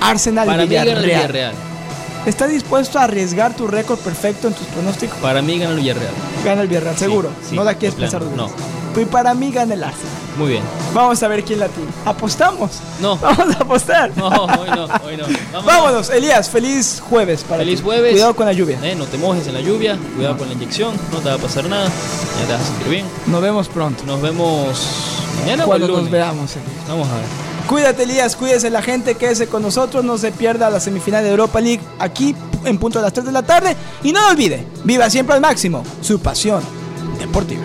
Arsenal 0.00 0.46
Para 0.46 0.66
mí 0.66 0.74
gana 0.74 0.92
el 0.92 1.04
Villarreal. 1.04 1.54
¿Estás 2.26 2.50
dispuesto 2.50 2.98
a 2.98 3.04
arriesgar 3.04 3.54
tu 3.54 3.66
récord 3.66 3.98
perfecto 3.98 4.48
en 4.48 4.54
tus 4.54 4.66
pronósticos? 4.68 5.18
Para 5.18 5.42
mí 5.42 5.58
gana 5.58 5.72
el 5.72 5.80
Villarreal. 5.80 6.12
Gana 6.44 6.62
el 6.62 6.68
Villarreal, 6.68 6.96
seguro. 6.96 7.30
sí, 7.48 7.54
no 7.54 7.64
la 7.64 7.74
quieres 7.74 7.98
pensar 7.98 8.22
dos 8.24 8.32
no. 8.34 8.50
Veces. 8.94 9.08
Y 9.08 9.12
para 9.12 9.34
mí 9.34 9.50
gana 9.50 9.74
el 9.74 9.84
Arsenal. 9.84 10.12
Muy 10.38 10.48
bien. 10.50 10.62
Vamos 10.92 11.22
a 11.22 11.28
ver 11.28 11.44
quién 11.44 11.60
la 11.60 11.68
tiene. 11.68 11.90
¿Apostamos? 12.04 12.70
No. 13.00 13.16
Vamos 13.22 13.54
a 13.54 13.58
apostar. 13.62 14.10
No, 14.16 14.26
hoy 14.28 14.68
no, 14.74 14.84
hoy 15.06 15.16
no. 15.16 15.24
Vámonos. 15.52 15.64
Vámonos, 15.66 16.10
Elías. 16.10 16.48
Feliz 16.50 17.00
jueves 17.08 17.44
para 17.44 17.58
Feliz 17.60 17.78
ti. 17.80 17.84
jueves. 17.84 18.12
Cuidado 18.12 18.34
con 18.34 18.46
la 18.46 18.52
lluvia. 18.52 18.78
Eh, 18.82 18.94
no 18.96 19.04
te 19.06 19.16
mojes 19.18 19.46
en 19.46 19.54
la 19.54 19.60
lluvia, 19.60 19.96
cuidado 20.16 20.36
con 20.38 20.48
la 20.48 20.54
inyección, 20.54 20.94
no 21.12 21.18
te 21.18 21.28
va 21.28 21.34
a 21.36 21.38
pasar 21.38 21.64
nada, 21.68 21.86
ya 22.40 22.46
te 22.46 22.52
vas 22.52 22.62
a 22.62 22.64
sentir 22.64 22.88
bien. 22.88 23.06
Nos 23.26 23.40
vemos 23.42 23.68
pronto. 23.68 24.02
Nos 24.04 24.20
vemos 24.20 24.68
mañana 25.40 25.62
o 25.64 25.66
el 25.66 25.68
Cuando 25.68 25.86
lunes. 25.88 26.02
nos 26.04 26.10
veamos, 26.10 26.50
Elías. 26.56 26.88
Vamos 26.88 27.08
a 27.08 27.14
ver. 27.14 27.24
Cuídate, 27.68 28.02
Elías. 28.02 28.36
Cuídese 28.36 28.68
la 28.70 28.82
gente. 28.82 29.14
Quédese 29.14 29.46
con 29.46 29.62
nosotros. 29.62 30.04
No 30.04 30.18
se 30.18 30.32
pierda 30.32 30.68
la 30.68 30.80
semifinal 30.80 31.22
de 31.24 31.30
Europa 31.30 31.60
League 31.60 31.80
aquí 31.98 32.34
en 32.64 32.78
punto 32.78 32.98
de 32.98 33.04
las 33.04 33.12
3 33.12 33.24
de 33.26 33.32
la 33.32 33.42
tarde. 33.42 33.76
Y 34.02 34.12
no 34.12 34.20
lo 34.20 34.28
olvide, 34.28 34.66
viva 34.84 35.08
siempre 35.08 35.34
al 35.34 35.40
máximo 35.40 35.82
su 36.02 36.18
pasión 36.18 36.62
deportiva. 37.18 37.62